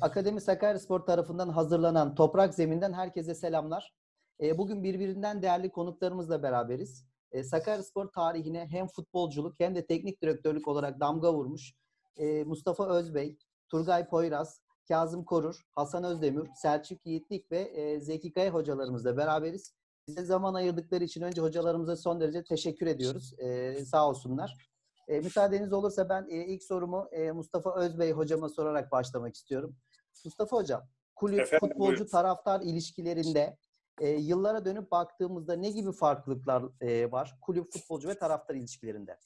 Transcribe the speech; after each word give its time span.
Akademi 0.00 0.40
Sakaryaspor 0.40 1.00
tarafından 1.00 1.48
hazırlanan 1.48 2.14
Toprak 2.14 2.54
Zemin'den 2.54 2.92
herkese 2.92 3.34
selamlar. 3.34 3.94
E, 4.40 4.58
bugün 4.58 4.84
birbirinden 4.84 5.42
değerli 5.42 5.70
konuklarımızla 5.70 6.42
beraberiz. 6.42 7.04
E, 7.32 7.44
Sakaryaspor 7.44 8.06
tarihine 8.12 8.66
hem 8.66 8.86
futbolculuk 8.86 9.60
hem 9.60 9.74
de 9.74 9.86
teknik 9.86 10.22
direktörlük 10.22 10.68
olarak 10.68 11.00
damga 11.00 11.34
vurmuş 11.34 11.72
e, 12.16 12.44
Mustafa 12.44 12.88
Özbey, 12.88 13.36
Turgay 13.68 14.08
Poyraz, 14.08 14.60
Kazım 14.88 15.24
Korur, 15.24 15.62
Hasan 15.74 16.04
Özdemir, 16.04 16.48
Selçuk 16.54 17.06
Yiğitlik 17.06 17.52
ve 17.52 17.58
e, 17.58 18.00
Zeki 18.00 18.32
Kaya 18.32 18.54
hocalarımızla 18.54 19.16
beraberiz. 19.16 19.74
Bize 20.08 20.24
zaman 20.24 20.54
ayırdıkları 20.54 21.04
için 21.04 21.22
önce 21.22 21.40
hocalarımıza 21.40 21.96
son 21.96 22.20
derece 22.20 22.44
teşekkür 22.44 22.86
ediyoruz. 22.86 23.34
E, 23.38 23.74
sağ 23.84 24.08
olsunlar. 24.08 24.68
E, 25.08 25.20
müsaadeniz 25.20 25.72
olursa 25.72 26.08
ben 26.08 26.26
e, 26.30 26.46
ilk 26.46 26.62
sorumu 26.62 27.08
e, 27.12 27.32
Mustafa 27.32 27.74
Özbey 27.74 28.12
hocama 28.12 28.48
sorarak 28.48 28.92
başlamak 28.92 29.34
istiyorum. 29.34 29.76
Mustafa 30.24 30.56
hocam, 30.56 30.88
kulüp, 31.14 31.40
Efendim, 31.40 31.68
futbolcu, 31.68 31.90
buyurun. 31.90 32.06
taraftar 32.06 32.60
ilişkilerinde 32.60 33.56
e, 34.00 34.08
yıllara 34.08 34.64
dönüp 34.64 34.90
baktığımızda 34.90 35.56
ne 35.56 35.70
gibi 35.70 35.92
farklılıklar 35.92 36.62
e, 36.80 37.10
var 37.10 37.34
kulüp, 37.40 37.72
futbolcu 37.72 38.08
ve 38.08 38.18
taraftar 38.18 38.54
ilişkilerinde? 38.54 39.18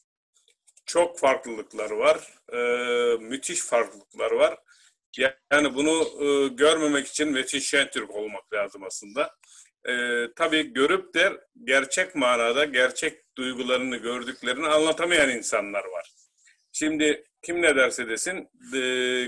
Çok 0.86 1.18
farklılıklar 1.18 1.90
var. 1.90 2.38
Ee, 2.52 3.16
müthiş 3.20 3.60
farklılıklar 3.60 4.30
var. 4.30 4.58
Yani 5.50 5.74
bunu 5.74 6.24
e, 6.24 6.48
görmemek 6.48 7.06
için 7.06 7.32
Metin 7.32 7.58
Şentürk 7.58 8.10
olmak 8.10 8.52
lazım 8.52 8.82
aslında. 8.82 9.30
Ee, 9.88 10.26
tabii 10.36 10.72
görüp 10.72 11.14
de 11.14 11.40
gerçek 11.64 12.14
manada 12.14 12.64
gerçek 12.64 13.36
duygularını 13.36 13.96
gördüklerini 13.96 14.66
anlatamayan 14.66 15.30
insanlar 15.30 15.84
var. 15.84 16.10
Şimdi 16.82 17.24
kim 17.42 17.62
ne 17.62 17.76
derse 17.76 18.08
desin 18.08 18.48
e, 18.74 18.80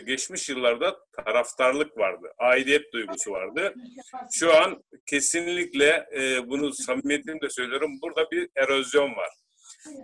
geçmiş 0.06 0.48
yıllarda 0.48 0.96
taraftarlık 1.12 1.98
vardı. 1.98 2.26
Aidiyet 2.38 2.92
duygusu 2.92 3.30
vardı. 3.30 3.74
Şu 4.32 4.56
an 4.56 4.84
kesinlikle 5.06 6.06
e, 6.16 6.48
bunu 6.48 6.72
samimiyetimle 6.72 7.50
söylüyorum 7.50 7.98
burada 8.02 8.30
bir 8.30 8.48
erozyon 8.56 9.16
var. 9.16 9.28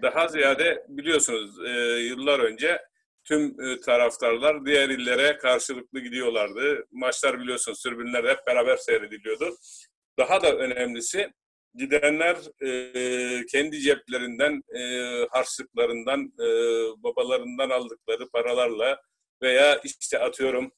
Daha 0.03 0.28
ziyade 0.28 0.84
biliyorsunuz 0.89 1.67
e, 1.67 1.71
yıllar 1.98 2.39
önce 2.39 2.83
tüm 3.25 3.56
taraftarlar 3.81 4.67
diğer 4.67 4.89
illere 4.89 5.39
karşılıklı 5.39 6.01
gidiyorlardı. 6.01 6.87
Maçlar 6.91 7.41
biliyorsunuz 7.41 7.83
tribünler 7.83 8.25
hep 8.25 8.47
beraber 8.47 8.77
seyrediliyordu. 8.77 9.56
Daha 10.19 10.43
da 10.43 10.56
önemlisi 10.56 11.33
gidenler 11.75 12.37
e, 12.63 13.47
kendi 13.47 13.81
ceplerinden, 13.81 14.63
e, 14.75 14.83
harçlıklarından, 15.31 16.21
e, 16.21 16.47
babalarından 17.03 17.71
aldıkları 17.71 18.31
paralarla 18.31 19.01
veya 19.43 19.81
işte 19.85 20.19
atıyorum 20.19 20.73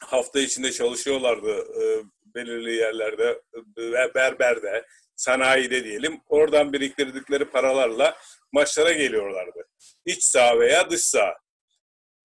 hafta 0.00 0.40
içinde 0.40 0.72
çalışıyorlardı 0.72 1.52
e, 1.52 2.02
belirli 2.34 2.74
yerlerde, 2.74 3.42
e, 3.78 4.14
berberde, 4.14 4.86
sanayide 5.16 5.84
diyelim. 5.84 6.20
Oradan 6.28 6.72
biriktirdikleri 6.72 7.44
paralarla 7.44 8.16
maçlara 8.52 8.92
geliyorlardı. 8.92 9.68
İç 10.06 10.24
saha 10.24 10.60
veya 10.60 10.90
dış 10.90 11.00
saha. 11.00 11.34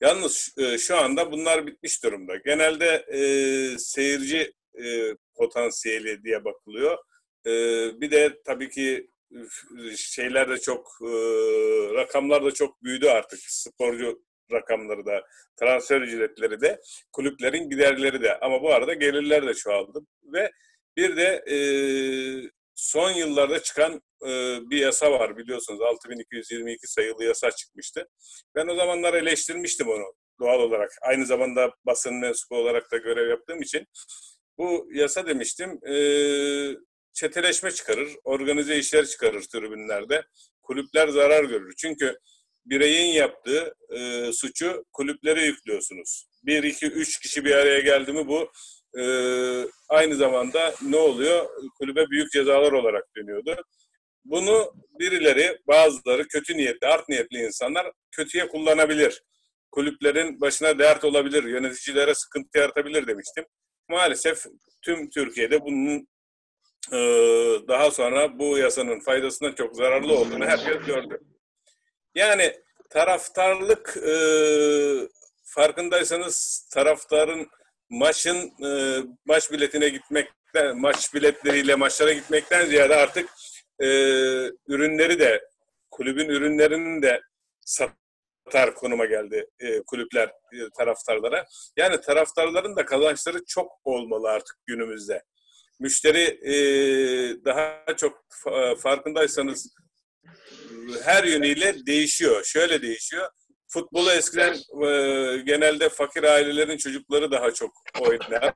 Yalnız 0.02 0.54
e, 0.58 0.78
şu 0.78 0.98
anda 0.98 1.32
bunlar 1.32 1.68
bitmiş 1.68 2.04
durumda. 2.04 2.36
Genelde 2.36 3.06
e, 3.12 3.20
seyirci 3.78 4.54
e, 4.84 5.16
potansiyeli 5.36 6.24
diye 6.24 6.46
bakılıyor. 6.46 6.98
E, 7.46 7.52
bir 8.02 8.12
de 8.12 8.42
tabii 8.46 8.70
ki 8.70 9.10
şeyler 9.98 10.50
de 10.50 10.58
çok, 10.58 10.88
e, 11.02 11.08
rakamlar 11.94 12.46
da 12.46 12.52
çok 12.52 12.84
büyüdü 12.84 13.08
artık. 13.08 13.40
Sporcu 13.48 14.22
rakamları 14.52 15.06
da, 15.06 15.22
transfer 15.60 16.02
ücretleri 16.02 16.62
de, 16.62 16.82
kulüplerin 17.12 17.70
giderleri 17.70 18.22
de. 18.22 18.40
Ama 18.40 18.62
bu 18.62 18.74
arada 18.74 18.94
gelirler 18.94 19.48
de 19.48 19.54
çoğaldı. 19.54 20.00
Ve 20.24 20.52
bir 20.98 21.18
de 21.18 21.44
e, 21.52 21.58
son 22.76 23.12
yıllarda 23.12 23.64
çıkan 23.64 24.02
e, 24.24 24.60
bir 24.70 24.78
yasa 24.78 25.12
var 25.12 25.38
biliyorsunuz. 25.38 25.82
6222 25.82 26.88
sayılı 26.88 27.24
yasa 27.24 27.52
çıkmıştı. 27.52 28.08
Ben 28.56 28.68
o 28.68 28.76
zamanlar 28.76 29.14
eleştirmiştim 29.14 29.88
onu 29.88 30.14
doğal 30.40 30.60
olarak. 30.60 30.92
Aynı 31.02 31.26
zamanda 31.26 31.72
basın 31.86 32.16
mensubu 32.16 32.56
olarak 32.56 32.92
da 32.92 32.98
görev 32.98 33.30
yaptığım 33.30 33.62
için. 33.62 33.86
Bu 34.58 34.90
yasa 34.94 35.28
demiştim 35.28 35.80
çeteleşme 37.18 37.72
çıkarır, 37.72 38.10
organize 38.24 38.78
işler 38.78 39.06
çıkarır 39.06 39.42
tribünlerde. 39.42 40.24
Kulüpler 40.62 41.08
zarar 41.08 41.44
görür. 41.44 41.74
Çünkü 41.78 42.18
bireyin 42.66 43.14
yaptığı 43.14 43.76
e, 43.90 44.32
suçu 44.34 44.86
kulüplere 44.94 45.46
yüklüyorsunuz. 45.46 46.28
Bir, 46.44 46.64
iki, 46.64 46.86
üç 46.86 47.20
kişi 47.20 47.46
bir 47.46 47.56
araya 47.56 47.80
geldi 47.80 48.14
mi 48.14 48.28
bu 48.28 48.52
e, 49.00 49.04
aynı 49.90 50.16
zamanda 50.16 50.76
ne 50.82 50.98
oluyor? 50.98 51.46
Kulübe 51.80 52.10
büyük 52.10 52.32
cezalar 52.32 52.72
olarak 52.72 53.04
dönüyordu. 53.18 53.56
Bunu 54.26 54.74
birileri, 55.00 55.58
bazıları 55.68 56.28
kötü 56.28 56.58
niyetli, 56.58 56.88
art 56.88 57.10
niyetli 57.10 57.38
insanlar 57.38 57.92
kötüye 58.12 58.48
kullanabilir. 58.48 59.24
Kulüplerin 59.72 60.42
başına 60.42 60.80
dert 60.80 61.04
olabilir, 61.04 61.44
yöneticilere 61.44 62.16
sıkıntı 62.16 62.58
yaratabilir 62.58 63.08
demiştim. 63.08 63.46
Maalesef 63.90 64.46
tüm 64.82 65.10
Türkiye'de 65.10 65.62
bunun 65.62 66.08
daha 67.68 67.92
sonra 67.92 68.40
bu 68.40 68.58
yasanın 68.58 69.00
faydasından 69.00 69.52
çok 69.52 69.76
zararlı 69.76 70.14
olduğunu 70.14 70.46
herkes 70.46 70.86
gördü. 70.86 71.20
Yani 72.16 72.54
taraftarlık 72.90 73.98
e, 73.98 74.14
farkındaysanız 75.44 76.68
taraftarın 76.74 77.48
maçın 77.90 78.54
e, 78.66 79.00
maç 79.26 79.52
biletine 79.52 79.90
gitmekten, 79.90 80.78
maç 80.78 81.14
biletleriyle 81.14 81.76
maçlara 81.76 82.14
gitmekten 82.14 82.66
ziyade 82.66 82.96
artık 82.96 83.30
e, 83.80 83.88
ürünleri 84.68 85.20
de 85.20 85.48
kulübün 85.92 86.30
ürünlerinin 86.30 87.02
de 87.02 87.22
satar 87.66 88.76
konuma 88.76 89.06
geldi 89.06 89.50
e, 89.60 89.82
kulüpler 89.82 90.32
taraftarlara. 90.78 91.46
Yani 91.78 92.02
taraftarların 92.02 92.76
da 92.76 92.86
kazançları 92.86 93.46
çok 93.46 93.72
olmalı 93.84 94.30
artık 94.30 94.58
günümüzde. 94.66 95.24
Müşteri 95.80 96.24
e, 96.44 96.56
daha 97.46 97.86
çok 97.98 98.26
fa- 98.44 98.78
farkındaysanız 98.78 99.76
her 101.04 101.24
yönüyle 101.24 101.86
değişiyor. 101.86 102.44
Şöyle 102.44 102.82
değişiyor. 102.82 103.30
Futbolu 103.68 104.12
eskiden 104.12 104.54
e, 104.54 105.38
genelde 105.38 105.90
fakir 105.90 106.24
ailelerin 106.24 106.78
çocukları 106.78 107.32
daha 107.32 107.52
çok 107.52 107.72
oynar. 108.00 108.54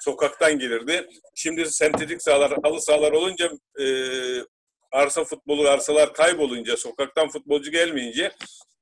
Sokaktan 0.00 0.58
gelirdi. 0.58 1.08
Şimdi 1.34 1.70
sentetik 1.70 2.22
sahalar, 2.22 2.52
halı 2.62 2.80
sahalar 2.80 3.12
olunca 3.12 3.50
e, 3.80 3.86
arsa 4.92 5.24
futbolu, 5.24 5.68
arsalar 5.68 6.12
kaybolunca, 6.12 6.76
sokaktan 6.76 7.28
futbolcu 7.28 7.70
gelmeyince 7.70 8.32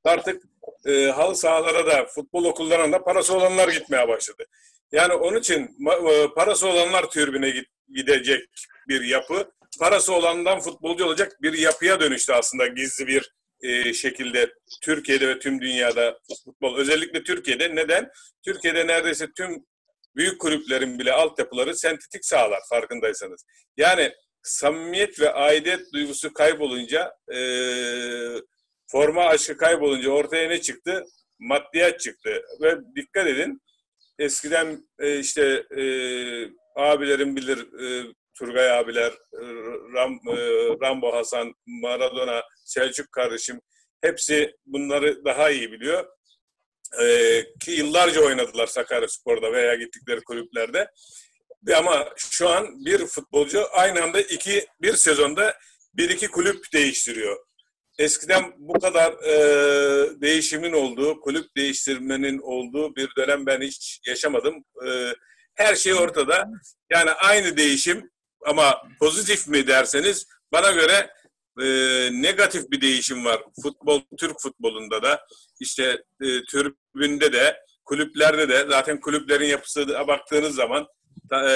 artık 0.05 0.43
e, 0.87 1.07
halı 1.07 1.37
sahalara 1.37 1.87
da 1.87 2.07
futbol 2.07 2.45
okullarına 2.45 2.93
da 2.93 3.05
parası 3.05 3.35
olanlar 3.37 3.69
gitmeye 3.69 4.09
başladı. 4.09 4.45
Yani 4.93 5.15
onun 5.15 5.39
için 5.39 5.77
e, 6.11 6.29
parası 6.35 6.69
olanlar 6.69 7.11
türbüne 7.11 7.55
gidecek 7.95 8.49
bir 8.89 9.01
yapı, 9.05 9.51
parası 9.81 10.13
olandan 10.13 10.61
futbolcu 10.61 11.05
olacak 11.05 11.37
bir 11.43 11.59
yapıya 11.59 12.01
dönüştü 12.01 12.33
aslında 12.33 12.67
gizli 12.67 13.07
bir 13.07 13.35
e, 13.65 13.93
şekilde 13.95 14.53
Türkiye'de 14.83 15.29
ve 15.29 15.39
tüm 15.39 15.61
dünyada 15.61 16.19
futbol. 16.45 16.79
Özellikle 16.79 17.23
Türkiye'de. 17.23 17.77
Neden? 17.77 18.11
Türkiye'de 18.45 18.87
neredeyse 18.87 19.27
tüm 19.37 19.65
büyük 20.17 20.41
kulüplerin 20.41 20.99
bile 20.99 21.13
altyapıları 21.13 21.77
sentetik 21.77 22.25
sahalar 22.25 22.61
farkındaysanız. 22.71 23.45
Yani 23.77 24.13
samimiyet 24.43 25.21
ve 25.21 25.33
aidiyet 25.33 25.93
duygusu 25.93 26.33
kaybolunca 26.33 27.13
e, 27.35 27.39
forma 28.87 29.25
aşkı 29.25 29.57
kaybolunca 29.57 30.11
ortaya 30.11 30.49
ne 30.49 30.61
çıktı? 30.61 31.05
Maddiyat 31.39 32.01
çıktı. 32.01 32.43
Ve 32.63 32.77
dikkat 32.97 33.27
edin 33.27 33.61
eskiden 34.19 34.89
e, 34.99 35.19
işte 35.19 35.65
e, 35.77 35.85
abilerim 36.77 37.37
bilir 37.37 37.59
e, 37.59 38.15
Turgay 38.39 38.71
abiler, 38.71 39.13
e, 39.13 39.43
Ram, 39.95 40.13
e, 40.29 40.37
Rambo 40.83 41.13
Hasan, 41.13 41.55
Maradona, 41.67 42.43
Selçuk 42.65 43.13
kardeşim 43.13 43.61
hepsi 44.01 44.57
bunları 44.67 45.25
daha 45.25 45.51
iyi 45.51 45.73
biliyor. 45.73 46.07
E, 47.03 47.07
ki 47.61 47.71
yıllarca 47.71 48.21
oynadılar 48.21 48.67
Sakaryaspor'da 48.67 49.53
veya 49.53 49.75
gittikleri 49.75 50.21
kulüplerde. 50.21 50.91
Ama 51.77 52.09
şu 52.17 52.49
an 52.49 52.85
bir 52.85 53.07
futbolcu 53.07 53.67
aynı 53.73 54.03
anda 54.03 54.21
iki 54.21 54.67
bir 54.83 54.97
sezonda 54.97 55.59
bir 55.95 56.11
iki 56.11 56.29
kulüp 56.29 56.73
değiştiriyor. 56.73 57.47
Eskiden 57.99 58.53
bu 58.59 58.81
kadar 58.81 59.13
e, 59.13 60.21
değişimin 60.21 60.73
olduğu, 60.73 61.21
kulüp 61.21 61.57
değiştirmenin 61.57 62.39
olduğu 62.39 62.97
bir 62.97 63.09
dönem 63.17 63.47
ben 63.47 63.61
hiç 63.61 64.01
yaşamadım. 64.07 64.65
E, 64.87 65.15
her 65.55 65.75
şey 65.75 65.95
ortada. 65.95 66.49
Yani 66.93 67.11
aynı 67.11 67.57
değişim 67.57 68.11
ama 68.47 68.83
pozitif 69.01 69.49
mi 69.49 69.67
derseniz 69.67 70.27
bana 70.53 70.71
göre 70.71 71.11
e, 71.61 71.67
negatif 72.23 72.71
bir 72.71 72.81
değişim 72.81 73.25
var. 73.25 73.43
Futbol, 73.63 74.01
Türk 74.19 74.41
futbolunda 74.41 75.03
da 75.03 75.27
işte 75.61 75.85
e, 76.23 76.27
tribünde 76.45 77.33
de 77.33 77.57
kulüplerde 77.85 78.49
de 78.49 78.67
zaten 78.71 79.01
kulüplerin 79.01 79.47
yapısına 79.47 80.09
baktığınız 80.09 80.55
zaman 80.55 80.87
e, 81.33 81.49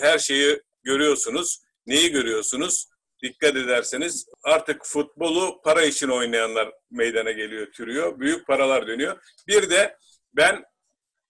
her 0.00 0.18
şeyi 0.18 0.62
görüyorsunuz. 0.84 1.58
Neyi 1.86 2.10
görüyorsunuz? 2.10 2.86
Dikkat 3.22 3.56
ederseniz 3.56 4.26
artık 4.42 4.84
futbolu 4.84 5.60
para 5.64 5.82
için 5.82 6.08
oynayanlar 6.08 6.72
meydana 6.90 7.30
geliyor, 7.30 7.72
türüyor. 7.72 8.20
Büyük 8.20 8.46
paralar 8.46 8.86
dönüyor. 8.86 9.18
Bir 9.48 9.70
de 9.70 9.96
ben 10.32 10.64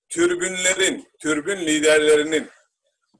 türbünlerin, 0.09 1.09
türbün 1.21 1.57
liderlerinin 1.57 2.49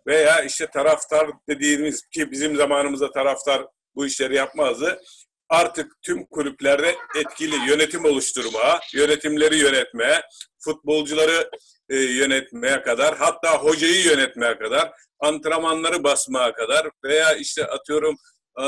veya 0.07 0.41
işte 0.41 0.67
taraftar 0.67 1.31
dediğimiz 1.49 2.07
ki 2.07 2.31
bizim 2.31 2.57
zamanımızda 2.57 3.13
taraftar 3.13 3.67
bu 3.95 4.07
işleri 4.07 4.35
yapmazdı. 4.35 5.03
Artık 5.49 5.93
tüm 6.03 6.27
kulüplerde 6.27 6.97
etkili 7.17 7.71
yönetim 7.71 8.05
oluşturmaya, 8.05 8.81
yönetimleri 8.95 9.59
yönetmeye, 9.59 10.23
futbolcuları 10.59 11.51
e, 11.89 11.97
yönetmeye 11.97 12.83
kadar, 12.83 13.17
hatta 13.17 13.59
hocayı 13.59 14.05
yönetmeye 14.05 14.59
kadar, 14.59 14.93
antrenmanları 15.21 16.05
basmaya 16.05 16.53
kadar 16.53 16.91
veya 17.05 17.35
işte 17.35 17.67
atıyorum 17.67 18.17
e, 18.63 18.67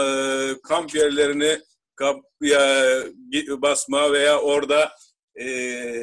kamp 0.63 0.95
yerlerini 0.95 1.59
kapıya 1.97 3.05
basma 3.49 4.13
veya 4.13 4.41
orada 4.41 4.93
e, 5.37 5.47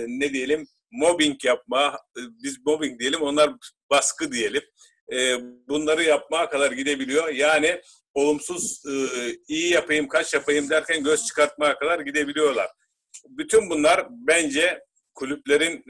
ne 0.07 0.33
diyelim 0.33 0.67
mobbing 0.91 1.45
yapma, 1.45 1.99
e, 2.17 2.21
biz 2.43 2.65
mobbing 2.65 2.99
diyelim, 2.99 3.21
onlar 3.21 3.51
baskı 3.89 4.31
diyelim. 4.31 4.61
Bunları 5.67 6.03
yapmaya 6.03 6.49
kadar 6.49 6.71
gidebiliyor. 6.71 7.27
Yani 7.27 7.81
olumsuz 8.13 8.81
iyi 9.47 9.73
yapayım, 9.73 10.07
kaç 10.07 10.33
yapayım 10.33 10.69
derken 10.69 11.03
göz 11.03 11.25
çıkartmaya 11.25 11.79
kadar 11.79 11.99
gidebiliyorlar. 11.99 12.67
Bütün 13.29 13.69
bunlar 13.69 14.07
bence 14.09 14.79
kulüplerin 15.13 15.83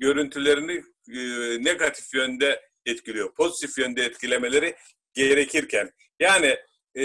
görüntülerini 0.00 0.82
negatif 1.64 2.14
yönde 2.14 2.60
etkiliyor. 2.86 3.34
Pozitif 3.34 3.78
yönde 3.78 4.04
etkilemeleri 4.04 4.74
gerekirken. 5.14 5.90
Yani 6.20 6.56
e, 6.96 7.04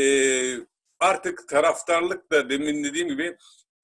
artık 0.99 1.47
taraftarlık 1.47 2.31
da 2.31 2.49
demin 2.49 2.83
dediğim 2.83 3.07
gibi 3.07 3.37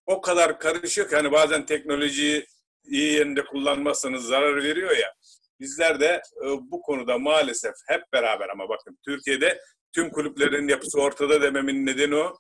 o 0.06 0.22
kadar 0.22 0.60
karışık. 0.60 1.14
Hani 1.14 1.32
bazen 1.32 1.66
teknolojiyi 1.66 2.46
iyi 2.86 3.14
yerinde 3.14 3.46
kullanmazsanız 3.46 4.26
zarar 4.26 4.64
veriyor 4.64 4.98
ya. 4.98 5.14
Bizler 5.60 6.00
de 6.00 6.22
e, 6.44 6.46
bu 6.46 6.82
konuda 6.82 7.18
maalesef 7.18 7.74
hep 7.88 8.02
beraber 8.14 8.50
ama 8.50 8.70
bakın 8.70 8.98
Türkiye'de 9.06 9.62
tüm 9.94 10.10
kulüplerin 10.10 10.68
yapısı 10.68 11.02
ortada 11.02 11.42
dememin 11.42 11.86
nedeni 11.86 12.16
o. 12.16 12.38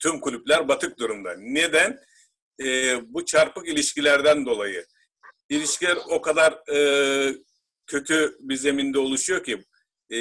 Tüm 0.00 0.20
kulüpler 0.20 0.68
batık 0.68 0.98
durumda. 0.98 1.34
Neden? 1.38 2.00
E, 2.64 2.98
bu 3.14 3.24
çarpık 3.24 3.68
ilişkilerden 3.68 4.46
dolayı. 4.46 4.86
İlişkiler 5.48 5.98
o 6.08 6.22
kadar 6.22 6.74
e, 6.74 7.34
kötü 7.86 8.36
bir 8.40 8.56
zeminde 8.56 8.98
oluşuyor 8.98 9.44
ki 9.44 9.64
e, 10.10 10.18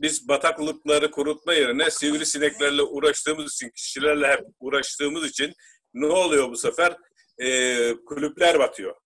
biz 0.00 0.28
bataklıkları 0.28 1.10
kurutma 1.10 1.54
yerine 1.54 1.90
sivrisineklerle 1.90 2.82
uğraştığımız 2.82 3.54
için, 3.54 3.70
kişilerle 3.70 4.28
hep 4.28 4.40
uğraştığımız 4.60 5.30
için 5.30 5.54
ne 5.94 6.06
oluyor 6.06 6.50
bu 6.50 6.56
sefer? 6.56 6.96
E, 7.38 7.94
kulüpler 8.06 8.58
batıyor. 8.58 8.96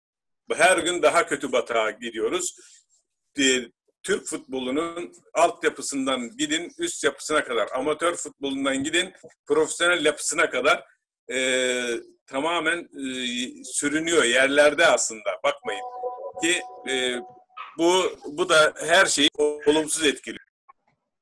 Her 0.52 0.78
gün 0.78 1.02
daha 1.02 1.26
kötü 1.26 1.52
batağa 1.52 1.90
gidiyoruz. 1.90 2.56
E, 3.38 3.42
Türk 4.02 4.26
futbolunun 4.26 5.12
altyapısından 5.34 6.36
gidin 6.36 6.72
üst 6.78 7.04
yapısına 7.04 7.44
kadar, 7.44 7.68
amatör 7.75 8.14
futbolundan 8.14 8.84
gidin 8.84 9.12
profesyonel 9.46 10.04
yapısına 10.04 10.50
kadar 10.50 10.84
e, 11.32 11.86
tamamen 12.26 12.78
e, 12.78 13.04
sürünüyor 13.64 14.25
yerlerde 14.25 14.86
aslında. 14.86 15.40
Bakmayın 15.44 15.82
ki 16.42 16.62
e, 16.90 17.18
bu 17.78 18.02
bu 18.26 18.48
da 18.48 18.74
her 18.76 19.06
şeyi 19.06 19.28
olumsuz 19.66 20.06
etkiliyor. 20.06 20.44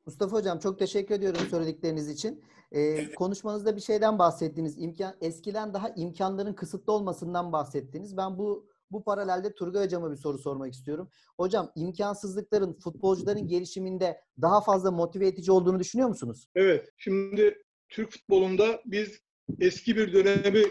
Mustafa 0.07 0.37
Hocam 0.37 0.59
çok 0.59 0.79
teşekkür 0.79 1.15
ediyorum 1.15 1.41
söyledikleriniz 1.51 2.09
için. 2.09 2.45
Ee, 2.73 3.15
konuşmanızda 3.15 3.77
bir 3.77 3.81
şeyden 3.81 4.19
bahsettiniz. 4.19 4.79
İmkan, 4.79 5.17
eskiden 5.21 5.75
daha 5.75 5.89
imkanların 5.89 6.55
kısıtlı 6.55 6.93
olmasından 6.93 7.53
bahsettiniz. 7.53 8.17
Ben 8.17 8.39
bu 8.39 8.71
bu 8.91 9.05
paralelde 9.05 9.55
Turgay 9.55 9.85
Hocam'a 9.85 10.11
bir 10.11 10.17
soru 10.17 10.39
sormak 10.39 10.73
istiyorum. 10.73 11.11
Hocam 11.37 11.73
imkansızlıkların 11.75 12.73
futbolcuların 12.73 13.49
gelişiminde 13.49 14.21
daha 14.43 14.61
fazla 14.61 14.91
motive 14.91 15.27
edici 15.27 15.53
olduğunu 15.53 15.79
düşünüyor 15.79 16.09
musunuz? 16.09 16.49
Evet. 16.55 16.89
Şimdi 16.97 17.63
Türk 17.89 18.11
futbolunda 18.11 18.83
biz 18.87 19.21
eski 19.61 19.97
bir 19.97 20.13
dönemi 20.13 20.63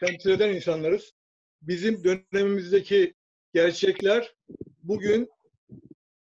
temsil 0.00 0.30
eden 0.30 0.54
insanlarız. 0.54 1.12
Bizim 1.62 2.04
dönemimizdeki 2.04 3.14
gerçekler 3.54 4.34
bugün 4.88 5.30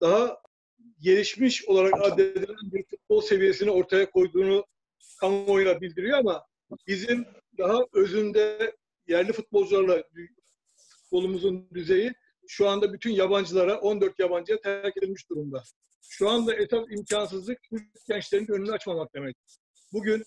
daha 0.02 0.42
gelişmiş 1.00 1.66
olarak 1.66 1.94
addedilen 2.02 2.72
bir 2.72 2.86
futbol 2.90 3.22
seviyesini 3.22 3.72
ortaya 3.72 4.10
koyduğunu 4.12 4.66
kamuoyuna 5.20 5.82
bildiriyor 5.82 6.18
ama 6.18 6.46
bizim 6.88 7.26
daha 7.58 7.80
özünde 7.94 8.76
yerli 9.08 9.34
futbolcularla 9.34 10.04
futbolumuzun 10.78 11.70
düzeyi 11.74 12.14
şu 12.48 12.70
anda 12.70 12.94
bütün 12.94 13.12
yabancılara, 13.12 13.80
14 13.80 14.20
yabancıya 14.20 14.62
terk 14.62 14.98
edilmiş 14.98 15.30
durumda. 15.30 15.64
Şu 16.10 16.30
anda 16.30 16.56
esas 16.56 16.86
imkansızlık 16.90 17.64
Türk 17.70 17.84
gençlerin 18.08 18.52
önünü 18.52 18.72
açmamak 18.72 19.14
demek. 19.14 19.36
Bugün 19.94 20.24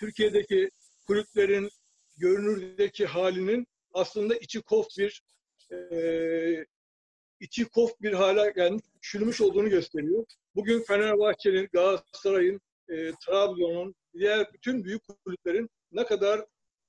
Türkiye'deki 0.00 0.70
kulüplerin 1.06 1.70
görünürdeki 2.16 3.06
halinin 3.06 3.66
aslında 3.92 4.36
içi 4.36 4.62
kof 4.62 4.86
bir 4.98 5.22
e, 5.72 6.66
içi 7.40 7.64
kof 7.64 8.02
bir 8.02 8.12
hale 8.12 8.52
gelmiş, 8.56 8.84
çürümüş 9.00 9.40
olduğunu 9.40 9.68
gösteriyor. 9.70 10.24
Bugün 10.54 10.82
Fenerbahçe'nin, 10.82 11.68
Galatasaray'ın, 11.72 12.60
e, 12.88 13.12
Trabzon'un, 13.26 13.94
diğer 14.14 14.52
bütün 14.52 14.84
büyük 14.84 15.02
kulüplerin 15.24 15.70
ne 15.92 16.06
kadar 16.06 16.44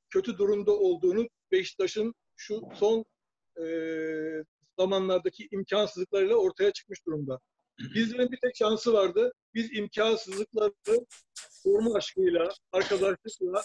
kötü 0.10 0.38
durumda 0.38 0.72
olduğunu 0.72 1.28
Beşiktaş'ın 1.52 2.14
şu 2.36 2.62
son 2.76 3.06
e, 3.62 3.66
zamanlardaki 4.80 5.48
imkansızlıklarıyla 5.52 6.36
ortaya 6.36 6.72
çıkmış 6.72 7.06
durumda. 7.06 7.40
Bizlerin 7.80 8.32
bir 8.32 8.40
tek 8.42 8.56
şansı 8.56 8.94
vardı. 8.94 9.34
Biz 9.54 9.78
imkansızlıkları 9.78 11.06
forma 11.64 11.94
aşkıyla, 11.94 12.50
arkadaşlıkla, 12.72 13.62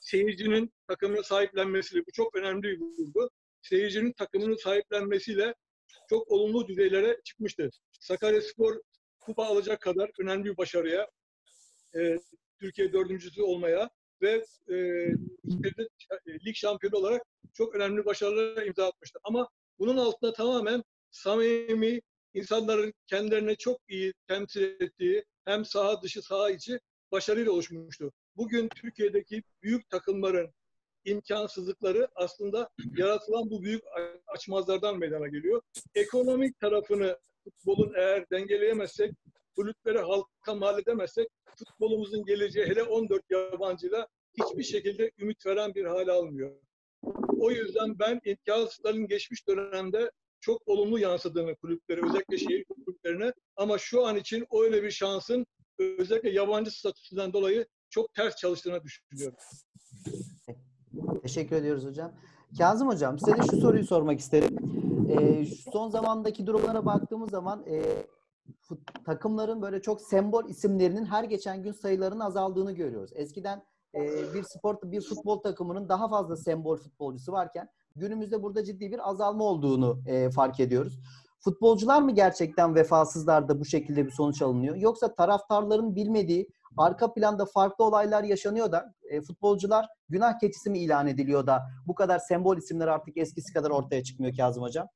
seyircinin 0.00 0.72
takımını 0.88 1.24
sahiplenmesiyle, 1.24 2.02
bu 2.06 2.12
çok 2.12 2.36
önemli 2.36 2.62
bir 2.62 2.80
vurgu. 2.80 3.30
Seyircinin 3.62 4.12
takımını 4.12 4.58
sahiplenmesiyle 4.58 5.54
çok 6.08 6.28
olumlu 6.28 6.68
düzeylere 6.68 7.20
çıkmıştı. 7.24 7.70
Sakaryaspor 8.00 8.80
kupa 9.20 9.44
alacak 9.44 9.80
kadar 9.80 10.10
önemli 10.18 10.44
bir 10.44 10.56
başarıya, 10.56 11.08
e, 11.96 12.18
Türkiye 12.60 12.92
dördüncüsü 12.92 13.42
olmaya 13.42 13.90
ve 14.22 14.44
e, 14.68 14.76
lig 16.46 16.54
şampiyonu 16.54 16.96
olarak 16.96 17.22
çok 17.54 17.74
önemli 17.74 18.04
başarılara 18.04 18.64
imza 18.64 18.86
atmıştı. 18.86 19.18
Ama 19.24 19.48
bunun 19.78 19.96
altında 19.96 20.32
tamamen 20.32 20.82
samimi, 21.10 22.00
insanların 22.34 22.94
kendilerine 23.06 23.54
çok 23.54 23.80
iyi 23.88 24.12
temsil 24.28 24.62
ettiği 24.62 25.24
hem 25.44 25.64
saha 25.64 26.02
dışı 26.02 26.22
saha 26.22 26.50
içi 26.50 26.80
başarıyla 27.12 27.52
oluşmuştu. 27.52 28.12
Bugün 28.36 28.68
Türkiye'deki 28.68 29.42
büyük 29.62 29.90
takımların 29.90 30.52
imkansızlıkları 31.04 32.08
aslında 32.14 32.70
yaratılan 32.96 33.50
bu 33.50 33.62
büyük 33.62 33.82
açmazlardan 34.26 34.98
meydana 34.98 35.28
geliyor. 35.28 35.62
Ekonomik 35.94 36.60
tarafını 36.60 37.18
futbolun 37.44 37.92
eğer 37.96 38.30
dengeleyemezsek, 38.30 39.12
kulüpleri 39.56 39.98
halka 39.98 40.54
mal 40.54 40.78
edemezsek 40.78 41.28
futbolumuzun 41.58 42.24
geleceği 42.24 42.66
hele 42.66 42.82
14 42.82 43.22
yabancıyla 43.30 44.08
hiçbir 44.40 44.62
şekilde 44.62 45.10
ümit 45.18 45.46
veren 45.46 45.74
bir 45.74 45.84
hale 45.84 46.12
almıyor. 46.12 46.56
O 47.40 47.50
yüzden 47.50 47.98
ben 47.98 48.20
imkansızların 48.24 49.06
geçmiş 49.06 49.48
dönemde 49.48 50.10
çok 50.40 50.68
olumlu 50.68 50.98
yansıdığını 50.98 51.56
kulüplere, 51.56 52.00
özellikle 52.06 52.38
şehir 52.38 52.64
kulüplerine 52.64 53.32
ama 53.56 53.78
şu 53.78 54.06
an 54.06 54.16
için 54.16 54.46
öyle 54.52 54.82
bir 54.82 54.90
şansın 54.90 55.46
özellikle 55.78 56.30
yabancı 56.30 56.70
statüsünden 56.70 57.32
dolayı 57.32 57.66
çok 57.90 58.14
ters 58.14 58.36
çalıştığını 58.36 58.82
düşünüyorum. 58.82 59.36
Teşekkür 61.22 61.56
ediyoruz 61.56 61.84
hocam. 61.84 62.12
Kazım 62.58 62.88
hocam 62.88 63.18
size 63.18 63.36
de 63.36 63.42
şu 63.50 63.56
soruyu 63.56 63.84
sormak 63.84 64.20
isterim. 64.20 64.56
Şu 65.44 65.70
son 65.70 65.88
zamandaki 65.88 66.46
durumlara 66.46 66.86
baktığımız 66.86 67.30
zaman 67.30 67.64
e, 67.66 67.82
takımların 69.04 69.62
böyle 69.62 69.82
çok 69.82 70.00
sembol 70.00 70.48
isimlerinin 70.48 71.04
her 71.04 71.24
geçen 71.24 71.62
gün 71.62 71.72
sayılarının 71.72 72.20
azaldığını 72.20 72.72
görüyoruz. 72.72 73.10
Eskiden 73.14 73.62
e, 73.94 74.00
bir 74.34 74.42
spor 74.42 74.76
bir 74.82 75.00
futbol 75.00 75.38
takımının 75.38 75.88
daha 75.88 76.08
fazla 76.08 76.36
sembol 76.36 76.76
futbolcusu 76.76 77.32
varken 77.32 77.68
günümüzde 77.96 78.42
burada 78.42 78.64
ciddi 78.64 78.92
bir 78.92 79.10
azalma 79.10 79.44
olduğunu 79.44 80.00
e, 80.06 80.30
fark 80.30 80.60
ediyoruz. 80.60 80.98
Futbolcular 81.44 82.02
mı 82.02 82.14
gerçekten 82.14 82.74
vefasızlar 82.74 83.48
da 83.48 83.60
bu 83.60 83.64
şekilde 83.64 84.06
bir 84.06 84.10
sonuç 84.10 84.42
alınıyor? 84.42 84.76
Yoksa 84.76 85.14
taraftarların 85.14 85.96
bilmediği 85.96 86.48
arka 86.76 87.14
planda 87.14 87.46
farklı 87.46 87.84
olaylar 87.84 88.24
yaşanıyor 88.24 88.72
da 88.72 88.94
e, 89.10 89.20
futbolcular 89.20 89.86
günah 90.08 90.38
keçisi 90.38 90.70
mi 90.70 90.78
ilan 90.78 91.06
ediliyor 91.06 91.46
da 91.46 91.62
bu 91.86 91.94
kadar 91.94 92.18
sembol 92.18 92.56
isimler 92.56 92.88
artık 92.88 93.16
eskisi 93.16 93.52
kadar 93.52 93.70
ortaya 93.70 94.04
çıkmıyor 94.04 94.36
Kazım 94.36 94.62
Hocam? 94.62 94.88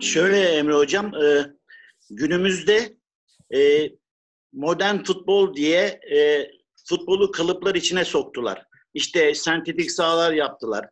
Şöyle 0.00 0.48
Emre 0.48 0.74
Hocam, 0.74 1.14
e, 1.14 1.46
günümüzde 2.10 2.96
e, 3.54 3.90
modern 4.52 5.02
futbol 5.02 5.54
diye 5.54 6.00
e, 6.16 6.50
futbolu 6.88 7.30
kalıplar 7.30 7.74
içine 7.74 8.04
soktular. 8.04 8.66
İşte 8.94 9.34
sentetik 9.34 9.90
sahalar 9.92 10.32
yaptılar. 10.32 10.88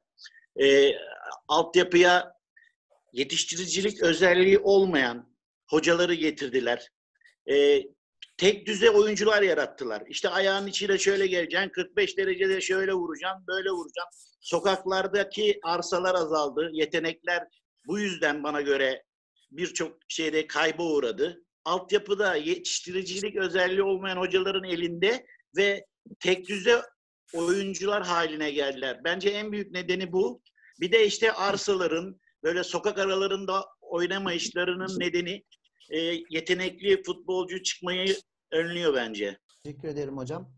E, 0.62 0.92
altyapıya 1.48 2.33
yetiştiricilik 3.14 4.02
özelliği 4.02 4.58
olmayan 4.58 5.34
hocaları 5.70 6.14
getirdiler. 6.14 6.88
E, 7.50 7.82
tek 8.36 8.66
düze 8.66 8.90
oyuncular 8.90 9.42
yarattılar. 9.42 10.02
İşte 10.08 10.28
ayağın 10.28 10.66
içine 10.66 10.98
şöyle 10.98 11.26
geleceksin, 11.26 11.68
45 11.68 12.18
derecede 12.18 12.60
şöyle 12.60 12.92
vuracaksın, 12.92 13.46
böyle 13.46 13.70
vuracaksın. 13.70 14.34
Sokaklardaki 14.40 15.58
arsalar 15.64 16.14
azaldı, 16.14 16.70
yetenekler 16.72 17.48
bu 17.86 17.98
yüzden 17.98 18.42
bana 18.44 18.60
göre 18.60 19.02
birçok 19.50 19.98
şeyde 20.08 20.46
kayba 20.46 20.82
uğradı. 20.82 21.44
Altyapıda 21.64 22.36
yetiştiricilik 22.36 23.36
özelliği 23.36 23.82
olmayan 23.82 24.16
hocaların 24.16 24.64
elinde 24.64 25.26
ve 25.56 25.86
tek 26.20 26.48
düze 26.48 26.82
oyuncular 27.34 28.06
haline 28.06 28.50
geldiler. 28.50 29.00
Bence 29.04 29.28
en 29.28 29.52
büyük 29.52 29.70
nedeni 29.70 30.12
bu. 30.12 30.42
Bir 30.80 30.92
de 30.92 31.06
işte 31.06 31.32
arsaların 31.32 32.20
böyle 32.44 32.64
sokak 32.64 32.98
aralarında 32.98 33.64
oynamayışlarının 33.80 35.00
nedeni 35.00 35.42
e, 35.90 35.98
yetenekli 36.30 37.02
futbolcu 37.02 37.62
çıkmayı 37.62 38.16
önlüyor 38.52 38.94
bence. 38.94 39.38
Teşekkür 39.64 39.88
ederim 39.88 40.16
hocam. 40.16 40.50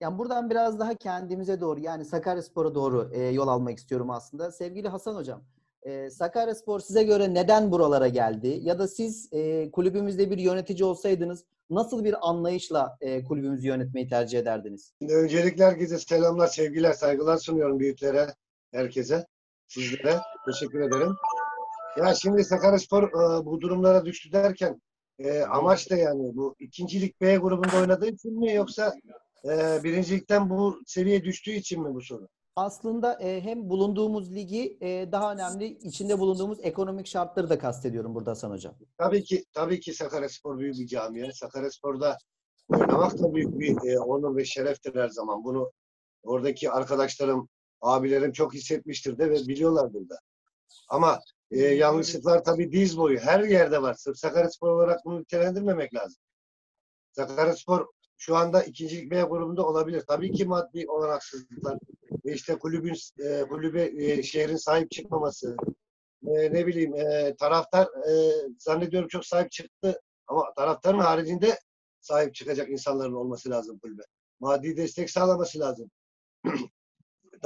Yani 0.00 0.18
buradan 0.18 0.50
biraz 0.50 0.78
daha 0.78 0.94
kendimize 0.94 1.60
doğru 1.60 1.80
yani 1.80 2.04
Sakaryaspor'a 2.04 2.74
doğru 2.74 3.10
e, 3.14 3.22
yol 3.22 3.48
almak 3.48 3.78
istiyorum 3.78 4.10
aslında. 4.10 4.52
Sevgili 4.52 4.88
Hasan 4.88 5.14
hocam, 5.14 5.44
e, 5.82 6.10
Sakaryaspor 6.10 6.80
size 6.80 7.02
göre 7.02 7.34
neden 7.34 7.72
buralara 7.72 8.08
geldi? 8.08 8.60
Ya 8.62 8.78
da 8.78 8.88
siz 8.88 9.28
e, 9.32 9.70
kulübümüzde 9.70 10.30
bir 10.30 10.38
yönetici 10.38 10.84
olsaydınız 10.84 11.44
nasıl 11.70 12.04
bir 12.04 12.28
anlayışla 12.28 12.96
e, 13.00 13.24
kulübümüzü 13.24 13.66
yönetmeyi 13.66 14.08
tercih 14.08 14.38
ederdiniz? 14.38 14.92
Öncelikle 15.10 15.64
herkese 15.64 15.98
selamlar, 15.98 16.46
sevgiler, 16.46 16.92
saygılar 16.92 17.36
sunuyorum 17.36 17.80
büyüklere, 17.80 18.26
herkese, 18.72 19.26
sizlere. 19.68 20.20
Teşekkür 20.46 20.80
ederim. 20.80 21.16
Ya 21.96 22.14
şimdi 22.14 22.44
Sakaryaspor 22.44 23.02
e, 23.02 23.44
bu 23.44 23.60
durumlara 23.60 24.04
düştü 24.04 24.32
derken 24.32 24.82
e, 25.18 25.42
amaç 25.42 25.90
da 25.90 25.96
yani 25.96 26.36
bu 26.36 26.54
ikincilik 26.58 27.20
B 27.20 27.36
grubunda 27.36 27.76
oynadığı 27.80 28.08
için 28.08 28.38
mi 28.38 28.54
yoksa 28.54 28.94
e, 29.44 29.84
birincilikten 29.84 30.50
bu 30.50 30.80
seviye 30.86 31.24
düştüğü 31.24 31.50
için 31.50 31.82
mi 31.82 31.94
bu 31.94 32.00
sorun? 32.00 32.28
Aslında 32.56 33.22
e, 33.22 33.40
hem 33.40 33.68
bulunduğumuz 33.68 34.34
ligi 34.34 34.78
e, 34.80 35.12
daha 35.12 35.32
önemli 35.32 35.66
içinde 35.66 36.18
bulunduğumuz 36.18 36.58
ekonomik 36.62 37.06
şartları 37.06 37.50
da 37.50 37.58
kastediyorum 37.58 38.14
burada 38.14 38.30
Hasan 38.30 38.50
hocam. 38.50 38.74
Tabii 38.98 39.24
ki 39.24 39.44
tabii 39.52 39.80
ki 39.80 39.94
Sakaryaspor 39.94 40.58
büyük 40.58 40.74
bir 40.78 40.86
camia. 40.86 41.32
Sakaryaspor'da 41.32 42.18
oynamak 42.68 43.18
da 43.18 43.34
büyük 43.34 43.58
bir 43.60 43.90
e, 43.90 44.00
onur 44.00 44.36
ve 44.36 44.44
şereftir 44.44 44.94
her 44.94 45.08
zaman. 45.08 45.44
Bunu 45.44 45.72
oradaki 46.22 46.70
arkadaşlarım, 46.70 47.48
abilerim 47.80 48.32
çok 48.32 48.54
hissetmiştir 48.54 49.18
de 49.18 49.30
ve 49.30 49.34
biliyorlardır 49.34 50.08
da. 50.08 50.18
Ama 50.88 51.20
e, 51.50 51.60
yanlışlıklar 51.60 52.44
tabii 52.44 52.72
diz 52.72 52.98
boyu 52.98 53.18
her 53.18 53.40
yerde 53.40 53.82
var. 53.82 53.94
Sırf 53.94 54.18
Sakaryaspor 54.18 54.68
olarak 54.68 55.04
bunu 55.04 55.20
nitelendirmemek 55.20 55.94
lazım. 55.94 56.22
Sakaryaspor 57.12 57.86
şu 58.16 58.36
anda 58.36 58.62
ikincilik 58.62 59.10
B 59.10 59.22
grubunda 59.22 59.66
olabilir. 59.66 60.04
Tabii 60.08 60.32
ki 60.32 60.44
maddi 60.44 60.84
olanaksızlıklar, 60.88 61.78
ve 62.24 62.32
işte 62.32 62.58
kulübün 62.58 62.96
e, 63.18 63.42
kulübe 63.48 63.92
e, 64.04 64.22
şehrin 64.22 64.56
sahip 64.56 64.90
çıkmaması, 64.90 65.56
e, 66.26 66.52
ne 66.52 66.66
bileyim 66.66 66.94
e, 66.94 67.34
taraftar 67.38 67.86
e, 67.86 68.32
zannediyorum 68.58 69.08
çok 69.08 69.26
sahip 69.26 69.50
çıktı 69.50 70.00
ama 70.26 70.54
taraftarın 70.56 70.98
haricinde 70.98 71.58
sahip 72.00 72.34
çıkacak 72.34 72.70
insanların 72.70 73.12
olması 73.12 73.50
lazım 73.50 73.78
kulübe. 73.78 74.02
Maddi 74.40 74.76
destek 74.76 75.10
sağlaması 75.10 75.60
lazım. 75.60 75.90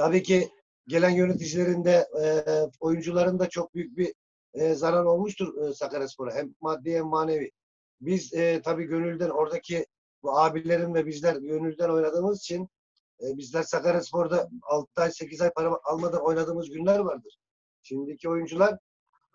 Tabii 0.01 0.23
ki 0.23 0.49
gelen 0.87 1.09
yöneticilerin 1.09 1.85
de 1.85 2.07
e, 2.21 2.25
oyuncuların 2.79 3.39
da 3.39 3.49
çok 3.49 3.75
büyük 3.75 3.97
bir 3.97 4.13
e, 4.53 4.73
zarar 4.73 5.03
olmuştur 5.03 5.63
e, 5.63 5.73
Sakaryaspor'a. 5.73 6.33
Hem 6.35 6.55
maddi 6.61 6.95
hem 6.95 7.05
manevi. 7.05 7.51
Biz 8.01 8.33
e, 8.33 8.61
tabii 8.61 8.83
gönülden 8.83 9.29
oradaki 9.29 9.85
bu 10.23 10.39
abilerim 10.39 10.93
ve 10.93 11.05
bizler 11.05 11.35
gönülden 11.35 11.89
oynadığımız 11.89 12.39
için 12.39 12.69
e, 13.21 13.37
bizler 13.37 13.63
Sakaryaspor'da 13.63 14.49
6 14.63 15.01
ay 15.01 15.11
8 15.11 15.41
ay 15.41 15.51
para 15.51 15.79
almadan 15.83 16.25
oynadığımız 16.25 16.69
günler 16.69 16.99
vardır. 16.99 17.37
Şimdiki 17.83 18.29
oyuncular 18.29 18.77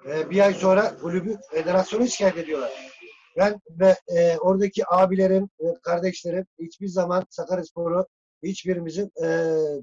e, 0.08 0.30
bir 0.30 0.40
ay 0.40 0.54
sonra 0.54 0.96
kulübü 0.96 1.38
federasyonu 1.50 2.08
şikayet 2.08 2.36
ediyorlar. 2.36 2.92
Ben 3.36 3.60
ve 3.70 3.96
e, 4.08 4.38
oradaki 4.38 4.82
abilerim 4.88 5.48
ve 5.60 5.74
kardeşlerim 5.82 6.46
hiçbir 6.58 6.88
zaman 6.88 7.24
Sakaryaspor'u 7.30 8.06
hiçbirimizin 8.48 9.12
e, 9.24 9.28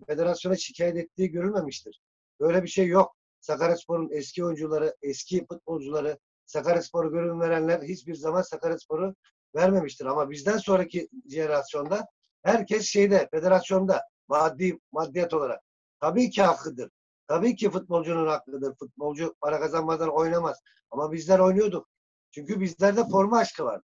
federasyona 0.07 0.55
şikayet 0.55 0.97
ettiği 0.97 1.31
görülmemiştir. 1.31 1.99
Böyle 2.39 2.63
bir 2.63 2.67
şey 2.67 2.87
yok. 2.87 3.15
Sakaryaspor'un 3.39 4.09
eski 4.11 4.45
oyuncuları, 4.45 4.95
eski 5.01 5.45
futbolcuları, 5.45 6.17
Sakaryaspor'u 6.45 7.11
görün 7.11 7.39
verenler 7.39 7.81
hiçbir 7.81 8.15
zaman 8.15 8.41
Sakaryaspor'u 8.41 9.15
vermemiştir. 9.55 10.05
Ama 10.05 10.29
bizden 10.29 10.57
sonraki 10.57 11.09
jenerasyonda 11.29 12.07
herkes 12.43 12.85
şeyde, 12.85 13.27
federasyonda 13.31 14.01
maddi 14.27 14.79
maddiyat 14.91 15.33
olarak. 15.33 15.61
Tabii 16.01 16.29
ki 16.29 16.41
hakkıdır. 16.41 16.89
Tabii 17.27 17.55
ki 17.55 17.69
futbolcunun 17.69 18.27
hakkıdır. 18.27 18.75
Futbolcu 18.75 19.35
para 19.41 19.59
kazanmadan 19.59 20.09
oynamaz. 20.09 20.61
Ama 20.91 21.11
bizler 21.11 21.39
oynuyorduk. 21.39 21.89
Çünkü 22.31 22.59
bizlerde 22.59 23.03
forma 23.03 23.37
aşkı 23.37 23.65
var. 23.65 23.81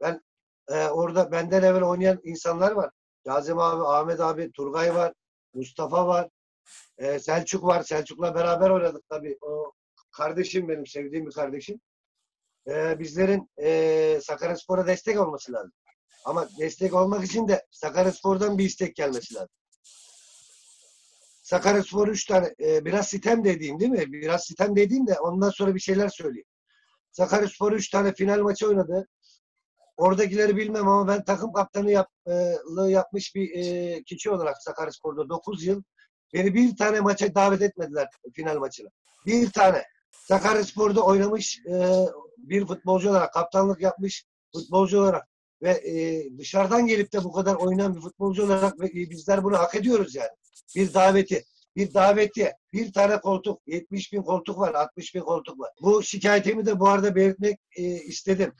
Ben 0.00 0.22
e, 0.68 0.86
orada 0.86 1.32
benden 1.32 1.62
evvel 1.62 1.82
oynayan 1.82 2.20
insanlar 2.24 2.72
var. 2.72 2.90
Kazım 3.26 3.58
abi, 3.58 3.82
Ahmet 3.82 4.20
abi, 4.20 4.52
Turgay 4.52 4.94
var, 4.94 5.12
Mustafa 5.54 6.06
var, 6.06 6.28
e, 6.98 7.18
Selçuk 7.18 7.64
var. 7.64 7.82
Selçuk'la 7.82 8.34
beraber 8.34 8.70
oynadık 8.70 9.08
tabii. 9.08 9.38
O 9.40 9.72
kardeşim 10.10 10.68
benim, 10.68 10.86
sevdiğim 10.86 11.26
bir 11.26 11.32
kardeşim. 11.32 11.80
E, 12.68 12.98
bizlerin 12.98 13.50
e, 13.62 14.20
Sakaryaspor'a 14.22 14.86
destek 14.86 15.20
olması 15.20 15.52
lazım. 15.52 15.72
Ama 16.24 16.48
destek 16.58 16.94
olmak 16.94 17.24
için 17.24 17.48
de 17.48 17.66
Sakaryaspor'dan 17.70 18.58
bir 18.58 18.64
istek 18.64 18.96
gelmesi 18.96 19.34
lazım. 19.34 19.48
Sakaryaspor 21.42 22.08
üç 22.08 22.24
tane, 22.26 22.54
e, 22.60 22.84
biraz 22.84 23.08
sitem 23.08 23.44
dediğim 23.44 23.80
değil 23.80 23.90
mi? 23.90 24.12
Biraz 24.12 24.44
sitem 24.44 24.76
dediğim 24.76 25.06
de 25.06 25.20
ondan 25.20 25.50
sonra 25.50 25.74
bir 25.74 25.80
şeyler 25.80 26.08
söyleyeyim. 26.08 26.46
Sakaryaspor 27.12 27.72
üç 27.72 27.90
tane 27.90 28.14
final 28.14 28.40
maçı 28.40 28.68
oynadı. 28.68 29.08
Oradakileri 29.96 30.56
bilmem 30.56 30.88
ama 30.88 31.08
ben 31.08 31.24
takım 31.24 31.52
kaptanı 31.52 31.90
yap, 31.90 32.08
e, 32.26 32.32
yapmış 32.88 33.34
bir 33.34 33.50
e, 33.54 34.02
kişi 34.02 34.30
olarak 34.30 34.62
Sakaryaspor'da 34.62 35.28
9 35.28 35.64
yıl 35.64 35.82
beni 36.34 36.54
bir 36.54 36.76
tane 36.76 37.00
maça 37.00 37.34
davet 37.34 37.62
etmediler 37.62 38.08
final 38.34 38.56
maçına. 38.56 38.88
Bir 39.26 39.50
tane. 39.50 39.84
Sakaryaspor'da 40.10 41.02
oynamış 41.02 41.58
e, 41.66 42.06
bir 42.38 42.66
futbolcu 42.66 43.10
olarak, 43.10 43.32
kaptanlık 43.32 43.80
yapmış 43.80 44.24
futbolcu 44.54 45.00
olarak 45.00 45.28
ve 45.62 45.70
e, 45.70 46.24
dışarıdan 46.38 46.86
gelip 46.86 47.12
de 47.12 47.24
bu 47.24 47.32
kadar 47.32 47.54
oynayan 47.54 47.94
bir 47.94 48.00
futbolcu 48.00 48.44
olarak 48.44 48.80
ve, 48.80 48.86
e, 48.86 49.10
bizler 49.10 49.44
bunu 49.44 49.58
hak 49.58 49.74
ediyoruz 49.74 50.14
yani. 50.14 50.30
Bir 50.76 50.94
daveti. 50.94 51.44
Bir 51.76 51.94
daveti. 51.94 52.52
Bir 52.72 52.92
tane 52.92 53.20
koltuk. 53.20 53.62
70 53.66 54.12
bin 54.12 54.22
koltuk 54.22 54.58
var. 54.58 54.74
60 54.74 55.14
bin 55.14 55.20
koltuk 55.20 55.60
var. 55.60 55.70
Bu 55.82 56.02
şikayetimi 56.02 56.66
de 56.66 56.80
bu 56.80 56.88
arada 56.88 57.14
belirtmek 57.14 57.58
e, 57.76 57.82
istedim. 57.82 58.52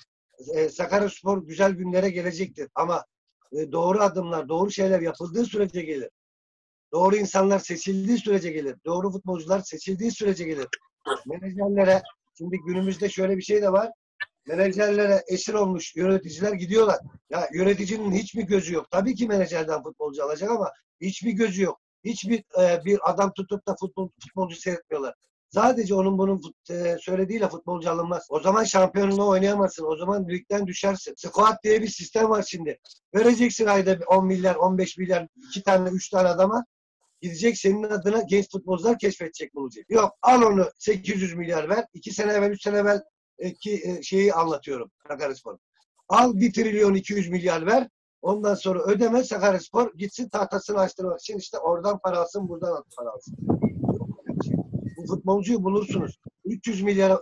E, 0.55 0.69
Sakaryaspor 0.69 1.47
güzel 1.47 1.73
günlere 1.73 2.11
gelecektir. 2.11 2.69
Ama 2.75 3.05
e, 3.53 3.73
doğru 3.73 4.01
adımlar, 4.03 4.49
doğru 4.49 4.71
şeyler 4.71 5.01
yapıldığı 5.01 5.45
sürece 5.45 5.83
gelir. 5.83 6.11
Doğru 6.93 7.17
insanlar 7.17 7.59
seçildiği 7.59 8.19
sürece 8.19 8.53
gelir. 8.53 8.77
Doğru 8.87 9.11
futbolcular 9.11 9.61
seçildiği 9.61 10.11
sürece 10.11 10.45
gelir. 10.45 10.67
Menajerlere, 11.27 12.03
şimdi 12.39 12.57
günümüzde 12.67 13.09
şöyle 13.09 13.37
bir 13.37 13.43
şey 13.43 13.63
de 13.63 13.73
var 13.73 13.91
menajerlere 14.47 15.23
esir 15.29 15.55
olmuş 15.55 15.97
yöneticiler 15.97 16.53
gidiyorlar. 16.53 16.99
Ya 17.31 17.49
yöneticinin 17.55 18.13
hiçbir 18.13 18.43
gözü 18.43 18.75
yok. 18.75 18.91
Tabii 18.91 19.15
ki 19.15 19.29
menajerden 19.29 19.83
futbolcu 19.83 20.25
alacak 20.25 20.51
ama 20.51 20.73
hiçbir 21.01 21.33
gözü 21.33 21.63
yok. 21.63 21.81
Hiçbir 22.05 22.45
e, 22.61 22.85
bir 22.85 23.11
adam 23.11 23.33
tutup 23.33 23.67
da 23.67 23.77
futbol, 23.81 24.11
futbolcu 24.25 24.57
seyretmiyorlar. 24.57 25.15
Sadece 25.55 25.95
onun 25.95 26.19
bunun 26.19 26.43
e, 26.71 26.97
söylediğiyle 27.01 27.49
futbolcu 27.49 27.91
alınmaz. 27.91 28.27
O 28.31 28.41
zaman 28.41 28.65
şampiyonluğu 28.65 29.29
oynayamazsın. 29.29 29.87
O 29.87 29.97
zaman 29.97 30.29
ligden 30.29 30.67
düşersin. 30.67 31.15
Squat 31.17 31.65
diye 31.65 31.83
bir 31.83 31.89
sistem 31.89 32.31
var 32.31 32.45
şimdi. 32.49 32.79
Vereceksin 33.15 33.67
ayda 33.67 33.99
10 34.07 34.27
milyar, 34.27 34.55
15 34.55 34.99
milyar, 34.99 35.29
iki 35.49 35.63
tane, 35.63 35.89
üç 35.89 36.09
tane 36.09 36.29
adama. 36.29 36.65
Gidecek 37.21 37.59
senin 37.59 37.83
adına 37.83 38.23
genç 38.23 38.51
futbolcular 38.53 38.99
keşfedecek 38.99 39.55
bulacak. 39.55 39.91
Yok 39.91 40.13
al 40.23 40.43
onu 40.43 40.71
800 40.79 41.35
milyar 41.35 41.69
ver. 41.69 41.85
2 41.95 42.13
sene 42.13 42.33
evvel, 42.33 42.51
3 42.51 42.63
sene 42.63 42.79
evvel 42.79 43.03
e, 43.39 43.55
ki, 43.55 43.83
e, 43.85 44.03
şeyi 44.03 44.35
anlatıyorum 44.35 44.91
Sakaryaspor. 45.09 45.59
Al 46.09 46.33
1 46.35 46.53
trilyon 46.53 46.95
200 46.95 47.29
milyar 47.29 47.67
ver. 47.67 47.89
Ondan 48.23 48.55
sonra 48.55 48.83
ödeme 48.83 49.25
Sakaryaspor 49.25 49.95
gitsin 49.95 50.29
tahtasını 50.29 50.81
açtırmak 50.81 51.21
için 51.21 51.39
işte 51.39 51.59
oradan 51.59 51.99
para 51.99 52.19
alsın 52.19 52.49
buradan 52.49 52.85
para 52.97 53.11
alsın. 53.11 53.72
Futbolcuyu 55.07 55.65
bulursunuz. 55.65 56.19
300 56.45 56.83
milyarla 56.83 57.21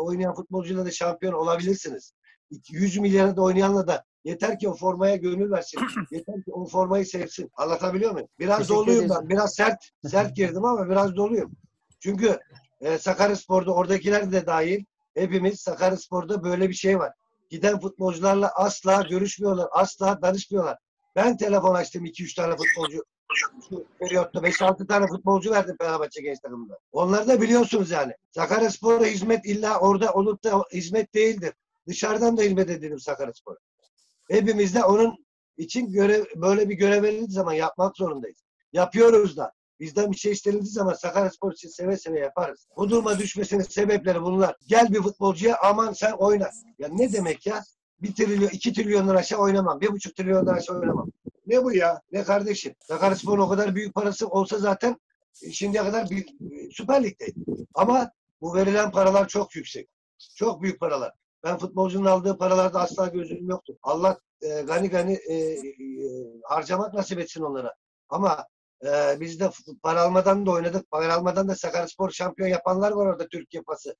oynayan 0.00 0.34
futbolcuyla 0.34 0.86
da 0.86 0.90
şampiyon 0.90 1.32
olabilirsiniz. 1.32 2.12
100 2.70 2.98
milyara 2.98 3.36
da 3.36 3.42
oynayanla 3.42 3.86
da 3.86 4.04
yeter 4.24 4.58
ki 4.58 4.68
o 4.68 4.74
formaya 4.74 5.16
gönül 5.16 5.50
versin. 5.50 5.80
yeter 6.10 6.34
ki 6.34 6.52
o 6.52 6.66
formayı 6.66 7.06
sevsin. 7.06 7.50
Anlatabiliyor 7.56 8.12
muyum? 8.12 8.28
Biraz 8.38 8.58
Teşekkür 8.58 8.74
doluyum 8.74 9.04
ederiz. 9.04 9.16
ben. 9.20 9.28
Biraz 9.28 9.54
sert 9.54 9.78
sert 10.06 10.36
girdim 10.36 10.64
ama 10.64 10.88
biraz 10.90 11.16
doluyum. 11.16 11.52
Çünkü 12.00 12.38
e, 12.80 12.98
Sakaryaspor'da 12.98 13.74
oradakiler 13.74 14.32
de 14.32 14.46
dahil 14.46 14.84
hepimiz 15.14 15.60
Sakaryaspor'da 15.60 16.44
böyle 16.44 16.68
bir 16.68 16.74
şey 16.74 16.98
var. 16.98 17.12
Giden 17.50 17.80
futbolcularla 17.80 18.50
asla 18.54 19.02
görüşmüyorlar. 19.02 19.68
Asla 19.72 20.22
danışmıyorlar. 20.22 20.78
Ben 21.18 21.36
telefon 21.36 21.74
açtım 21.74 22.06
2-3 22.06 22.34
tane 22.36 22.56
futbolcu. 22.56 23.04
Şu 23.68 23.84
periyotta 24.00 24.38
5-6 24.38 24.86
tane 24.86 25.06
futbolcu 25.06 25.50
verdim 25.50 25.76
Fenerbahçe 25.80 26.22
genç 26.22 26.38
takımında. 26.38 26.78
Onları 26.92 27.28
da 27.28 27.40
biliyorsunuz 27.40 27.90
yani. 27.90 28.12
Sakaryaspor'a 28.30 29.04
hizmet 29.04 29.46
illa 29.46 29.80
orada 29.80 30.12
olup 30.12 30.44
da 30.44 30.64
hizmet 30.72 31.14
değildir. 31.14 31.52
Dışarıdan 31.88 32.36
da 32.36 32.42
hizmet 32.42 32.70
edelim 32.70 32.98
Sakaryaspor'a. 32.98 33.56
Hepimiz 34.30 34.74
de 34.74 34.84
onun 34.84 35.26
için 35.56 35.92
görev, 35.92 36.24
böyle 36.36 36.68
bir 36.68 36.74
görev 36.74 37.02
verildiği 37.02 37.30
zaman 37.30 37.52
yapmak 37.52 37.96
zorundayız. 37.96 38.42
Yapıyoruz 38.72 39.36
da. 39.36 39.52
Bizden 39.80 40.12
bir 40.12 40.16
şey 40.16 40.32
istenildiği 40.32 40.72
zaman 40.72 40.94
Sakaryaspor 40.94 41.52
için 41.52 41.68
seve 41.68 41.96
seve 41.96 42.18
yaparız. 42.20 42.66
Bu 42.76 42.90
duruma 42.90 43.18
düşmesinin 43.18 43.62
sebepleri 43.62 44.22
bunlar. 44.22 44.56
Gel 44.66 44.92
bir 44.92 45.02
futbolcuya 45.02 45.58
aman 45.62 45.92
sen 45.92 46.12
oyna. 46.12 46.50
Ya 46.78 46.88
ne 46.88 47.12
demek 47.12 47.46
ya? 47.46 47.62
Bir 48.02 48.14
trilyon, 48.14 48.48
iki 48.48 48.72
trilyondan 48.72 49.14
aşağı 49.14 49.40
oynamam. 49.40 49.80
Bir 49.80 49.88
buçuk 49.88 50.16
trilyondan 50.16 50.54
aşağı 50.54 50.80
oynamam. 50.80 51.10
Ne 51.46 51.64
bu 51.64 51.74
ya? 51.74 52.00
Ne 52.12 52.24
kardeşim? 52.24 52.74
Sakaryaspor'un 52.80 53.42
o 53.42 53.48
kadar 53.48 53.74
büyük 53.74 53.94
parası 53.94 54.28
olsa 54.28 54.58
zaten 54.58 54.96
e, 55.42 55.52
şimdiye 55.52 55.82
kadar 55.82 56.10
bir 56.10 56.26
e, 56.26 56.70
Süper 56.70 57.02
Lig'deydi. 57.02 57.40
Ama 57.74 58.10
bu 58.40 58.54
verilen 58.54 58.90
paralar 58.90 59.28
çok 59.28 59.56
yüksek. 59.56 59.88
Çok 60.36 60.62
büyük 60.62 60.80
paralar. 60.80 61.12
Ben 61.44 61.58
futbolcunun 61.58 62.04
aldığı 62.04 62.38
paralarda 62.38 62.80
asla 62.80 63.06
gözüm 63.06 63.48
yoktu. 63.48 63.78
Allah 63.82 64.18
e, 64.42 64.62
gani 64.62 64.90
gani 64.90 65.18
e, 65.28 65.34
e, 65.34 65.60
harcamak 66.44 66.94
nasip 66.94 67.18
etsin 67.18 67.42
onlara. 67.42 67.74
Ama 68.08 68.46
e, 68.84 69.20
biz 69.20 69.40
de 69.40 69.50
para 69.82 70.00
almadan 70.00 70.46
da 70.46 70.50
oynadık. 70.50 70.90
Para 70.90 71.14
almadan 71.14 71.48
da 71.48 71.56
Sakaryaspor 71.56 72.10
şampiyon 72.10 72.48
yapanlar 72.48 72.90
var 72.90 73.06
orada 73.06 73.28
Türkiye 73.28 73.62
pası. 73.62 73.96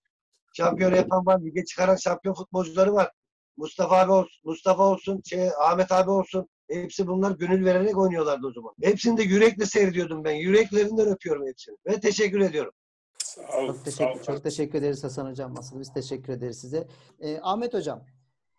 Şampiyon 0.52 0.94
yapan 0.94 1.26
var. 1.26 1.40
Lige 1.40 1.64
çıkaran 1.64 1.96
şampiyon 1.96 2.34
futbolcuları 2.34 2.94
var. 2.94 3.12
Mustafa 3.58 3.96
abi 3.98 4.12
olsun, 4.12 4.40
Mustafa 4.44 4.82
olsun, 4.82 5.22
şey, 5.24 5.48
Ahmet 5.60 5.92
abi 5.92 6.10
olsun. 6.10 6.48
Hepsi 6.70 7.06
bunlar 7.06 7.30
gönül 7.30 7.64
vererek 7.64 7.98
oynuyorlardı 7.98 8.46
o 8.46 8.52
zaman. 8.52 8.74
Hepsini 8.82 9.16
de 9.16 9.22
yürekle 9.22 9.66
seyrediyordum 9.66 10.24
ben. 10.24 10.34
Yüreklerinden 10.34 11.06
öpüyorum 11.08 11.46
hepsini. 11.46 11.76
Ve 11.86 12.00
teşekkür 12.00 12.40
ediyorum. 12.40 12.72
Sağ 13.18 13.42
ol. 13.58 13.66
Çok 13.66 13.76
sağ 13.76 13.82
teşekkür, 13.84 14.20
ol. 14.20 14.24
çok 14.24 14.42
teşekkür 14.42 14.78
ederiz 14.78 15.04
Hasan 15.04 15.30
Hocam. 15.30 15.54
Asıl 15.58 15.80
biz 15.80 15.92
teşekkür 15.92 16.32
ederiz 16.32 16.60
size. 16.60 16.88
Ee, 17.20 17.38
Ahmet 17.42 17.74
Hocam, 17.74 18.04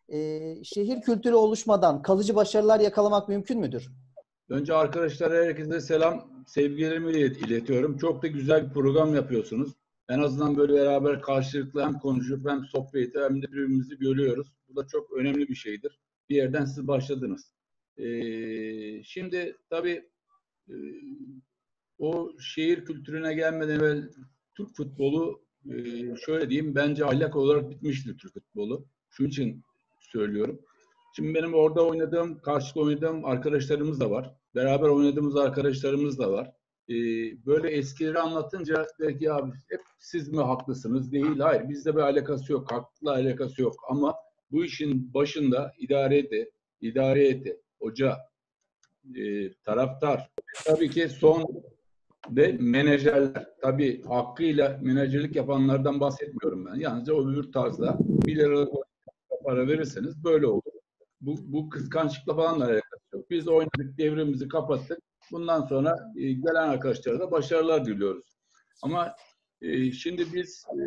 ee, 0.10 0.56
şehir 0.64 1.02
kültürü 1.02 1.36
oluşmadan 1.36 2.02
kalıcı 2.02 2.36
başarılar 2.36 2.80
yakalamak 2.80 3.30
mümkün 3.30 3.60
müdür? 3.60 3.90
Önce 4.50 4.74
arkadaşlara 4.74 5.34
herkese 5.46 5.82
selam, 5.82 6.44
sevgilerimi 6.48 7.12
ilet- 7.12 7.38
iletiyorum. 7.48 7.98
Çok 7.98 8.24
da 8.24 8.28
güzel 8.28 8.68
bir 8.68 8.74
program 8.74 9.16
yapıyorsunuz. 9.16 9.72
En 10.10 10.20
azından 10.20 10.58
böyle 10.58 10.74
beraber 10.74 11.22
karşılıklı 11.22 11.84
hem 11.84 12.00
konuşup 12.00 12.50
hem 12.50 12.66
sohbet 12.66 13.16
hem 13.16 13.42
de 13.42 13.48
birbirimizi 13.48 13.98
görüyoruz. 13.98 14.48
Bu 14.70 14.76
da 14.76 14.88
çok 14.88 15.12
önemli 15.12 15.48
bir 15.48 15.56
şeydir. 15.56 16.00
Bir 16.30 16.36
yerden 16.36 16.66
siz 16.66 16.88
başladınız. 16.88 17.54
Ee, 17.98 19.04
şimdi 19.04 19.58
tabii 19.70 20.10
e, 20.70 20.76
o 21.98 22.32
şehir 22.40 22.86
kültürüne 22.86 23.34
gelmeden 23.34 23.80
evvel 23.80 24.10
Türk 24.58 24.76
futbolu 24.76 25.42
e, 25.66 25.76
şöyle 26.26 26.50
diyeyim 26.50 26.76
bence 26.76 27.06
ahlak 27.06 27.36
olarak 27.36 27.70
bitmiştir 27.70 28.18
Türk 28.18 28.34
futbolu. 28.34 28.86
Şu 29.10 29.24
için 29.24 29.64
söylüyorum. 30.00 30.60
Şimdi 31.16 31.34
benim 31.34 31.54
orada 31.54 31.86
oynadığım, 31.86 32.42
karşılıklı 32.42 32.82
oynadığım 32.82 33.26
arkadaşlarımız 33.26 34.00
da 34.00 34.12
var. 34.12 34.36
Beraber 34.56 34.88
oynadığımız 34.88 35.36
arkadaşlarımız 35.36 36.20
da 36.20 36.32
var. 36.32 36.52
Ee, 36.90 36.94
böyle 37.46 37.70
eskileri 37.70 38.20
anlatınca 38.20 38.88
belki 39.00 39.26
ya 39.26 39.52
hep 39.70 39.82
siz 40.00 40.30
mi 40.30 40.42
haklısınız? 40.42 41.12
Değil. 41.12 41.40
Hayır. 41.40 41.70
Bizde 41.70 41.96
bir 41.96 42.02
alakası 42.02 42.52
yok. 42.52 42.72
Haklı 42.72 43.12
alakası 43.12 43.62
yok. 43.62 43.76
Ama 43.90 44.16
bu 44.52 44.66
işin 44.66 45.14
başında 45.14 45.74
idare 45.78 46.18
eti, 46.18 46.52
idare 46.82 47.28
eti, 47.28 47.62
hoca, 47.80 48.18
e, 49.16 49.54
taraftar, 49.54 50.30
tabii 50.66 50.90
ki 50.90 51.10
son 51.10 51.64
ve 52.30 52.58
menajerler. 52.60 53.48
Tabii 53.62 54.04
hakkıyla 54.04 54.80
menajerlik 54.82 55.36
yapanlardan 55.36 56.00
bahsetmiyorum 56.00 56.66
ben. 56.66 56.76
Yalnızca 56.76 57.14
o 57.14 57.30
öbür 57.30 57.52
tarzda 57.52 57.98
1 58.00 58.36
liralık 58.36 58.74
para 59.44 59.68
verirseniz 59.68 60.24
böyle 60.24 60.48
olur. 60.48 60.62
Bu, 61.22 61.36
bu 61.46 61.70
kıskançlıkla 61.70 62.36
falan 62.36 62.60
da 62.60 62.66
alakası 62.66 63.04
yok. 63.14 63.30
Biz 63.30 63.48
oynadık, 63.48 63.98
devrimizi 63.98 64.48
kapattık. 64.48 65.00
Bundan 65.32 65.62
sonra 65.62 65.96
e, 66.18 66.32
gelen 66.32 66.70
arkadaşlara 66.70 67.20
da 67.20 67.32
başarılar 67.32 67.86
diliyoruz. 67.86 68.38
Ama 68.82 69.16
e, 69.62 69.92
şimdi 69.92 70.26
biz 70.34 70.66
e, 70.74 70.82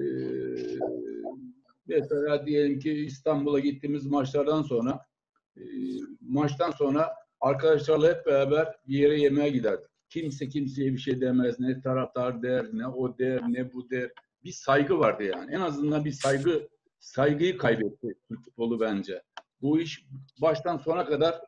mesela 2.00 2.46
diyelim 2.46 2.78
ki 2.78 2.92
İstanbul'a 2.92 3.58
gittiğimiz 3.58 4.06
maçlardan 4.06 4.62
sonra 4.62 5.06
e, 5.56 5.62
maçtan 6.20 6.70
sonra 6.70 7.12
arkadaşlarla 7.40 8.08
hep 8.08 8.26
beraber 8.26 8.76
bir 8.88 8.98
yere 8.98 9.20
yemeğe 9.20 9.50
giderdik. 9.50 9.86
Kimse 10.08 10.48
kimseye 10.48 10.92
bir 10.92 10.98
şey 10.98 11.20
demez. 11.20 11.60
Ne 11.60 11.80
taraftar 11.80 12.42
der, 12.42 12.66
ne 12.72 12.86
o 12.86 13.18
der, 13.18 13.42
ne 13.48 13.72
bu 13.72 13.90
der. 13.90 14.10
Bir 14.44 14.52
saygı 14.52 14.98
vardı 14.98 15.24
yani. 15.24 15.54
En 15.54 15.60
azından 15.60 16.04
bir 16.04 16.12
saygı 16.12 16.68
saygıyı 16.98 17.58
kaybetti 17.58 18.14
Türk 18.28 18.44
futbolu 18.44 18.80
bence. 18.80 19.22
Bu 19.62 19.80
iş 19.80 20.06
baştan 20.40 20.76
sona 20.76 21.04
kadar 21.04 21.40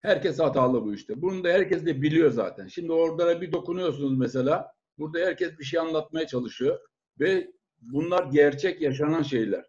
herkes 0.00 0.38
hatalı 0.38 0.84
bu 0.84 0.94
işte. 0.94 1.22
Bunu 1.22 1.44
da 1.44 1.48
herkes 1.48 1.86
de 1.86 2.02
biliyor 2.02 2.30
zaten. 2.30 2.68
Şimdi 2.68 2.92
orada 2.92 3.40
bir 3.40 3.52
dokunuyorsunuz 3.52 4.18
mesela. 4.18 4.72
Burada 4.98 5.18
herkes 5.18 5.58
bir 5.58 5.64
şey 5.64 5.80
anlatmaya 5.80 6.26
çalışıyor 6.26 6.80
ve 7.20 7.50
bunlar 7.80 8.24
gerçek 8.32 8.80
yaşanan 8.80 9.22
şeyler. 9.22 9.64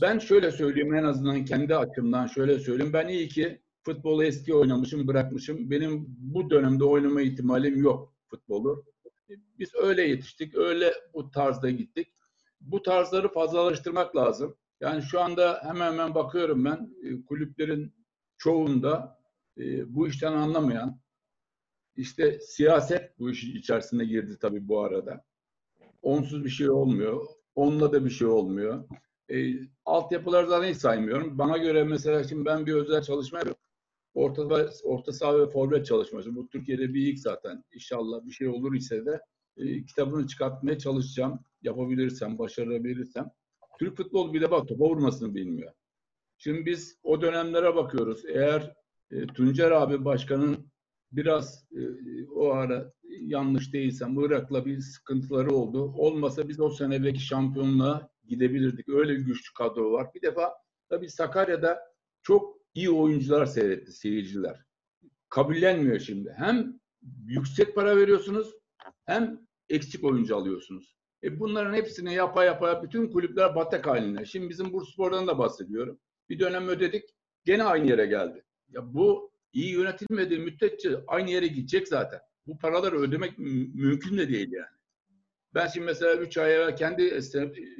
Ben 0.00 0.18
şöyle 0.18 0.50
söyleyeyim 0.50 0.94
en 0.94 1.04
azından 1.04 1.44
kendi 1.44 1.76
açımdan 1.76 2.26
şöyle 2.26 2.58
söyleyeyim. 2.58 2.92
Ben 2.92 3.08
iyi 3.08 3.28
ki 3.28 3.62
futbolu 3.82 4.24
eski 4.24 4.54
oynamışım, 4.54 5.08
bırakmışım. 5.08 5.70
Benim 5.70 6.06
bu 6.08 6.50
dönemde 6.50 6.84
oynama 6.84 7.22
ihtimalim 7.22 7.82
yok 7.82 8.14
futbolu. 8.28 8.84
Biz 9.58 9.74
öyle 9.74 10.02
yetiştik, 10.02 10.54
öyle 10.54 10.92
bu 11.14 11.30
tarzda 11.30 11.70
gittik. 11.70 12.08
Bu 12.60 12.82
tarzları 12.82 13.28
fazlalaştırmak 13.28 14.16
lazım. 14.16 14.56
Yani 14.80 15.02
şu 15.02 15.20
anda 15.20 15.60
hemen 15.64 15.92
hemen 15.92 16.14
bakıyorum 16.14 16.64
ben 16.64 16.94
e, 17.04 17.24
kulüplerin 17.24 17.94
çoğunda 18.38 19.18
e, 19.58 19.94
bu 19.94 20.08
işten 20.08 20.32
anlamayan, 20.32 21.00
işte 21.96 22.40
siyaset 22.40 23.18
bu 23.18 23.30
işin 23.30 23.56
içerisine 23.56 24.04
girdi 24.04 24.38
tabii 24.40 24.68
bu 24.68 24.80
arada. 24.80 25.24
Onsuz 26.02 26.44
bir 26.44 26.50
şey 26.50 26.70
olmuyor. 26.70 27.26
Onunla 27.54 27.92
da 27.92 28.04
bir 28.04 28.10
şey 28.10 28.26
olmuyor. 28.28 28.84
E, 29.32 29.52
altyapılardan 29.84 30.64
hiç 30.64 30.76
saymıyorum. 30.76 31.38
Bana 31.38 31.58
göre 31.58 31.84
mesela 31.84 32.24
şimdi 32.24 32.44
ben 32.44 32.66
bir 32.66 32.74
özel 32.74 33.02
çalışma 33.02 33.38
yapıyorum. 33.38 33.62
Orta, 34.14 34.68
orta 34.84 35.12
saha 35.12 35.38
ve 35.38 35.46
forvet 35.46 35.86
çalışması. 35.86 36.36
Bu 36.36 36.48
Türkiye'de 36.48 36.94
bir 36.94 37.06
ilk 37.06 37.18
zaten. 37.18 37.64
İnşallah 37.74 38.26
bir 38.26 38.32
şey 38.32 38.48
olur 38.48 38.74
ise 38.74 39.06
de 39.06 39.20
e, 39.56 39.84
kitabını 39.84 40.26
çıkartmaya 40.26 40.78
çalışacağım. 40.78 41.40
Yapabilirsem, 41.62 42.38
başarabilirsem. 42.38 43.30
Türk 43.78 43.96
futbolu 43.96 44.34
bir 44.34 44.40
de 44.40 44.50
bak 44.50 44.68
topa 44.68 44.84
vurmasını 44.84 45.34
bilmiyor. 45.34 45.72
Şimdi 46.38 46.66
biz 46.66 46.98
o 47.02 47.22
dönemlere 47.22 47.76
bakıyoruz. 47.76 48.24
Eğer 48.26 48.74
e, 49.10 49.26
Tuncer 49.26 49.70
abi 49.70 50.04
başkanın 50.04 50.72
biraz 51.12 51.66
e, 51.72 51.80
o 52.26 52.50
ara 52.50 52.92
yanlış 53.20 53.72
değilsem 53.72 54.20
Irak'la 54.20 54.64
bir 54.64 54.80
sıkıntıları 54.80 55.50
oldu. 55.50 55.92
Olmasa 55.96 56.48
biz 56.48 56.60
o 56.60 56.70
sene 56.70 57.04
belki 57.04 57.20
şampiyonluğa 57.20 58.11
gidebilirdik. 58.32 58.88
Öyle 58.88 59.14
güçlü 59.14 59.52
kadro 59.58 59.92
var. 59.92 60.06
Bir 60.14 60.22
defa 60.22 60.54
tabii 60.88 61.10
Sakarya'da 61.10 61.80
çok 62.22 62.56
iyi 62.74 62.90
oyuncular 62.90 63.46
seyretti 63.46 63.92
seyirciler. 63.92 64.60
Kabullenmiyor 65.28 65.98
şimdi. 65.98 66.34
Hem 66.36 66.80
yüksek 67.26 67.74
para 67.74 67.96
veriyorsunuz 67.96 68.54
hem 69.04 69.40
eksik 69.68 70.04
oyuncu 70.04 70.36
alıyorsunuz. 70.36 70.96
E 71.24 71.40
bunların 71.40 71.74
hepsini 71.74 72.14
yapa 72.14 72.44
yapa 72.44 72.82
bütün 72.82 73.08
kulüpler 73.10 73.54
batak 73.54 73.86
haline. 73.86 74.24
Şimdi 74.24 74.48
bizim 74.48 74.72
Bursaspor'dan 74.72 75.26
da 75.26 75.38
bahsediyorum. 75.38 75.98
Bir 76.28 76.38
dönem 76.38 76.68
ödedik. 76.68 77.04
Gene 77.44 77.62
aynı 77.62 77.88
yere 77.90 78.06
geldi. 78.06 78.44
Ya 78.68 78.94
bu 78.94 79.32
iyi 79.52 79.72
yönetilmediği 79.72 80.40
müddetçe 80.40 80.90
aynı 81.06 81.30
yere 81.30 81.46
gidecek 81.46 81.88
zaten. 81.88 82.20
bu 82.46 82.58
paraları 82.58 82.98
ödemek 83.00 83.38
mü- 83.38 83.68
mümkün 83.74 84.18
de 84.18 84.28
değil 84.28 84.52
yani. 84.52 84.76
Ben 85.54 85.66
şimdi 85.66 85.86
mesela 85.86 86.14
3 86.14 86.38
ay 86.38 86.54
evvel 86.54 86.76
kendi 86.76 87.20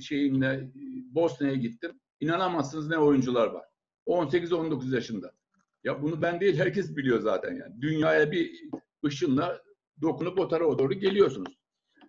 şeyimle 0.03 0.71
Bosna'ya 1.15 1.55
gittim. 1.55 2.01
İnanamazsınız 2.21 2.89
ne 2.89 2.99
oyuncular 2.99 3.47
var. 3.47 3.65
18-19 4.07 4.95
yaşında. 4.95 5.33
Ya 5.85 6.03
bunu 6.03 6.23
ben 6.23 6.41
değil 6.41 6.59
herkes 6.59 6.97
biliyor 6.97 7.21
zaten 7.21 7.55
yani. 7.55 7.81
Dünyaya 7.81 8.33
bir 8.33 8.63
ışınla 9.07 9.63
dokunup 10.03 10.39
o 10.39 10.49
tarafa 10.49 10.79
doğru 10.79 10.95
geliyorsunuz. 10.95 11.59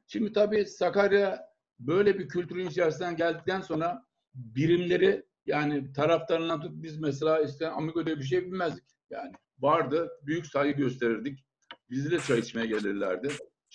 Şimdi 0.08 0.34
tabii 0.34 0.65
Sakarya 0.65 1.39
böyle 1.80 2.19
bir 2.19 2.28
kültürün 2.28 2.67
içerisinden 2.67 3.17
geldikten 3.17 3.62
sonra 3.62 4.06
birimleri 4.34 5.26
yani 5.45 5.93
taraftarından 5.93 6.62
tut 6.62 6.71
biz 6.73 6.99
mesela 6.99 7.41
işte 7.41 7.69
Amigo 7.69 8.06
diye 8.06 8.17
bir 8.17 8.23
şey 8.23 8.45
bilmezdik. 8.45 8.86
Yani 9.10 9.32
vardı, 9.60 10.10
büyük 10.21 10.45
saygı 10.45 10.82
gösterirdik. 10.82 11.45
Bizi 11.89 12.12
de 12.12 12.19
çay 12.19 12.39
içmeye 12.39 12.67
gelirlerdi. 12.67 13.30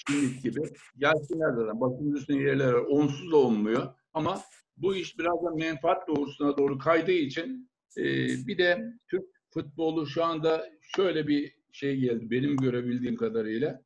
Şimdiki 0.07 0.43
gibi. 0.43 0.61
Gelsinler 0.99 1.51
zaten. 1.51 1.81
Başımız 1.81 2.21
üstüne 2.21 2.43
yerler. 2.43 2.73
Onsuz 2.73 3.33
da 3.33 3.37
olmuyor. 3.37 3.95
Ama 4.15 4.41
bu 4.77 4.97
iş 4.97 5.19
biraz 5.19 5.45
da 5.45 5.51
menfaat 5.51 6.09
doğrusuna 6.09 6.57
doğru 6.59 6.79
kaydığı 6.79 7.13
için 7.13 7.71
e, 7.97 8.05
bir 8.47 8.59
de 8.59 8.93
Türk 9.09 9.25
futbolu 9.51 10.07
şu 10.07 10.25
anda 10.25 10.71
şöyle 10.97 11.29
bir 11.29 11.59
şey 11.73 11.97
geldi 11.97 12.31
benim 12.31 12.57
görebildiğim 12.57 13.17
kadarıyla. 13.17 13.83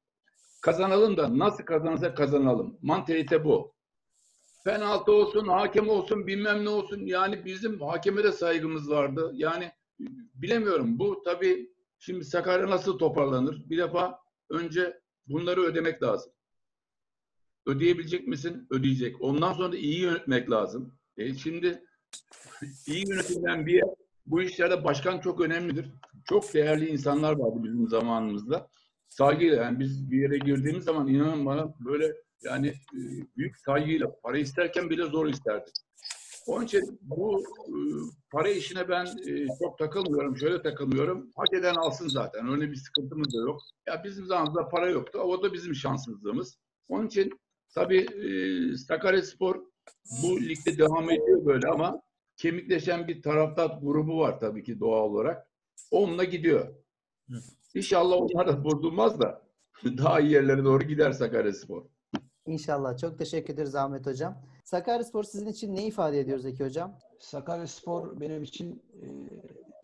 Kazanalım 0.62 1.16
da 1.16 1.38
nasıl 1.38 1.64
kazanırsak 1.64 2.16
kazanalım. 2.16 2.78
Mantalite 2.82 3.44
bu. 3.44 3.74
Penaltı 4.64 5.12
olsun, 5.12 5.48
hakem 5.48 5.88
olsun, 5.88 6.26
bilmem 6.26 6.64
ne 6.64 6.68
olsun. 6.68 7.06
Yani 7.06 7.44
bizim 7.44 7.80
hakeme 7.80 8.24
de 8.24 8.32
saygımız 8.32 8.90
vardı. 8.90 9.30
Yani 9.34 9.70
bilemiyorum. 10.34 10.98
Bu 10.98 11.22
tabii 11.24 11.70
şimdi 11.98 12.24
Sakarya 12.24 12.70
nasıl 12.70 12.98
toparlanır? 12.98 13.70
Bir 13.70 13.78
defa 13.78 14.18
önce 14.50 15.01
bunları 15.28 15.60
ödemek 15.60 16.02
lazım. 16.02 16.32
Ödeyebilecek 17.66 18.28
misin? 18.28 18.66
Ödeyecek. 18.70 19.20
Ondan 19.20 19.52
sonra 19.52 19.76
iyi 19.76 20.00
yönetmek 20.00 20.50
lazım. 20.50 20.94
E 21.16 21.34
şimdi 21.34 21.82
iyi 22.86 23.08
yönetilen 23.08 23.66
bir 23.66 23.74
yer, 23.74 23.88
bu 24.26 24.42
işlerde 24.42 24.84
başkan 24.84 25.20
çok 25.20 25.40
önemlidir. 25.40 25.86
Çok 26.24 26.54
değerli 26.54 26.88
insanlar 26.88 27.32
vardı 27.32 27.64
bizim 27.64 27.88
zamanımızda. 27.88 28.68
Saygıyla 29.08 29.56
yani 29.62 29.80
biz 29.80 30.10
bir 30.10 30.20
yere 30.22 30.38
girdiğimiz 30.38 30.84
zaman 30.84 31.08
inanın 31.08 31.46
bana 31.46 31.74
böyle 31.80 32.14
yani 32.42 32.68
e, 32.68 33.00
büyük 33.36 33.56
saygıyla 33.56 34.20
para 34.22 34.38
isterken 34.38 34.90
bile 34.90 35.04
zor 35.04 35.26
isterdik. 35.26 35.74
Onun 36.46 36.64
için 36.64 36.98
bu 37.02 37.40
e, 37.68 37.72
para 38.30 38.48
işine 38.48 38.88
ben 38.88 39.06
e, 39.06 39.46
çok 39.62 39.78
takılmıyorum. 39.78 40.36
Şöyle 40.36 40.62
takılmıyorum. 40.62 41.30
Hak 41.36 41.52
eden 41.54 41.74
alsın 41.74 42.08
zaten. 42.08 42.48
Öyle 42.48 42.70
bir 42.70 42.76
sıkıntımız 42.76 43.34
da 43.34 43.38
yok. 43.38 43.60
Ya 43.86 44.04
bizim 44.04 44.26
zamanımızda 44.26 44.68
para 44.68 44.90
yoktu. 44.90 45.18
O 45.18 45.42
da 45.42 45.52
bizim 45.52 45.74
şanssızlığımız. 45.74 46.58
Onun 46.88 47.06
için 47.06 47.32
tabii 47.74 47.98
e, 47.98 48.76
Sakaryaspor 48.76 49.62
bu 50.22 50.40
ligde 50.40 50.78
devam 50.78 51.10
ediyor 51.10 51.44
böyle 51.46 51.68
ama 51.68 52.02
kemikleşen 52.36 53.08
bir 53.08 53.22
taraftar 53.22 53.78
grubu 53.82 54.18
var 54.18 54.40
tabii 54.40 54.64
ki 54.64 54.80
doğal 54.80 55.10
olarak. 55.10 55.48
Onunla 55.90 56.24
gidiyor. 56.24 56.74
İnşallah 57.74 58.16
onlar 58.16 58.46
da 58.48 58.64
bozulmaz 58.64 59.20
da 59.20 59.42
daha 59.84 60.20
iyi 60.20 60.32
yerlere 60.32 60.64
doğru 60.64 60.84
gider 60.84 61.12
Sakaryaspor. 61.12 61.84
İnşallah. 62.46 62.98
Çok 62.98 63.18
teşekkür 63.18 63.54
ederiz 63.54 63.74
Ahmet 63.74 64.06
Hocam. 64.06 64.42
Sakaryaspor 64.64 65.24
sizin 65.24 65.46
için 65.46 65.74
ne 65.74 65.86
ifade 65.86 66.20
ediyor 66.20 66.38
Zeki 66.38 66.64
Hocam? 66.64 66.98
Sakaryaspor 67.18 68.20
benim 68.20 68.42
için 68.42 68.82
e, 69.02 69.06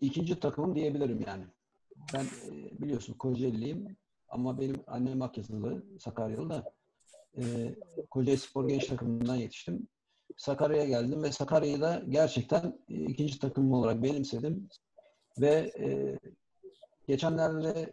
ikinci 0.00 0.40
takımım 0.40 0.74
diyebilirim 0.74 1.24
yani. 1.26 1.44
Ben 2.14 2.24
e, 2.24 2.80
biliyorsun 2.80 3.14
Kocaeli'liyim 3.14 3.96
ama 4.28 4.60
benim 4.60 4.76
annem 4.86 5.22
Akyazılı, 5.22 5.82
Sakaryalı 5.98 6.50
da 6.50 6.72
e, 7.36 7.42
Kocaeli 8.10 8.38
Spor 8.38 8.68
Genç 8.68 8.86
takımından 8.86 9.36
yetiştim. 9.36 9.88
Sakarya'ya 10.36 10.84
geldim 10.84 11.22
ve 11.22 11.32
Sakarya'yı 11.32 11.80
da 11.80 12.02
gerçekten 12.08 12.78
e, 12.88 12.94
ikinci 12.94 13.38
takımım 13.38 13.72
olarak 13.72 14.02
benimsedim. 14.02 14.68
Ve 15.40 15.72
e, 15.78 16.18
geçenlerde 17.06 17.92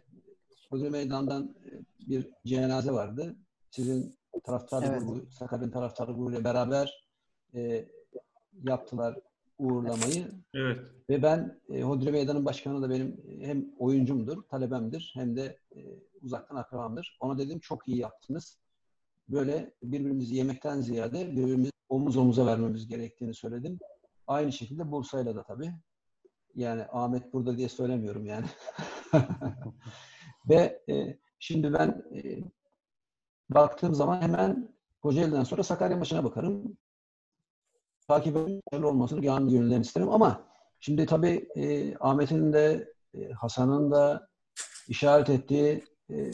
Kocaeli 0.70 0.90
Meydan'dan 0.90 1.54
e, 1.66 1.70
bir 2.08 2.30
cenaze 2.46 2.92
vardı. 2.92 3.36
Sizin 3.70 4.16
taraftar 4.46 4.82
Evet. 4.82 5.00
grubu, 5.00 5.26
Sakarya'nın 5.30 5.70
taraftar 5.70 6.08
grubuyla 6.08 6.44
beraber 6.44 7.08
e, 7.54 7.88
yaptılar 8.62 9.18
uğurlamayı. 9.58 10.26
Evet. 10.54 10.78
Ve 11.10 11.22
ben 11.22 11.60
e, 11.68 11.82
Hodri 11.82 12.12
Meydan'ın 12.12 12.44
başkanı 12.44 12.82
da 12.82 12.90
benim 12.90 13.22
hem 13.40 13.66
oyuncumdur, 13.78 14.42
talebemdir 14.42 15.10
hem 15.14 15.36
de 15.36 15.58
e, 15.76 15.80
uzaktan 16.22 16.56
akrabamdır. 16.56 17.18
Ona 17.20 17.38
dedim 17.38 17.58
çok 17.58 17.88
iyi 17.88 17.98
yaptınız. 17.98 18.58
Böyle 19.28 19.74
birbirimizi 19.82 20.34
yemekten 20.34 20.80
ziyade 20.80 21.32
birbirimizi 21.32 21.72
omuz 21.88 22.16
omuza 22.16 22.46
vermemiz 22.46 22.88
gerektiğini 22.88 23.34
söyledim. 23.34 23.78
Aynı 24.26 24.52
şekilde 24.52 24.90
Bursa'yla 24.90 25.36
da 25.36 25.42
tabii. 25.42 25.72
Yani 26.54 26.82
Ahmet 26.92 27.32
burada 27.32 27.58
diye 27.58 27.68
söylemiyorum 27.68 28.26
yani. 28.26 28.46
Ve 30.48 30.82
e, 30.88 31.18
şimdi 31.38 31.72
ben 31.72 32.02
e, 32.14 32.38
baktığım 33.50 33.94
zaman 33.94 34.22
hemen 34.22 34.68
Kocaeli'den 35.02 35.44
sonra 35.44 35.62
Sakarya 35.62 35.96
maçına 35.96 36.24
bakarım. 36.24 36.76
Takip 38.08 38.36
etmenin 38.36 38.82
olmasını 38.82 39.22
canı 39.22 39.50
gönülden 39.50 39.80
isterim 39.80 40.08
ama 40.08 40.48
şimdi 40.80 41.06
tabii 41.06 41.48
e, 41.56 41.96
Ahmet'in 42.00 42.52
de 42.52 42.92
e, 43.14 43.32
Hasan'ın 43.32 43.90
da 43.90 44.28
işaret 44.88 45.30
ettiği 45.30 45.84
e, 46.10 46.30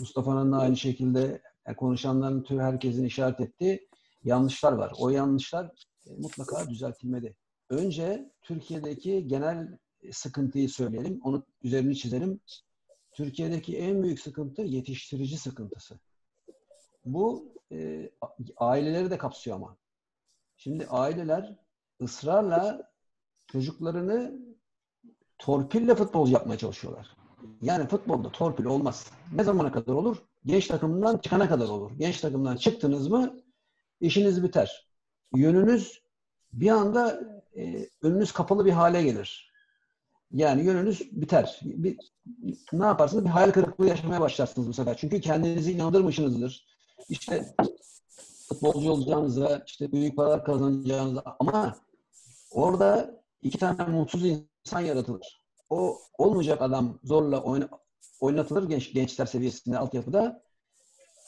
Mustafa'nın 0.00 0.52
da 0.52 0.58
aynı 0.58 0.76
şekilde 0.76 1.42
yani 1.66 1.76
konuşanların 1.76 2.42
tüm 2.42 2.60
herkesin 2.60 3.04
işaret 3.04 3.40
ettiği 3.40 3.88
yanlışlar 4.24 4.72
var. 4.72 4.92
O 4.98 5.10
yanlışlar 5.10 5.70
e, 6.06 6.14
mutlaka 6.18 6.70
düzeltilmeli. 6.70 7.34
Önce 7.70 8.32
Türkiye'deki 8.42 9.26
genel 9.26 9.78
sıkıntıyı 10.12 10.68
söyleyelim. 10.68 11.20
Onu 11.24 11.46
üzerini 11.62 11.96
çizelim. 11.96 12.40
Türkiye'deki 13.12 13.78
en 13.78 14.02
büyük 14.02 14.20
sıkıntı 14.20 14.62
yetiştirici 14.62 15.38
sıkıntısı. 15.38 15.98
Bu 17.04 17.54
e, 17.72 18.10
aileleri 18.56 19.10
de 19.10 19.18
kapsıyor 19.18 19.56
ama. 19.56 19.76
Şimdi 20.56 20.86
aileler 20.86 21.56
ısrarla 22.02 22.92
çocuklarını 23.46 24.38
torpille 25.38 25.94
futbolcu 25.94 26.32
yapmaya 26.32 26.58
çalışıyorlar. 26.58 27.16
Yani 27.62 27.88
futbolda 27.88 28.32
torpil 28.32 28.64
olmaz. 28.64 29.10
Ne 29.34 29.44
zamana 29.44 29.72
kadar 29.72 29.92
olur? 29.92 30.16
Genç 30.44 30.66
takımdan 30.66 31.18
çıkana 31.18 31.48
kadar 31.48 31.68
olur. 31.68 31.90
Genç 31.98 32.20
takımdan 32.20 32.56
çıktınız 32.56 33.08
mı 33.08 33.40
işiniz 34.00 34.42
biter. 34.42 34.88
Yönünüz 35.34 36.02
bir 36.52 36.70
anda 36.70 37.20
e, 37.56 37.88
önünüz 38.02 38.32
kapalı 38.32 38.64
bir 38.64 38.72
hale 38.72 39.02
gelir. 39.02 39.52
Yani 40.30 40.64
yönünüz 40.64 41.12
biter. 41.12 41.60
Bir, 41.62 41.96
ne 42.72 42.86
yaparsınız? 42.86 43.24
Bir 43.24 43.30
hayal 43.30 43.50
kırıklığı 43.50 43.88
yaşamaya 43.88 44.20
başlarsınız 44.20 44.68
bu 44.68 44.72
sefer. 44.72 44.96
Çünkü 44.96 45.20
kendinizi 45.20 45.72
inandırmışsınızdır. 45.72 46.66
İşte 47.08 47.54
futbolcu 48.48 48.90
olacağınıza, 48.90 49.62
işte 49.66 49.92
büyük 49.92 50.16
paralar 50.16 50.44
kazanacağınıza 50.44 51.22
ama 51.38 51.76
orada 52.50 53.20
iki 53.42 53.58
tane 53.58 53.84
mutsuz 53.84 54.24
insan 54.24 54.80
yaratılır. 54.80 55.42
O 55.70 55.98
olmayacak 56.18 56.62
adam 56.62 56.98
zorla 57.04 57.42
oyna- 57.42 57.68
oynatılır 58.20 58.68
genç, 58.68 58.92
gençler 58.92 59.26
seviyesinde 59.26 59.78
altyapıda. 59.78 60.42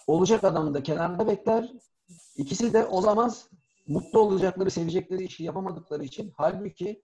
Olacak 0.07 0.45
adam 0.45 0.75
da 0.75 0.83
kenarda 0.83 1.27
bekler. 1.27 1.73
İkisi 2.37 2.73
de 2.73 2.85
o 2.87 3.01
zaman 3.03 3.33
mutlu 3.89 4.21
olacakları, 4.21 4.71
sevecekleri 4.71 5.25
işi 5.25 5.45
yapamadıkları 5.45 6.05
için 6.05 6.33
halbuki 6.37 7.03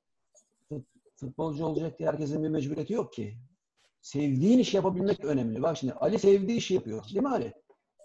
fut- 0.71 0.87
futbolcu 1.17 1.67
olacak 1.67 1.99
diye 1.99 2.09
herkesin 2.09 2.45
bir 2.45 2.49
mecburiyeti 2.49 2.93
yok 2.93 3.13
ki. 3.13 3.39
Sevdiğin 4.01 4.59
işi 4.59 4.77
yapabilmek 4.77 5.25
önemli. 5.25 5.63
Bak 5.63 5.77
şimdi 5.79 5.93
Ali 5.93 6.19
sevdiği 6.19 6.59
işi 6.59 6.75
yapıyor. 6.75 7.05
Değil 7.05 7.23
mi 7.23 7.29
Ali? 7.29 7.53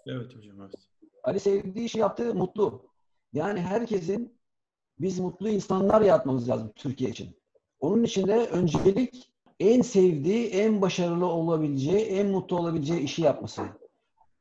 Evet 0.06 0.36
hocam 0.36 0.60
evet. 0.60 0.74
Ali 1.24 1.40
sevdiği 1.40 1.84
işi 1.84 1.98
yaptı, 1.98 2.34
mutlu. 2.34 2.82
Yani 3.32 3.60
herkesin 3.60 4.38
biz 4.98 5.18
mutlu 5.18 5.48
insanlar 5.48 6.00
yaratmamız 6.00 6.48
lazım 6.48 6.72
Türkiye 6.76 7.10
için. 7.10 7.36
Onun 7.80 8.02
için 8.02 8.26
de 8.26 8.46
öncelik 8.46 9.32
en 9.60 9.82
sevdiği, 9.82 10.46
en 10.46 10.82
başarılı 10.82 11.26
olabileceği, 11.26 12.04
en 12.06 12.26
mutlu 12.26 12.58
olabileceği 12.58 13.00
işi 13.00 13.22
yapması. 13.22 13.62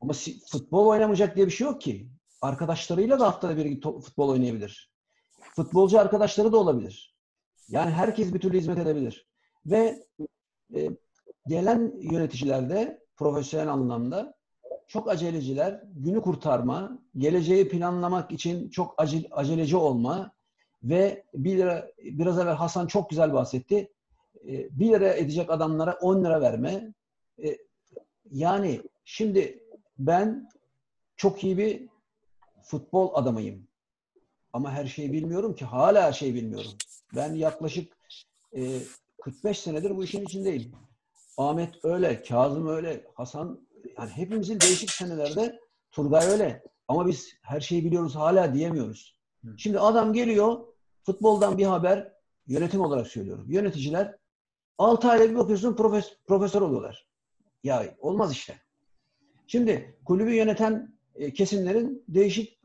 Ama 0.01 0.13
futbol 0.47 0.87
oynamayacak 0.87 1.35
diye 1.35 1.45
bir 1.45 1.51
şey 1.51 1.67
yok 1.67 1.81
ki. 1.81 2.09
Arkadaşlarıyla 2.41 3.19
da 3.19 3.27
haftada 3.27 3.57
bir 3.57 3.81
futbol 3.81 4.29
oynayabilir. 4.29 4.91
Futbolcu 5.55 5.99
arkadaşları 5.99 6.51
da 6.51 6.57
olabilir. 6.57 7.15
Yani 7.69 7.91
herkes 7.91 8.33
bir 8.33 8.39
türlü 8.39 8.57
hizmet 8.57 8.77
edebilir. 8.77 9.27
Ve 9.65 10.07
e, 10.75 10.89
gelen 11.47 11.93
yöneticiler 12.01 12.69
de 12.69 13.03
profesyonel 13.15 13.69
anlamda 13.69 14.40
çok 14.87 15.09
aceleciler, 15.09 15.83
günü 15.95 16.21
kurtarma, 16.21 16.99
geleceği 17.17 17.69
planlamak 17.69 18.31
için 18.31 18.69
çok 18.69 18.93
acil, 18.97 19.23
aceleci 19.31 19.77
olma 19.77 20.31
ve 20.83 21.23
bir 21.33 21.57
lira, 21.57 21.87
biraz 22.03 22.39
evvel 22.39 22.55
Hasan 22.55 22.87
çok 22.87 23.09
güzel 23.09 23.33
bahsetti. 23.33 23.91
E, 24.47 24.79
Bir 24.79 24.89
lira 24.89 25.13
edecek 25.13 25.49
adamlara 25.49 25.97
10 26.01 26.23
lira 26.23 26.41
verme. 26.41 26.93
E, 27.43 27.57
Yani 28.31 28.81
Şimdi 29.05 29.63
ben 29.99 30.49
çok 31.15 31.43
iyi 31.43 31.57
bir 31.57 31.89
futbol 32.63 33.15
adamıyım. 33.15 33.67
Ama 34.53 34.71
her 34.71 34.85
şeyi 34.85 35.13
bilmiyorum 35.13 35.55
ki. 35.55 35.65
Hala 35.65 36.03
her 36.03 36.13
şeyi 36.13 36.35
bilmiyorum. 36.35 36.71
Ben 37.15 37.33
yaklaşık 37.33 37.97
e, 38.55 38.79
45 39.21 39.59
senedir 39.59 39.97
bu 39.97 40.03
işin 40.03 40.21
içindeyim. 40.21 40.71
Ahmet 41.37 41.85
öyle, 41.85 42.23
Kazım 42.23 42.67
öyle, 42.67 43.05
Hasan 43.15 43.59
yani 43.97 44.09
hepimizin 44.09 44.59
değişik 44.59 44.91
senelerde 44.91 45.59
Turgay 45.91 46.27
öyle. 46.27 46.63
Ama 46.87 47.07
biz 47.07 47.33
her 47.41 47.61
şeyi 47.61 47.85
biliyoruz 47.85 48.15
hala 48.15 48.53
diyemiyoruz. 48.53 49.15
Şimdi 49.57 49.79
adam 49.79 50.13
geliyor 50.13 50.59
futboldan 51.03 51.57
bir 51.57 51.65
haber 51.65 52.13
yönetim 52.47 52.81
olarak 52.81 53.07
söylüyorum. 53.07 53.45
Yöneticiler 53.49 54.17
6 54.77 55.09
ayda 55.09 55.29
bir 55.29 55.35
bakıyorsun 55.35 55.75
profes, 55.75 56.17
profesör 56.27 56.61
oluyorlar. 56.61 57.07
Ya 57.63 57.95
olmaz 57.99 58.31
işte. 58.31 58.55
Şimdi 59.47 59.99
kulübü 60.05 60.33
yöneten 60.33 60.95
e, 61.15 61.33
kesimlerin 61.33 62.03
değişik 62.07 62.61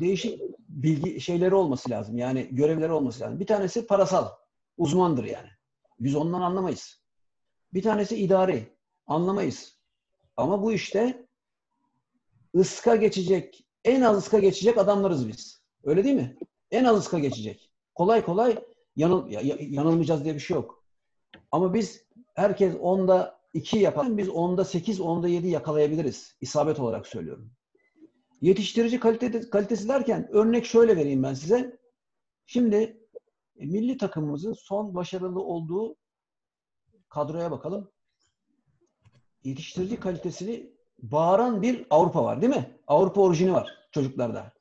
değişik 0.00 0.40
bilgi 0.68 1.20
şeyleri 1.20 1.54
olması 1.54 1.90
lazım. 1.90 2.18
Yani 2.18 2.48
görevleri 2.50 2.92
olması 2.92 3.20
lazım. 3.20 3.40
Bir 3.40 3.46
tanesi 3.46 3.86
parasal. 3.86 4.28
Uzmandır 4.76 5.24
yani. 5.24 5.48
Biz 6.00 6.16
ondan 6.16 6.40
anlamayız. 6.40 7.00
Bir 7.74 7.82
tanesi 7.82 8.16
idari. 8.16 8.76
Anlamayız. 9.06 9.75
Ama 10.36 10.62
bu 10.62 10.72
işte 10.72 11.26
ıska 12.56 12.96
geçecek, 12.96 13.66
en 13.84 14.00
az 14.00 14.18
ıska 14.18 14.38
geçecek 14.38 14.78
adamlarız 14.78 15.28
biz. 15.28 15.62
Öyle 15.84 16.04
değil 16.04 16.14
mi? 16.14 16.36
En 16.70 16.84
az 16.84 16.98
ıska 16.98 17.18
geçecek. 17.18 17.70
Kolay 17.94 18.24
kolay 18.24 18.58
yanıl, 18.96 19.30
yanılmayacağız 19.60 20.24
diye 20.24 20.34
bir 20.34 20.40
şey 20.40 20.54
yok. 20.54 20.84
Ama 21.52 21.74
biz 21.74 22.04
herkes 22.34 22.74
onda 22.80 23.40
2 23.54 23.78
yapar. 23.78 24.16
Biz 24.16 24.28
onda 24.28 24.64
8, 24.64 25.00
onda 25.00 25.28
7 25.28 25.48
yakalayabiliriz. 25.48 26.36
İsabet 26.40 26.80
olarak 26.80 27.06
söylüyorum. 27.06 27.52
Yetiştirici 28.40 29.00
kalite, 29.00 29.50
kalitesi 29.50 29.88
derken 29.88 30.28
örnek 30.32 30.66
şöyle 30.66 30.96
vereyim 30.96 31.22
ben 31.22 31.34
size. 31.34 31.78
Şimdi 32.46 32.76
e, 33.56 33.66
milli 33.66 33.96
takımımızın 33.96 34.52
son 34.52 34.94
başarılı 34.94 35.40
olduğu 35.40 35.96
kadroya 37.08 37.50
bakalım. 37.50 37.90
Yetiştirici 39.46 40.00
kalitesini 40.00 40.70
bağıran 41.02 41.62
bir 41.62 41.86
Avrupa 41.90 42.24
var 42.24 42.42
değil 42.42 42.56
mi? 42.56 42.70
Avrupa 42.86 43.20
orijini 43.20 43.52
var 43.52 43.74
çocuklarda. 43.92 44.52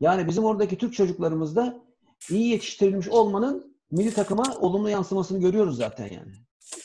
Yani 0.00 0.28
bizim 0.28 0.44
oradaki 0.44 0.78
Türk 0.78 0.94
çocuklarımızda 0.94 1.82
iyi 2.30 2.48
yetiştirilmiş 2.48 3.08
olmanın 3.08 3.76
milli 3.90 4.14
takıma 4.14 4.56
olumlu 4.60 4.90
yansımasını 4.90 5.40
görüyoruz 5.40 5.76
zaten 5.76 6.04
yani. 6.04 6.32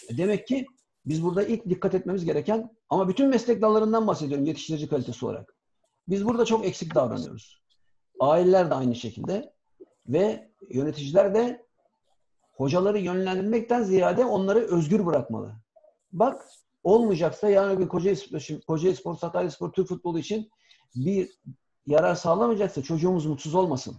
E, 0.09 0.17
demek 0.17 0.47
ki 0.47 0.65
biz 1.05 1.23
burada 1.23 1.43
ilk 1.43 1.69
dikkat 1.69 1.93
etmemiz 1.93 2.25
gereken 2.25 2.75
ama 2.89 3.07
bütün 3.07 3.29
meslek 3.29 3.61
dallarından 3.61 4.07
bahsediyorum 4.07 4.45
yetiştirici 4.45 4.87
kalitesi 4.87 5.25
olarak. 5.25 5.55
Biz 6.07 6.25
burada 6.25 6.45
çok 6.45 6.65
eksik 6.65 6.95
davranıyoruz. 6.95 7.61
Aileler 8.19 8.69
de 8.69 8.75
aynı 8.75 8.95
şekilde 8.95 9.53
ve 10.07 10.51
yöneticiler 10.69 11.35
de 11.35 11.65
hocaları 12.53 12.99
yönlendirmekten 12.99 13.83
ziyade 13.83 14.25
onları 14.25 14.59
özgür 14.59 15.05
bırakmalı. 15.05 15.55
Bak 16.11 16.45
olmayacaksa 16.83 17.49
yani 17.49 17.79
bir 17.79 17.87
Kocaeli, 17.87 18.61
Kocaeli 18.67 18.95
Spor, 18.95 19.15
Sakarya 19.15 19.51
Spor, 19.51 19.71
Türk 19.71 19.87
futbolu 19.87 20.19
için 20.19 20.49
bir 20.95 21.39
yarar 21.85 22.15
sağlamayacaksa 22.15 22.83
çocuğumuz 22.83 23.25
mutsuz 23.25 23.55
olmasın. 23.55 23.95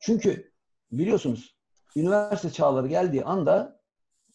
Çünkü 0.00 0.52
biliyorsunuz 0.92 1.56
üniversite 1.96 2.50
çağları 2.50 2.88
geldiği 2.88 3.24
anda 3.24 3.80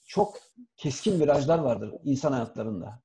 çok 0.08 0.38
keskin 0.78 1.20
virajlar 1.20 1.60
vardır 1.60 1.94
insan 2.04 2.32
hayatlarında 2.32 3.02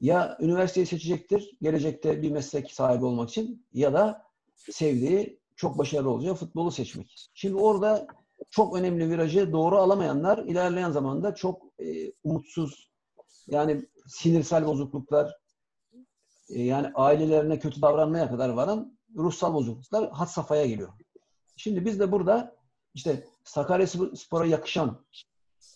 ya 0.00 0.38
üniversiteyi 0.40 0.86
seçecektir 0.86 1.56
gelecekte 1.62 2.22
bir 2.22 2.30
meslek 2.30 2.72
sahibi 2.72 3.04
olmak 3.04 3.30
için 3.30 3.66
ya 3.72 3.92
da 3.92 4.22
sevdiği 4.70 5.40
çok 5.56 5.78
başarılı 5.78 6.10
olacak 6.10 6.36
futbolu 6.36 6.70
seçmek. 6.70 7.30
Şimdi 7.34 7.54
orada 7.54 8.06
çok 8.50 8.76
önemli 8.76 9.10
virajı 9.10 9.52
doğru 9.52 9.78
alamayanlar 9.78 10.38
ilerleyen 10.38 10.90
zamanda 10.90 11.34
çok 11.34 11.62
e, 11.78 12.12
umutsuz 12.24 12.90
yani 13.46 13.86
sinirsel 14.08 14.66
bozukluklar 14.66 15.36
e, 16.48 16.62
yani 16.62 16.92
ailelerine 16.94 17.58
kötü 17.58 17.82
davranmaya 17.82 18.30
kadar 18.30 18.48
varan 18.48 18.98
ruhsal 19.16 19.54
bozukluklar 19.54 20.10
hat 20.10 20.30
safhaya 20.30 20.66
geliyor. 20.66 20.92
Şimdi 21.56 21.84
biz 21.84 22.00
de 22.00 22.12
burada 22.12 22.56
işte 22.94 23.26
Sakarya 23.44 23.86
Spor'a 24.16 24.46
yakışan, 24.46 25.04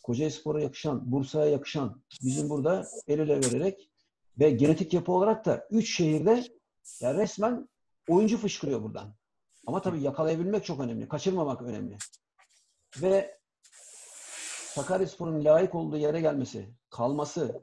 Kocaeli 0.02 0.30
Spor'a 0.30 0.60
yakışan, 0.60 1.12
Bursa'ya 1.12 1.46
yakışan 1.46 2.02
bizim 2.22 2.50
burada 2.50 2.86
el 3.08 3.18
ele 3.18 3.36
vererek 3.36 3.90
ve 4.38 4.50
genetik 4.50 4.94
yapı 4.94 5.12
olarak 5.12 5.44
da 5.44 5.66
üç 5.70 5.96
şehirde 5.96 6.44
ya 7.00 7.14
resmen 7.14 7.68
oyuncu 8.08 8.38
fışkırıyor 8.38 8.82
buradan. 8.82 9.14
Ama 9.66 9.82
tabii 9.82 10.02
yakalayabilmek 10.02 10.64
çok 10.64 10.80
önemli. 10.80 11.08
Kaçırmamak 11.08 11.62
önemli. 11.62 11.96
Ve 13.02 13.38
Sakaryaspor'un 14.74 15.44
layık 15.44 15.74
olduğu 15.74 15.96
yere 15.96 16.20
gelmesi, 16.20 16.74
kalması, 16.90 17.62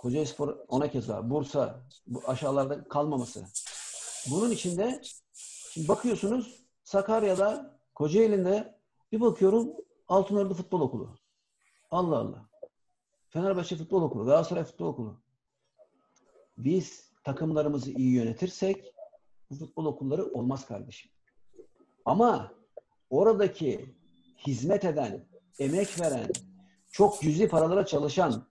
Kocaelispor 0.00 0.56
ona 0.68 0.90
keza, 0.90 1.30
Bursa 1.30 1.86
bu 2.06 2.22
aşağılarda 2.26 2.88
kalmaması. 2.88 3.44
Bunun 4.30 4.50
içinde 4.50 5.02
şimdi 5.72 5.88
bakıyorsunuz 5.88 6.64
Sakarya'da, 6.84 7.78
Kocaeli'nde 7.94 8.78
bir 9.12 9.20
bakıyorum 9.20 9.72
Altınordu 10.08 10.54
Futbol 10.54 10.80
Okulu. 10.80 11.18
Allah 11.90 12.16
Allah. 12.16 12.48
Fenerbahçe 13.28 13.76
Futbol 13.76 14.02
Okulu, 14.02 14.24
Galatasaray 14.24 14.64
Futbol 14.64 14.86
Okulu 14.86 15.20
biz 16.58 17.10
takımlarımızı 17.24 17.90
iyi 17.90 18.12
yönetirsek 18.12 18.94
bu 19.50 19.54
futbol 19.54 19.84
okulları 19.84 20.24
olmaz 20.26 20.66
kardeşim. 20.66 21.10
Ama 22.04 22.52
oradaki 23.10 23.94
hizmet 24.46 24.84
eden, 24.84 25.28
emek 25.58 26.00
veren, 26.00 26.28
çok 26.90 27.22
cüzi 27.22 27.48
paralara 27.48 27.86
çalışan 27.86 28.48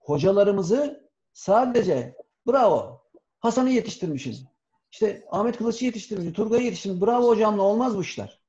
hocalarımızı 0.00 1.10
sadece 1.32 2.16
bravo 2.46 3.02
Hasan'ı 3.40 3.70
yetiştirmişiz. 3.70 4.44
İşte 4.92 5.26
Ahmet 5.30 5.56
Kılıç'ı 5.56 5.84
yetiştirmişiz, 5.84 6.32
Turgay'ı 6.32 6.64
yetiştirmişiz. 6.64 7.06
Bravo 7.06 7.28
hocamla 7.28 7.62
olmaz 7.62 7.96
bu 7.96 8.02
işler. 8.02 8.40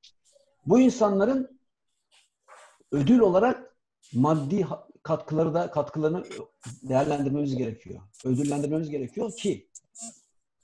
Bu 0.65 0.79
insanların 0.79 1.59
ödül 2.91 3.19
olarak 3.19 3.77
maddi 4.13 4.67
katkıları 5.03 5.53
da 5.53 5.71
katkılarını 5.71 6.23
değerlendirmemiz 6.83 7.55
gerekiyor. 7.55 8.01
Ödüllendirmemiz 8.25 8.89
gerekiyor 8.89 9.31
ki 9.31 9.69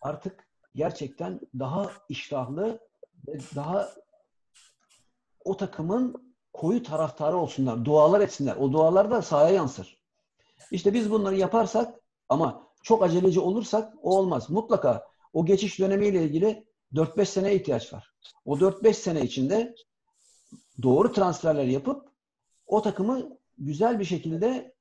artık 0.02 0.47
gerçekten 0.76 1.39
daha 1.60 1.91
iştahlı 2.10 2.80
ve 3.28 3.39
daha 3.56 3.89
o 5.43 5.58
takımın 5.58 6.36
koyu 6.54 6.84
taraftarı 6.84 7.38
olsunlar. 7.38 7.86
Dualar 7.86 8.21
etsinler. 8.21 8.56
O 8.56 8.73
dualar 8.73 9.12
da 9.12 9.21
sahaya 9.21 9.56
yansır. 9.56 9.96
İşte 10.72 10.93
biz 10.93 11.12
bunları 11.12 11.36
yaparsak 11.36 12.00
ama 12.30 12.67
çok 12.84 13.04
aceleci 13.04 13.39
olursak 13.39 13.93
o 14.02 14.17
olmaz. 14.17 14.50
Mutlaka 14.50 15.08
o 15.34 15.46
geçiş 15.46 15.80
dönemiyle 15.80 16.24
ilgili 16.24 16.67
4-5 16.93 17.26
sene 17.26 17.56
ihtiyaç 17.56 17.93
var. 17.93 18.13
O 18.46 18.58
4-5 18.58 18.93
sene 18.93 19.22
içinde 19.22 19.76
doğru 20.84 21.12
transferler 21.12 21.65
yapıp 21.65 22.10
o 22.67 22.82
takımı 22.82 23.38
güzel 23.58 24.00
bir 24.00 24.06
şekilde 24.06 24.76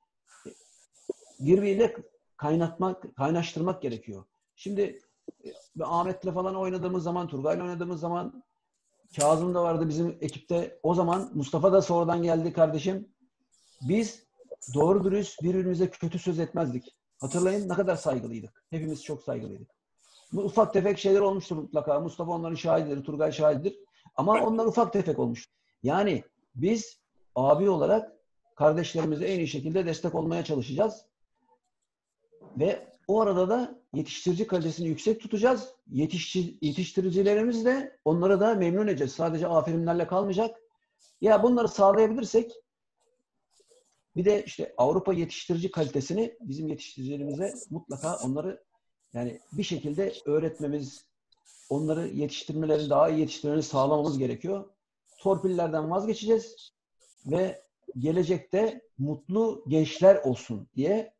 birbiriyle 1.39 1.95
kaynatmak, 2.37 3.15
kaynaştırmak 3.15 3.81
gerekiyor. 3.81 4.25
Şimdi 4.55 5.01
e, 5.43 5.53
Ahmet'le 5.83 6.33
falan 6.33 6.55
oynadığımız 6.55 7.03
zaman, 7.03 7.27
Turgay'la 7.27 7.63
oynadığımız 7.63 7.99
zaman 7.99 8.43
Kazım 9.15 9.53
da 9.53 9.63
vardı 9.63 9.89
bizim 9.89 10.17
ekipte. 10.21 10.79
O 10.83 10.93
zaman 10.93 11.31
Mustafa 11.33 11.71
da 11.71 11.81
sonradan 11.81 12.23
geldi 12.23 12.53
kardeşim. 12.53 13.09
Biz 13.81 14.26
doğru 14.73 15.03
dürüst 15.03 15.43
birbirimize 15.43 15.89
kötü 15.89 16.19
söz 16.19 16.39
etmezdik. 16.39 16.95
Hatırlayın 17.19 17.69
ne 17.69 17.73
kadar 17.73 17.95
saygılıydık. 17.95 18.63
Hepimiz 18.69 19.03
çok 19.03 19.23
saygılıydık. 19.23 19.71
Bu 20.33 20.41
ufak 20.41 20.73
tefek 20.73 20.99
şeyler 20.99 21.19
olmuştur 21.19 21.55
mutlaka. 21.55 21.99
Mustafa 21.99 22.31
onların 22.31 22.55
şahididir, 22.55 23.03
Turgay 23.03 23.31
şahididir. 23.31 23.75
Ama 24.15 24.43
onlar 24.43 24.65
ufak 24.65 24.93
tefek 24.93 25.19
olmuş. 25.19 25.49
Yani 25.83 26.23
biz 26.55 26.99
abi 27.35 27.69
olarak 27.69 28.11
kardeşlerimize 28.55 29.25
en 29.25 29.39
iyi 29.39 29.47
şekilde 29.47 29.85
destek 29.85 30.15
olmaya 30.15 30.43
çalışacağız. 30.43 31.05
Ve 32.57 32.87
o 33.07 33.21
arada 33.21 33.49
da 33.49 33.81
yetiştirici 33.93 34.47
kalitesini 34.47 34.87
yüksek 34.87 35.21
tutacağız. 35.21 35.73
Yetiştir, 35.87 36.55
yetiştiricilerimiz 36.61 37.65
de 37.65 37.97
onları 38.05 38.39
da 38.39 38.55
memnun 38.55 38.87
edeceğiz. 38.87 39.11
Sadece 39.11 39.47
aferinlerle 39.47 40.07
kalmayacak. 40.07 40.61
Ya 41.21 41.43
bunları 41.43 41.67
sağlayabilirsek 41.67 42.51
bir 44.17 44.25
de 44.25 44.43
işte 44.43 44.73
Avrupa 44.77 45.13
yetiştirici 45.13 45.71
kalitesini 45.71 46.37
bizim 46.41 46.67
yetiştiricilerimize 46.67 47.53
mutlaka 47.69 48.17
onları 48.17 48.63
yani 49.13 49.39
bir 49.51 49.63
şekilde 49.63 50.13
öğretmemiz, 50.25 51.05
onları 51.69 52.07
yetiştirmelerini 52.07 52.89
daha 52.89 53.09
iyi 53.09 53.19
yetiştirmelerini 53.19 53.63
sağlamamız 53.63 54.17
gerekiyor. 54.17 54.69
Torpillerden 55.17 55.91
vazgeçeceğiz 55.91 56.71
ve 57.25 57.61
gelecekte 57.97 58.81
mutlu 58.97 59.63
gençler 59.67 60.15
olsun 60.15 60.67
diye 60.75 61.13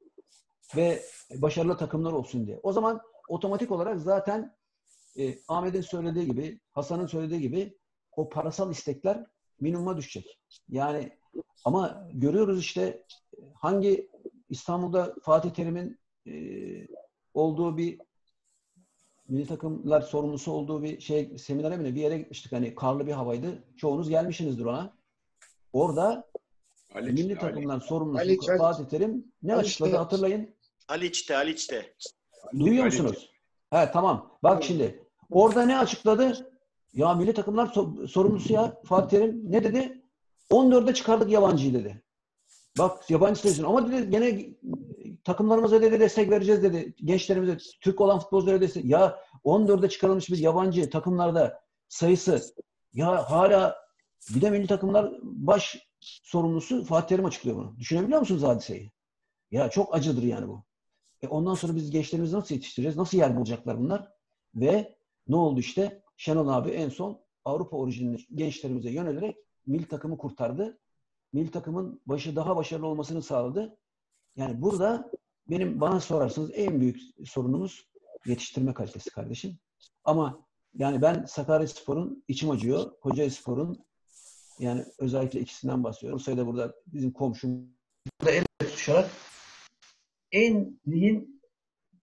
ve 0.76 1.04
başarılı 1.36 1.78
takımlar 1.78 2.12
olsun 2.12 2.48
diye. 2.48 2.60
O 2.64 2.74
zaman 2.74 3.02
otomatik 3.30 3.72
olarak 3.72 4.00
zaten 4.00 4.56
e, 5.18 5.36
Ahmet'in 5.48 5.82
söylediği 5.82 6.26
gibi, 6.26 6.60
Hasan'ın 6.72 7.08
söylediği 7.08 7.42
gibi 7.42 7.78
o 8.12 8.30
parasal 8.30 8.72
istekler 8.72 9.26
minimuma 9.60 9.98
düşecek. 9.98 10.40
Yani 10.70 11.17
ama 11.66 12.08
görüyoruz 12.14 12.60
işte 12.60 13.04
hangi 13.54 14.10
İstanbul'da 14.50 15.16
Fatih 15.22 15.50
Terim'in 15.50 16.00
e, 16.28 16.34
olduğu 17.34 17.78
bir 17.78 18.00
milli 19.28 19.48
takımlar 19.48 20.02
sorumlusu 20.02 20.52
olduğu 20.52 20.84
bir 20.84 21.00
şey 21.00 21.38
seminere 21.38 21.78
mi 21.78 21.84
ne 21.84 21.96
bir 21.96 22.02
yere 22.02 22.18
gitmiştik. 22.18 22.52
Hani 22.52 22.76
karlı 22.76 23.08
bir 23.08 23.12
havaydı. 23.12 23.64
Çoğunuz 23.78 24.10
gelmişsinizdir 24.10 24.66
ona. 24.66 24.94
Orada 25.74 26.28
milli 26.96 27.38
takımlar 27.38 27.80
sorumlusu 27.80 28.22
Ali 28.22 28.40
Çay- 28.40 28.58
Fatih 28.58 28.86
Terim 28.86 29.26
ne 29.44 29.54
Ali 29.54 29.62
açıkladı 29.62 29.90
Çay- 29.92 29.98
hatırlayın. 30.00 30.56
Haliç'te, 30.88 31.34
Haliç'te. 31.34 31.94
Duyuyor 32.60 32.86
musunuz? 32.86 33.30
He 33.70 33.90
tamam. 33.92 34.38
Bak 34.44 34.64
şimdi. 34.64 35.08
Orada 35.32 35.66
ne 35.66 35.78
açıkladı? 35.78 36.52
Ya 36.94 37.14
milli 37.14 37.34
takımlar 37.34 37.68
so- 37.68 38.08
sorumlusu 38.08 38.54
ya 38.54 38.82
Fatih 38.86 39.10
Terim 39.20 39.52
ne 39.52 39.64
dedi? 39.64 40.02
14'e 40.52 40.94
çıkardık 40.94 41.32
yabancıyı 41.32 41.74
dedi. 41.74 42.04
Bak 42.78 43.10
yabancı 43.10 43.42
sayısını 43.42 43.68
ama 43.68 43.92
dedi 43.92 44.10
gene 44.10 44.46
takımlarımıza 45.24 45.82
dedi 45.82 46.00
destek 46.00 46.30
vereceğiz 46.30 46.64
dedi. 46.64 46.96
Gençlerimize 47.04 47.58
Türk 47.82 48.02
olan 48.02 48.20
futbolculara 48.20 48.62
destek. 48.62 48.86
Ya 48.86 49.20
14'e 49.46 49.90
çıkarılmış 49.90 50.30
bir 50.30 50.38
yabancı 50.38 50.90
takımlarda 50.90 51.62
sayısı 51.88 52.56
ya 52.94 53.32
hala 53.32 53.76
bir 54.36 54.42
de 54.42 54.50
milli 54.50 54.68
takımlar 54.68 55.14
baş 55.22 55.78
sorumlusu 56.02 56.84
Fatih 56.84 57.08
Terim 57.08 57.26
açıklıyor 57.26 57.58
bunu. 57.58 57.78
Düşünebiliyor 57.80 58.20
musunuz 58.20 58.44
hadiseyi? 58.44 58.92
Ya 59.52 59.70
çok 59.70 59.96
acıdır 59.96 60.24
yani 60.24 60.48
bu. 60.48 60.64
E 61.22 61.28
ondan 61.28 61.54
sonra 61.54 61.76
biz 61.76 61.92
gençlerimizi 61.92 62.36
nasıl 62.36 62.56
yetiştireceğiz? 62.56 62.98
Nasıl 62.98 63.18
yer 63.18 63.38
bulacaklar 63.38 63.80
bunlar? 63.80 64.10
Ve 64.56 64.98
ne 65.28 65.36
oldu 65.36 65.60
işte? 65.60 66.04
Şenol 66.18 66.48
abi 66.48 66.70
en 66.70 66.90
son 66.90 67.22
Avrupa 67.46 67.78
orijinli 67.78 68.18
gençlerimize 68.36 68.90
yönelerek 68.90 69.38
milli 69.68 69.88
takımı 69.88 70.18
kurtardı. 70.18 70.80
Milli 71.34 71.52
takımın 71.52 72.02
başı 72.06 72.36
daha 72.36 72.56
başarılı 72.56 72.88
olmasını 72.88 73.22
sağladı. 73.22 73.78
Yani 74.36 74.62
burada 74.62 75.12
benim 75.50 75.82
bana 75.82 76.00
sorarsanız 76.00 76.52
en 76.54 76.82
büyük 76.82 77.00
sorunumuz 77.26 77.88
yetiştirme 78.26 78.74
kalitesi 78.74 79.10
kardeşim. 79.10 79.58
Ama 80.04 80.48
yani 80.74 81.02
ben 81.02 81.26
Sakaryaspor'un 81.26 82.24
içim 82.28 82.50
acıyor. 82.50 83.00
Kocaelispor'un 83.02 83.86
yani 84.60 84.86
özellikle 85.00 85.40
ikisinden 85.40 85.84
bahsediyorum. 85.84 86.20
Sayıda 86.20 86.48
burada 86.48 86.76
bizim 86.88 87.12
komşum 87.12 87.70
burada 88.22 88.32
el 88.32 88.46
tutuşarak 88.60 89.10
en 90.32 90.80
ligin 90.88 91.42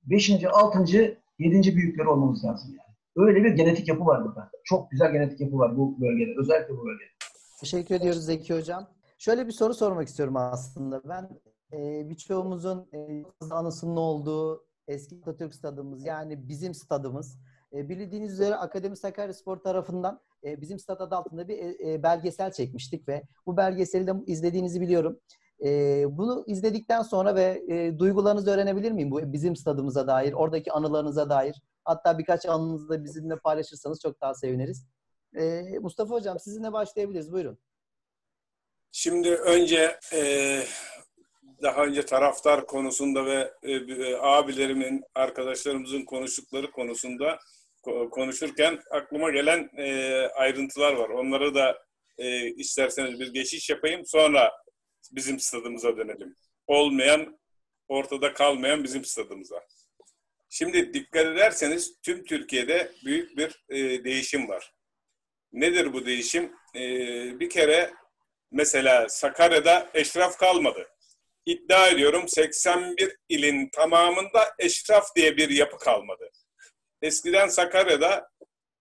5. 0.03 0.44
6. 0.44 1.18
7. 1.38 1.77
büyükleri 1.77 2.09
olmamız 2.09 2.44
lazım 2.44 2.70
yani. 2.70 2.94
Öyle 3.29 3.44
bir 3.44 3.50
genetik 3.50 3.88
yapı 3.88 4.07
var 4.07 4.24
burada. 4.24 4.50
Çok 4.64 4.90
güzel 4.90 5.12
genetik 5.12 5.40
yapı 5.40 5.59
var 5.59 5.77
bu 5.77 6.00
bölgede. 6.00 6.35
Özellikle 6.38 6.77
bu 6.77 6.87
bölgede. 6.87 7.13
Teşekkür 7.61 7.95
ediyoruz 7.95 8.25
Zeki 8.25 8.55
Hocam. 8.55 8.87
Şöyle 9.19 9.47
bir 9.47 9.53
soru 9.53 9.75
sormak 9.75 10.09
istiyorum 10.09 10.37
aslında. 10.37 11.03
Ben 11.09 11.40
e, 11.73 12.09
birçoğumuzun 12.11 12.88
e, 12.93 13.25
anısının 13.51 13.97
olduğu 13.97 14.67
eski 14.88 15.17
Atatürk 15.23 15.55
stadımız 15.55 16.07
yani 16.07 16.49
bizim 16.49 16.75
stadımız. 16.75 17.38
E, 17.73 17.88
bildiğiniz 17.88 18.33
üzere 18.33 18.57
Akademi 18.57 18.97
Sakaryaspor 18.97 19.57
tarafından 19.57 20.21
e, 20.45 20.61
bizim 20.61 20.79
stat 20.79 21.01
adı 21.01 21.17
altında 21.17 21.49
bir 21.49 21.59
e, 21.59 21.93
e, 21.93 22.03
belgesel 22.03 22.53
çekmiştik 22.53 23.09
ve 23.09 23.23
bu 23.47 23.57
belgeseli 23.57 24.07
de 24.07 24.12
izlediğinizi 24.27 24.81
biliyorum. 24.81 25.21
E, 25.64 26.05
bunu 26.11 26.45
izledikten 26.47 27.03
sonra 27.03 27.35
ve 27.35 27.62
e, 27.69 27.99
duygularınızı 27.99 28.51
öğrenebilir 28.51 28.93
miyim 28.93 29.11
bu 29.11 29.33
bizim 29.33 29.57
stadımıza 29.57 30.07
dair, 30.07 30.33
oradaki 30.33 30.73
anılarınıza 30.73 31.31
dair? 31.31 31.62
Hatta 31.85 32.19
birkaç 32.19 32.47
anınızı 32.47 32.88
da 32.88 33.05
bizimle 33.05 33.37
paylaşırsanız 33.37 34.01
çok 34.01 34.21
daha 34.21 34.35
seviniriz. 34.35 34.87
E, 35.35 35.62
Mustafa 35.79 36.14
Hocam 36.14 36.38
sizinle 36.38 36.73
başlayabiliriz. 36.73 37.33
Buyurun. 37.33 37.59
Şimdi 38.92 39.31
önce 39.35 39.99
e, 40.12 40.20
daha 41.62 41.85
önce 41.85 42.07
taraftar 42.07 42.66
konusunda 42.66 43.27
ve 43.27 43.53
e, 43.62 43.73
e, 43.73 44.16
abilerimin, 44.16 45.03
arkadaşlarımızın 45.14 46.05
konuştukları 46.05 46.70
konusunda 46.70 47.38
ko- 47.83 48.11
konuşurken 48.11 48.81
aklıma 48.90 49.31
gelen 49.31 49.70
e, 49.77 50.14
ayrıntılar 50.27 50.92
var. 50.92 51.09
Onları 51.09 51.55
da 51.55 51.79
e, 52.18 52.51
isterseniz 52.51 53.20
bir 53.20 53.33
geçiş 53.33 53.70
yapayım. 53.70 54.07
Sonra 54.07 54.53
bizim 55.12 55.40
stadımıza 55.40 55.97
dönelim. 55.97 56.37
Olmayan, 56.66 57.38
ortada 57.88 58.33
kalmayan 58.33 58.85
bizim 58.85 59.05
stadımıza. 59.05 59.61
Şimdi 60.49 60.94
dikkat 60.94 61.27
ederseniz 61.27 62.01
tüm 62.03 62.25
Türkiye'de 62.25 62.92
büyük 63.05 63.37
bir 63.37 63.64
e, 63.68 64.05
değişim 64.05 64.49
var. 64.49 64.75
Nedir 65.55 65.93
bu 65.93 66.07
değişim? 66.07 66.53
E, 66.75 66.81
bir 67.40 67.51
kere 67.51 67.95
mesela 68.53 69.09
Sakarya'da 69.09 69.88
eşraf 69.95 70.38
kalmadı. 70.38 70.88
İddia 71.47 71.88
ediyorum 71.88 72.29
81 72.29 73.17
ilin 73.29 73.69
tamamında 73.69 74.55
eşraf 74.59 75.17
diye 75.17 75.37
bir 75.37 75.51
yapı 75.51 75.79
kalmadı. 75.79 76.31
Eskiden 77.03 77.49
Sakarya'da 77.49 78.29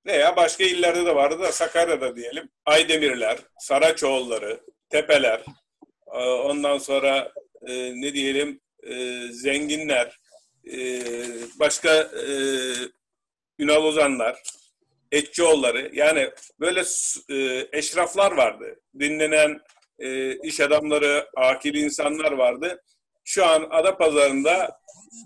veya 0.05 0.35
başka 0.35 0.63
illerde 0.63 1.05
de 1.05 1.15
vardı 1.15 1.39
da 1.39 1.51
Sakarya'da 1.51 2.15
diyelim. 2.15 2.49
Aydemirler, 2.65 3.37
Saraçoğulları, 3.59 4.59
Tepeler, 4.89 5.41
e, 6.13 6.17
ondan 6.19 6.77
sonra 6.77 7.31
e, 7.67 8.01
ne 8.01 8.13
diyelim 8.13 8.61
e, 8.83 9.21
zenginler, 9.31 10.19
başka 11.59 12.11
Ünal 13.59 13.83
Ozanlar, 13.83 14.43
Etçioğulları 15.13 15.89
yani 15.93 16.29
böyle 16.59 16.83
e, 17.29 17.67
eşraflar 17.77 18.31
vardı. 18.31 18.79
Dinlenen 18.99 19.59
e, 19.99 20.37
iş 20.37 20.59
adamları, 20.59 21.29
akil 21.35 21.75
insanlar 21.75 22.31
vardı. 22.31 22.81
Şu 23.25 23.45
an 23.45 23.67
Adapazarı'nda 23.71 24.79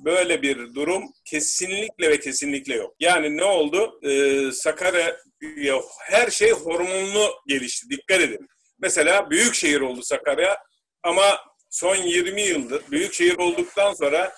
böyle 0.06 0.41
bir 0.41 0.76
durum 0.76 1.04
kesinlikle 1.26 2.10
ve 2.10 2.19
kesinlikle 2.19 2.76
yok. 2.76 2.95
Yani 3.00 3.38
ne 3.38 3.43
oldu? 3.43 4.00
E, 4.04 4.52
Sakarya 4.52 5.17
ya, 5.58 5.82
her 6.00 6.30
şey 6.30 6.52
hormonlu 6.52 7.34
gelişti. 7.47 7.89
Dikkat 7.89 8.21
edin. 8.21 8.47
Mesela 8.80 9.30
büyük 9.30 9.56
şehir 9.56 9.82
oldu 9.82 10.02
Sakarya 10.04 10.58
ama 11.04 11.39
son 11.69 11.95
20 11.95 12.41
yıldır 12.41 12.82
büyük 12.91 13.13
şehir 13.13 13.38
olduktan 13.38 13.93
sonra 13.93 14.34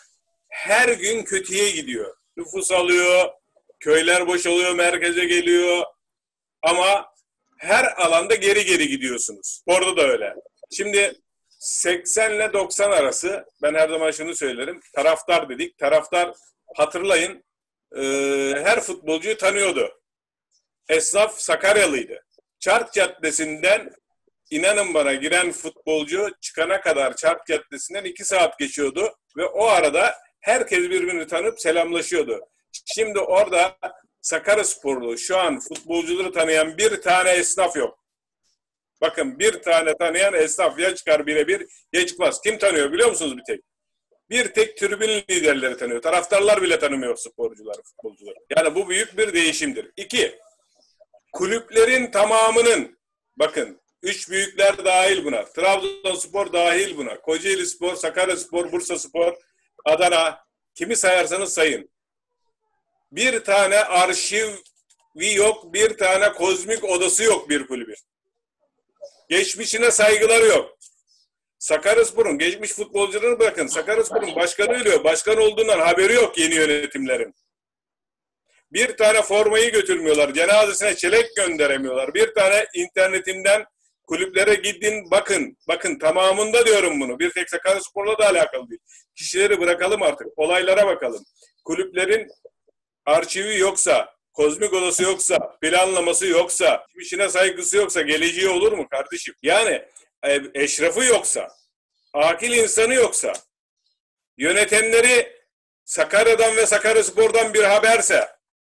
her 0.49 0.89
gün 0.89 1.23
kötüye 1.23 1.71
gidiyor. 1.71 2.15
Nüfus 2.37 2.71
alıyor, 2.71 3.29
köyler 3.79 4.27
boşalıyor, 4.27 4.75
merkeze 4.75 5.25
geliyor. 5.25 5.83
Ama 6.61 7.13
her 7.57 8.01
alanda 8.01 8.35
geri 8.35 8.65
geri 8.65 8.87
gidiyorsunuz. 8.87 9.63
Orada 9.65 9.97
da 9.97 10.01
öyle. 10.01 10.35
Şimdi 10.71 11.13
80 11.59 12.31
ile 12.35 12.53
90 12.53 12.91
arası 12.91 13.45
ben 13.61 13.73
her 13.73 13.89
zaman 13.89 14.11
şunu 14.11 14.35
söylerim. 14.35 14.79
Taraftar 14.95 15.49
dedik. 15.49 15.77
Taraftar 15.77 16.33
hatırlayın 16.75 17.43
e, 17.95 18.01
her 18.63 18.81
futbolcuyu 18.81 19.37
tanıyordu. 19.37 20.01
Esnaf 20.89 21.39
Sakaryalıydı. 21.39 22.25
Çark 22.59 22.93
Caddesi'nden 22.93 23.91
inanın 24.51 24.93
bana 24.93 25.13
giren 25.13 25.51
futbolcu 25.51 26.29
çıkana 26.41 26.81
kadar 26.81 27.15
Çark 27.15 27.47
Caddesi'nden 27.47 28.03
iki 28.03 28.25
saat 28.25 28.59
geçiyordu 28.59 29.15
ve 29.37 29.45
o 29.45 29.65
arada 29.65 30.15
herkes 30.41 30.79
birbirini 30.79 31.27
tanıp 31.27 31.61
selamlaşıyordu. 31.61 32.39
Şimdi 32.85 33.19
orada 33.19 33.77
Sakaryasporlu 34.21 35.17
şu 35.17 35.37
an 35.37 35.59
futbolcuları 35.59 36.31
tanıyan 36.31 36.77
bir 36.77 37.01
tane 37.01 37.29
esnaf 37.29 37.75
yok. 37.75 37.99
Bakın 39.01 39.39
bir 39.39 39.61
tane 39.61 39.97
tanıyan 39.97 40.33
esnaf 40.33 40.79
ya 40.79 40.95
çıkar 40.95 41.27
birebir 41.27 41.67
ya 41.93 42.07
çıkmaz. 42.07 42.41
Kim 42.41 42.57
tanıyor 42.57 42.91
biliyor 42.91 43.09
musunuz 43.09 43.37
bir 43.37 43.43
tek? 43.43 43.63
Bir 44.29 44.53
tek 44.53 44.77
tribün 44.77 45.07
liderleri 45.07 45.77
tanıyor. 45.77 46.01
Taraftarlar 46.01 46.61
bile 46.61 46.79
tanımıyor 46.79 47.15
sporcuları, 47.15 47.81
futbolcuları. 47.83 48.35
Yani 48.57 48.75
bu 48.75 48.89
büyük 48.89 49.17
bir 49.17 49.33
değişimdir. 49.33 49.91
İki, 49.97 50.39
kulüplerin 51.33 52.11
tamamının, 52.11 52.99
bakın 53.37 53.81
üç 54.03 54.29
büyükler 54.29 54.85
dahil 54.85 55.25
buna. 55.25 55.45
Trabzonspor 55.45 56.53
dahil 56.53 56.97
buna. 56.97 57.21
Kocaeli 57.21 57.65
Spor, 57.65 57.95
Sakaryaspor, 57.95 58.71
Bursa 58.71 58.99
Spor, 58.99 59.33
Adana, 59.85 60.45
kimi 60.75 60.95
sayarsanız 60.95 61.53
sayın. 61.53 61.89
Bir 63.11 63.43
tane 63.43 63.79
arşivi 63.79 65.33
yok, 65.35 65.73
bir 65.73 65.97
tane 65.97 66.33
kozmik 66.33 66.83
odası 66.83 67.23
yok 67.23 67.49
bir 67.49 67.67
kulübün. 67.67 67.95
Geçmişine 69.29 69.91
saygıları 69.91 70.45
yok. 70.45 70.79
Sakaryaspor'un 71.59 72.37
geçmiş 72.37 72.71
futbolcularını 72.71 73.39
bırakın. 73.39 73.67
Sakaryaspor'un 73.67 74.35
başkanı 74.35 74.73
ölüyor. 74.73 75.03
Başkan 75.03 75.37
olduğundan 75.37 75.79
haberi 75.79 76.13
yok 76.13 76.37
yeni 76.37 76.55
yönetimlerin. 76.55 77.33
Bir 78.71 78.97
tane 78.97 79.21
formayı 79.21 79.71
götürmüyorlar. 79.71 80.33
Cenazesine 80.33 80.95
çelek 80.95 81.35
gönderemiyorlar. 81.35 82.13
Bir 82.13 82.33
tane 82.33 82.65
internetinden 82.73 83.65
kulüplere 84.07 84.55
gidin 84.55 85.11
bakın. 85.11 85.57
Bakın 85.67 85.99
tamamında 85.99 86.65
diyorum 86.65 87.01
bunu. 87.01 87.19
Bir 87.19 87.29
tek 87.29 87.49
Sakaryaspor'la 87.49 88.17
da 88.17 88.29
alakalı 88.29 88.69
değil. 88.69 88.81
Kişileri 89.15 89.59
bırakalım 89.59 90.01
artık. 90.01 90.27
Olaylara 90.35 90.87
bakalım. 90.87 91.25
Kulüplerin 91.65 92.27
arşivi 93.05 93.59
yoksa, 93.59 94.15
kozmik 94.33 94.73
odası 94.73 95.03
yoksa, 95.03 95.57
planlaması 95.61 96.27
yoksa, 96.27 96.85
işine 96.95 97.29
saygısı 97.29 97.77
yoksa 97.77 98.01
geleceği 98.01 98.49
olur 98.49 98.71
mu 98.71 98.87
kardeşim? 98.89 99.35
Yani 99.41 99.85
e, 100.23 100.41
eşrafı 100.53 101.03
yoksa, 101.03 101.47
akil 102.13 102.51
insanı 102.51 102.93
yoksa, 102.93 103.33
yönetenleri 104.37 105.39
Sakarya'dan 105.85 106.55
ve 106.55 106.65
Sakaryaspor'dan 106.65 107.53
bir 107.53 107.63
haberse, 107.63 108.27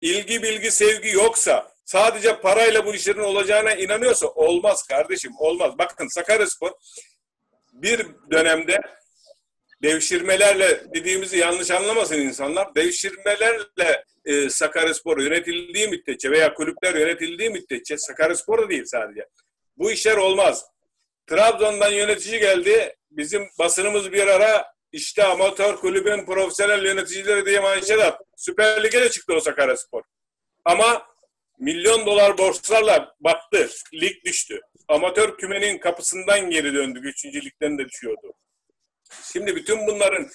ilgi, 0.01 0.43
bilgi, 0.43 0.71
sevgi 0.71 1.09
yoksa, 1.09 1.71
sadece 1.85 2.39
parayla 2.39 2.85
bu 2.85 2.95
işlerin 2.95 3.19
olacağına 3.19 3.73
inanıyorsa 3.73 4.27
olmaz 4.27 4.83
kardeşim, 4.83 5.31
olmaz. 5.37 5.73
Bakın 5.77 6.07
Sakaryaspor 6.07 6.71
bir 7.73 8.07
dönemde 8.31 8.81
devşirmelerle 9.83 10.83
dediğimizi 10.95 11.37
yanlış 11.37 11.71
anlamasın 11.71 12.15
insanlar. 12.15 12.75
Devşirmelerle 12.75 14.03
e, 14.25 14.49
Sakaryaspor 14.49 15.21
yönetildiği 15.21 15.87
müddetçe 15.87 16.31
veya 16.31 16.53
kulüpler 16.53 16.95
yönetildiği 16.95 17.49
müddetçe 17.49 17.97
Sakaryaspor 17.97 18.69
değil 18.69 18.85
sadece. 18.85 19.27
Bu 19.77 19.91
işler 19.91 20.17
olmaz. 20.17 20.65
Trabzon'dan 21.27 21.91
yönetici 21.91 22.39
geldi. 22.39 22.95
Bizim 23.11 23.49
basınımız 23.59 24.11
bir 24.11 24.27
ara 24.27 24.65
işte 24.91 25.23
amatör 25.23 25.75
kulübün 25.75 26.25
profesyonel 26.25 26.85
yöneticileri 26.85 27.45
diye 27.45 27.59
manşet 27.59 27.99
attı. 27.99 28.23
Süper 28.37 28.83
Lig'e 28.83 29.01
de 29.01 29.09
çıktı 29.09 29.33
o 29.33 29.39
Sakaryaspor. 29.39 30.03
Ama 30.65 31.05
milyon 31.59 32.05
dolar 32.05 32.37
borçlarla 32.37 33.15
battı. 33.19 33.69
Lig 33.93 34.25
düştü. 34.25 34.61
Amatör 34.87 35.37
kümenin 35.37 35.77
kapısından 35.77 36.49
geri 36.49 36.73
döndü. 36.73 36.99
Üçüncü 37.03 37.45
ligden 37.45 37.77
de 37.77 37.89
düşüyordu. 37.89 38.33
Şimdi 39.33 39.55
bütün 39.55 39.87
bunların 39.87 40.29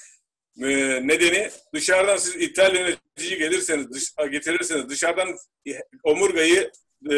e, 0.63 0.67
nedeni 1.09 1.51
dışarıdan 1.75 2.17
siz 2.17 2.37
ithal 2.37 2.75
yönetici 2.75 3.39
gelirseniz, 3.39 3.91
dış, 3.91 4.15
getirirseniz 4.31 4.89
dışarıdan 4.89 5.37
omurgayı 6.05 6.71
e, 7.13 7.17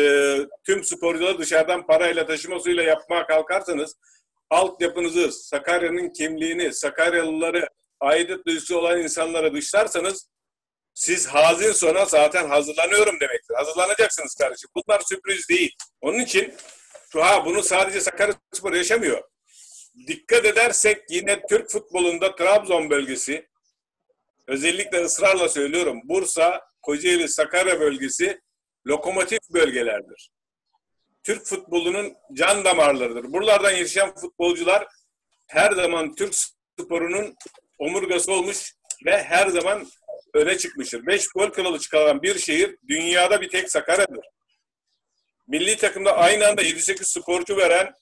tüm 0.67 0.85
sporcuları 0.85 1.39
dışarıdan 1.39 1.87
parayla 1.87 2.27
taşımasıyla 2.27 2.83
yapmaya 2.83 3.27
kalkarsanız 3.27 3.97
altyapınızı, 4.51 5.33
Sakarya'nın 5.33 6.13
kimliğini, 6.13 6.73
Sakaryalıları, 6.73 7.69
aidet 8.01 8.47
duygusu 8.47 8.79
olan 8.79 9.01
insanlara 9.01 9.55
dışlarsanız 9.55 10.29
siz 10.95 11.27
hazin 11.27 11.73
sona 11.73 12.05
zaten 12.05 12.49
hazırlanıyorum 12.49 13.21
demektir. 13.21 13.55
Hazırlanacaksınız 13.55 14.35
kardeşim. 14.35 14.71
Bunlar 14.75 15.01
sürpriz 15.01 15.49
değil. 15.49 15.77
Onun 16.01 16.19
için 16.19 16.55
ha 17.13 17.47
bunu 17.47 17.63
sadece 17.63 18.01
Sakaryaspor 18.01 18.73
yaşamıyor. 18.73 19.23
Dikkat 20.07 20.45
edersek 20.45 21.11
yine 21.11 21.47
Türk 21.49 21.71
futbolunda 21.71 22.35
Trabzon 22.35 22.91
bölgesi 22.91 23.49
özellikle 24.47 25.05
ısrarla 25.05 25.49
söylüyorum 25.49 26.01
Bursa, 26.05 26.61
Kocaeli, 26.83 27.29
Sakarya 27.29 27.81
bölgesi 27.81 28.41
lokomotif 28.87 29.41
bölgelerdir. 29.51 30.31
Türk 31.23 31.47
futbolunun 31.47 32.17
can 32.33 32.65
damarlarıdır. 32.65 33.33
Buralardan 33.33 33.71
yetişen 33.71 34.15
futbolcular 34.15 34.87
her 35.47 35.73
zaman 35.73 36.15
Türk 36.15 36.35
sporunun 36.81 37.37
omurgası 37.79 38.33
olmuş 38.33 38.75
ve 39.07 39.23
her 39.23 39.49
zaman 39.49 39.89
öne 40.35 40.59
çıkmıştır. 40.59 41.07
Beş 41.07 41.29
gol 41.29 41.51
kralı 41.51 41.79
çıkaran 41.79 42.23
bir 42.23 42.39
şehir 42.39 42.77
dünyada 42.89 43.41
bir 43.41 43.49
tek 43.49 43.71
Sakarya'dır. 43.71 44.25
Milli 45.47 45.77
takımda 45.77 46.17
aynı 46.17 46.47
anda 46.47 46.63
7-8 46.63 47.05
sporcu 47.05 47.57
veren 47.57 47.95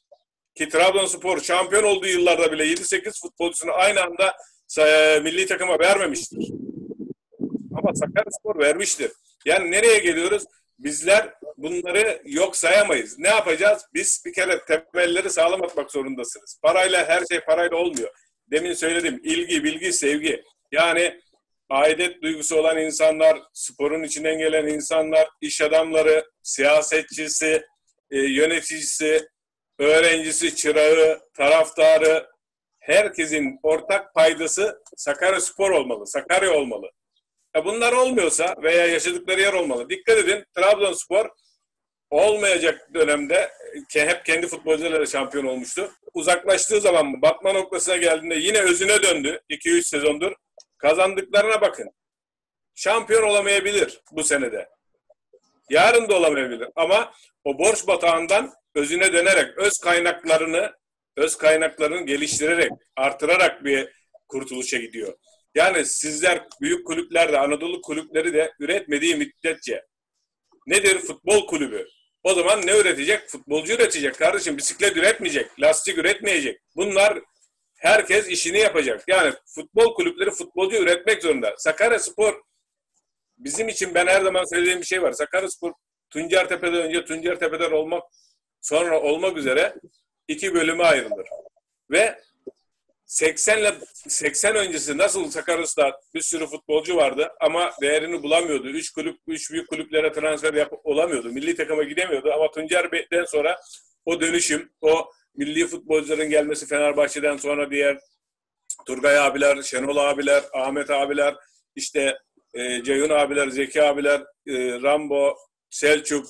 ki 0.56 0.68
Trabzonspor 0.68 1.40
şampiyon 1.40 1.82
olduğu 1.82 2.06
yıllarda 2.06 2.52
bile 2.52 2.64
7-8 2.64 3.20
futbolcusunu 3.20 3.72
aynı 3.72 4.02
anda 4.02 4.36
e, 4.78 5.20
milli 5.20 5.46
takıma 5.46 5.78
vermemiştir. 5.78 6.48
Ama 7.74 7.94
Sakaryaspor 7.94 8.58
vermiştir. 8.58 9.12
Yani 9.44 9.70
nereye 9.70 9.98
geliyoruz? 9.98 10.44
Bizler 10.78 11.34
bunları 11.56 12.22
yok 12.24 12.56
sayamayız. 12.56 13.18
Ne 13.18 13.28
yapacağız? 13.28 13.82
Biz 13.94 14.22
bir 14.26 14.32
kere 14.32 14.60
temelleri 14.64 15.30
sağlam 15.30 15.62
atmak 15.62 15.92
zorundasınız. 15.92 16.58
Parayla 16.62 17.08
her 17.08 17.24
şey 17.26 17.40
parayla 17.40 17.76
olmuyor. 17.76 18.10
Demin 18.50 18.72
söyledim 18.72 19.20
ilgi, 19.24 19.64
bilgi, 19.64 19.92
sevgi. 19.92 20.42
Yani 20.72 21.20
aidet 21.70 22.22
duygusu 22.22 22.56
olan 22.56 22.78
insanlar, 22.78 23.38
sporun 23.52 24.02
içinden 24.02 24.38
gelen 24.38 24.66
insanlar, 24.66 25.28
iş 25.40 25.60
adamları, 25.60 26.24
siyasetçisi, 26.42 27.62
e, 28.10 28.18
yöneticisi, 28.18 29.28
öğrencisi, 29.78 30.56
çırağı, 30.56 31.20
taraftarı, 31.36 32.26
herkesin 32.80 33.58
ortak 33.62 34.14
paydası 34.14 34.82
Sakarya 34.96 35.40
Spor 35.40 35.70
olmalı, 35.70 36.06
Sakarya 36.06 36.52
olmalı. 36.52 36.90
E 37.56 37.64
bunlar 37.64 37.92
olmuyorsa 37.92 38.54
veya 38.62 38.86
yaşadıkları 38.86 39.40
yer 39.40 39.52
olmalı. 39.52 39.90
Dikkat 39.90 40.18
edin 40.18 40.44
Trabzonspor 40.56 41.28
olmayacak 42.10 42.90
dönemde 42.94 43.50
hep 43.92 44.24
kendi 44.24 44.46
futbolcularıyla 44.46 45.06
şampiyon 45.06 45.44
olmuştu. 45.44 45.92
Uzaklaştığı 46.14 46.80
zaman 46.80 47.22
batma 47.22 47.52
noktasına 47.52 47.96
geldiğinde 47.96 48.34
yine 48.34 48.60
özüne 48.60 49.02
döndü. 49.02 49.40
2-3 49.50 49.82
sezondur. 49.82 50.32
Kazandıklarına 50.78 51.60
bakın. 51.60 51.90
Şampiyon 52.74 53.22
olamayabilir 53.22 54.00
bu 54.12 54.24
senede. 54.24 54.68
Yarın 55.70 56.08
da 56.08 56.14
olamayabilir. 56.14 56.68
Ama 56.76 57.12
o 57.44 57.58
borç 57.58 57.86
batağından 57.86 58.54
özüne 58.76 59.12
dönerek, 59.12 59.58
öz 59.58 59.78
kaynaklarını 59.78 60.72
öz 61.16 61.36
kaynaklarını 61.36 62.06
geliştirerek, 62.06 62.70
artırarak 62.96 63.64
bir 63.64 63.88
kurtuluşa 64.28 64.76
gidiyor. 64.76 65.14
Yani 65.54 65.84
sizler 65.84 66.46
büyük 66.60 66.86
kulüplerde, 66.86 67.38
Anadolu 67.38 67.80
kulüpleri 67.80 68.34
de 68.34 68.52
üretmediği 68.60 69.16
müddetçe 69.16 69.82
nedir 70.66 70.98
futbol 70.98 71.46
kulübü? 71.46 71.86
O 72.22 72.34
zaman 72.34 72.66
ne 72.66 72.78
üretecek? 72.78 73.28
Futbolcu 73.28 73.72
üretecek 73.72 74.18
kardeşim. 74.18 74.56
Bisiklet 74.56 74.96
üretmeyecek, 74.96 75.60
lastik 75.60 75.98
üretmeyecek. 75.98 76.60
Bunlar 76.76 77.18
herkes 77.76 78.28
işini 78.28 78.58
yapacak. 78.58 79.04
Yani 79.08 79.34
futbol 79.54 79.94
kulüpleri 79.94 80.30
futbolcu 80.30 80.76
üretmek 80.76 81.22
zorunda. 81.22 81.54
Sakarya 81.58 81.98
Spor 81.98 82.42
bizim 83.38 83.68
için 83.68 83.94
ben 83.94 84.06
her 84.06 84.20
zaman 84.20 84.44
söylediğim 84.44 84.80
bir 84.80 84.86
şey 84.86 85.02
var. 85.02 85.12
Sakarya 85.12 85.50
Spor 85.50 85.72
Tuncertepe'den 86.10 86.82
önce 86.82 87.04
Tuncertepe'den 87.04 87.72
olmak 87.72 88.02
sonra 88.60 89.00
olmak 89.00 89.36
üzere 89.36 89.74
iki 90.28 90.54
bölüme 90.54 90.84
ayrılır. 90.84 91.28
Ve 91.90 92.18
80 93.06 93.58
ile 93.58 93.74
80 94.08 94.56
öncesi 94.56 94.98
nasıl 94.98 95.30
Sakarya'da 95.30 96.00
bir 96.14 96.20
sürü 96.20 96.46
futbolcu 96.46 96.96
vardı 96.96 97.32
ama 97.40 97.72
değerini 97.82 98.22
bulamıyordu. 98.22 98.68
Üç 98.68 98.90
kulüp, 98.90 99.18
üç 99.26 99.50
büyük 99.50 99.68
kulüplere 99.68 100.12
transfer 100.12 100.54
yap 100.54 100.72
olamıyordu. 100.84 101.32
Milli 101.32 101.56
takıma 101.56 101.82
gidemiyordu 101.82 102.32
ama 102.32 102.50
Tuncer 102.50 102.92
Bey'den 102.92 103.24
sonra 103.24 103.60
o 104.04 104.20
dönüşüm, 104.20 104.72
o 104.80 105.10
milli 105.36 105.66
futbolcuların 105.66 106.30
gelmesi 106.30 106.66
Fenerbahçe'den 106.66 107.36
sonra 107.36 107.70
diğer 107.70 107.98
Turgay 108.86 109.18
abiler, 109.18 109.62
Şenol 109.62 109.96
abiler, 109.96 110.44
Ahmet 110.52 110.90
abiler, 110.90 111.34
işte 111.74 112.18
e, 112.54 112.82
Ceyhun 112.82 113.10
abiler, 113.10 113.48
Zeki 113.48 113.82
abiler, 113.82 114.20
e, 114.46 114.82
Rambo, 114.82 115.36
Selçuk, 115.70 116.26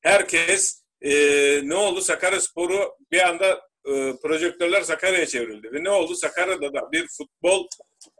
herkes 0.00 0.79
e, 1.02 1.12
ne 1.68 1.74
oldu? 1.74 2.00
Sakarya 2.00 2.40
Sporu 2.40 2.96
bir 3.12 3.28
anda 3.28 3.70
e, 3.86 4.12
projektörler 4.22 4.82
Sakarya'ya 4.82 5.26
çevrildi. 5.26 5.72
Ve 5.72 5.84
ne 5.84 5.90
oldu? 5.90 6.14
Sakarya'da 6.14 6.74
da 6.74 6.92
bir 6.92 7.08
futbol 7.08 7.66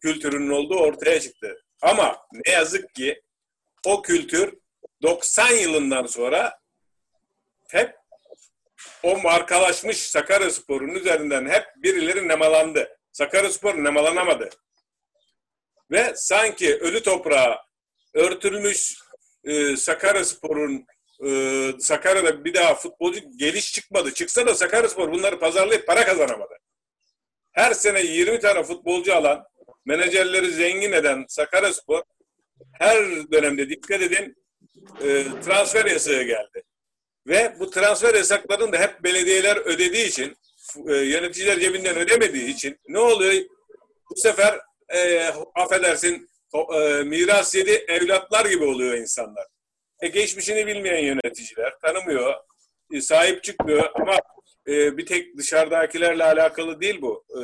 kültürünün 0.02 0.50
olduğu 0.50 0.78
ortaya 0.78 1.20
çıktı. 1.20 1.64
Ama 1.82 2.18
ne 2.32 2.52
yazık 2.52 2.94
ki 2.94 3.22
o 3.86 4.02
kültür 4.02 4.58
90 5.02 5.50
yılından 5.50 6.06
sonra 6.06 6.58
hep 7.68 7.96
o 9.02 9.18
markalaşmış 9.18 9.96
Sakarya 9.96 10.50
Spor'un 10.50 10.94
üzerinden 10.94 11.46
hep 11.46 11.64
birileri 11.76 12.28
nemalandı. 12.28 12.96
Sakarya 13.12 13.50
Spor 13.50 13.84
nemalanamadı. 13.84 14.50
Ve 15.90 16.12
sanki 16.16 16.76
ölü 16.76 17.02
toprağa 17.02 17.64
örtülmüş 18.14 18.98
e, 19.44 19.76
Sakarya 19.76 20.24
Spor'un 20.24 20.86
e, 21.26 21.72
Sakarya'da 21.78 22.44
bir 22.44 22.54
daha 22.54 22.74
futbolcu 22.74 23.20
geliş 23.36 23.72
çıkmadı. 23.72 24.14
Çıksa 24.14 24.46
da 24.46 24.54
Sakaryaspor 24.54 25.12
bunları 25.12 25.38
pazarlayıp 25.38 25.86
para 25.86 26.04
kazanamadı. 26.04 26.54
Her 27.52 27.72
sene 27.74 28.02
20 28.02 28.40
tane 28.40 28.62
futbolcu 28.62 29.14
alan, 29.14 29.44
menajerleri 29.84 30.50
zengin 30.50 30.92
eden 30.92 31.24
Sakaryaspor 31.28 32.02
her 32.78 33.32
dönemde 33.32 33.70
dikkat 33.70 34.02
edin 34.02 34.36
e, 35.02 35.24
transfer 35.44 35.86
yasağı 35.86 36.22
geldi. 36.22 36.62
Ve 37.26 37.56
bu 37.60 37.70
transfer 37.70 38.14
yasaklarını 38.14 38.72
da 38.72 38.78
hep 38.78 39.04
belediyeler 39.04 39.56
ödediği 39.56 40.06
için, 40.06 40.36
e, 40.88 40.94
yöneticiler 40.94 41.60
cebinden 41.60 41.96
ödemediği 41.96 42.54
için 42.54 42.80
ne 42.88 42.98
oluyor? 42.98 43.44
Bu 44.10 44.16
sefer 44.16 44.60
e, 44.94 45.28
affedersin 45.54 46.30
e, 46.74 47.02
miras 47.02 47.54
yedi 47.54 47.70
evlatlar 47.70 48.46
gibi 48.46 48.64
oluyor 48.64 48.94
insanlar. 48.94 49.46
E, 50.02 50.08
geçmişini 50.08 50.66
bilmeyen 50.66 51.04
yöneticiler 51.04 51.78
tanımıyor, 51.82 52.34
e, 52.92 53.00
sahip 53.00 53.42
çıkmıyor 53.44 53.90
ama 53.94 54.16
e, 54.68 54.96
bir 54.96 55.06
tek 55.06 55.38
dışarıdakilerle 55.38 56.24
alakalı 56.24 56.80
değil 56.80 57.02
bu. 57.02 57.24
E, 57.30 57.40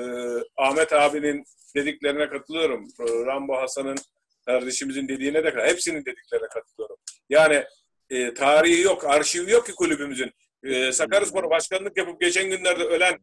Ahmet 0.56 0.92
abinin 0.92 1.44
dediklerine 1.76 2.28
katılıyorum. 2.28 2.88
E, 3.00 3.04
Rambo 3.26 3.56
Hasan'ın 3.56 3.98
kardeşimizin 4.46 5.08
dediğine 5.08 5.44
de 5.44 5.50
hepsinin 5.50 6.04
dediklerine 6.04 6.48
katılıyorum. 6.48 6.96
Yani 7.28 7.64
e, 8.10 8.34
tarihi 8.34 8.80
yok, 8.80 9.04
arşivi 9.04 9.50
yok 9.50 9.66
ki 9.66 9.74
kulübümüzün. 9.74 10.30
E, 10.64 10.92
Sakaryaspor 10.92 11.50
başkanlık 11.50 11.96
yapıp 11.96 12.20
geçen 12.20 12.50
günlerde 12.50 12.84
ölen 12.84 13.18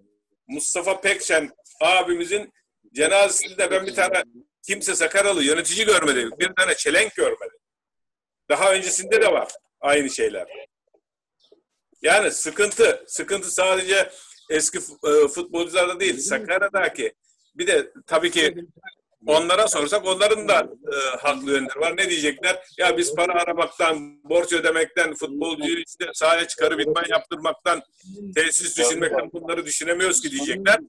Mustafa 0.48 1.02
Pekşen 1.02 1.50
abimizin 1.82 2.54
cenazesinde 2.94 3.72
ben 3.72 3.86
bir 3.86 3.96
tane 3.96 4.24
kimse 4.68 4.96
Sakaralı 4.96 5.44
yönetici 5.44 5.86
görmedim. 5.86 6.32
Bir 6.40 6.50
tane 6.56 6.76
çelenk 6.76 7.16
görmedim. 7.16 7.58
Daha 8.50 8.74
öncesinde 8.74 9.22
de 9.22 9.32
var 9.32 9.52
aynı 9.82 10.10
şeyler. 10.10 10.48
Yani 12.02 12.32
sıkıntı, 12.32 13.04
sıkıntı 13.08 13.52
sadece 13.52 14.10
eski 14.50 14.78
e, 14.78 15.28
futbolcularda 15.28 16.00
değil, 16.00 16.20
Sakarya'daki. 16.20 17.14
Bir 17.56 17.68
de 17.68 17.92
tabii 18.08 18.32
ki 18.32 18.56
onlara 19.28 19.68
sorsak 19.68 20.06
onların 20.06 20.48
da 20.48 20.70
e, 20.94 21.18
haklı 21.18 21.52
yönleri 21.52 21.80
var. 21.80 21.98
Ne 21.98 22.10
diyecekler? 22.10 22.64
Ya 22.78 22.98
biz 22.98 23.16
para 23.16 23.34
aramaktan, 23.34 24.24
borç 24.24 24.54
ödemekten, 24.54 25.14
futbolcuyu 25.14 25.80
işte 25.88 26.06
sahaya 26.14 26.48
çıkarıp 26.48 26.82
idman 26.82 27.06
yaptırmaktan, 27.10 27.82
tesis 28.36 28.78
düşünmekten 28.78 29.32
bunları 29.34 29.66
düşünemiyoruz 29.66 30.22
ki 30.22 30.32
diyecekler. 30.32 30.80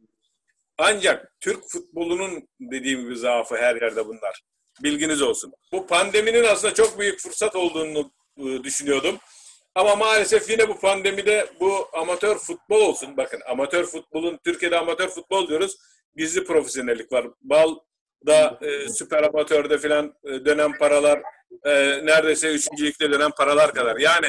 Ancak 0.79 1.33
Türk 1.41 1.65
futbolunun 1.69 2.49
dediğim 2.61 3.01
gibi 3.01 3.17
zaafı 3.17 3.57
her 3.57 3.77
yerde 3.83 4.07
bunlar. 4.07 4.43
Bilginiz 4.83 5.23
olsun. 5.23 5.53
Bu 5.73 5.87
pandeminin 5.87 6.45
aslında 6.45 6.75
çok 6.75 6.99
büyük 6.99 7.21
fırsat 7.21 7.57
olduğunu 7.57 8.13
e, 8.39 8.65
düşünüyordum. 8.65 9.19
Ama 9.75 9.97
maalesef 9.97 10.51
yine 10.51 10.69
bu 10.69 10.79
pandemide 10.81 11.47
bu 11.61 11.89
amatör 11.93 12.39
futbol 12.39 12.81
olsun. 12.81 13.17
Bakın 13.17 13.41
amatör 13.51 13.85
futbolun, 13.85 14.39
Türkiye'de 14.45 14.79
amatör 14.79 15.09
futbol 15.09 15.49
diyoruz. 15.49 15.77
Gizli 16.17 16.45
profesyonellik 16.45 17.13
var. 17.13 17.27
Bal'da 17.43 18.59
e, 18.63 18.89
süper 18.89 19.23
amatörde 19.23 19.79
filan 19.79 20.15
e, 20.25 20.45
dönen 20.45 20.79
paralar 20.79 21.23
e, 21.65 21.73
neredeyse 22.07 22.49
üçüncülükte 22.49 23.11
dönen 23.11 23.31
paralar 23.31 23.75
kadar. 23.75 23.97
Yani 23.97 24.27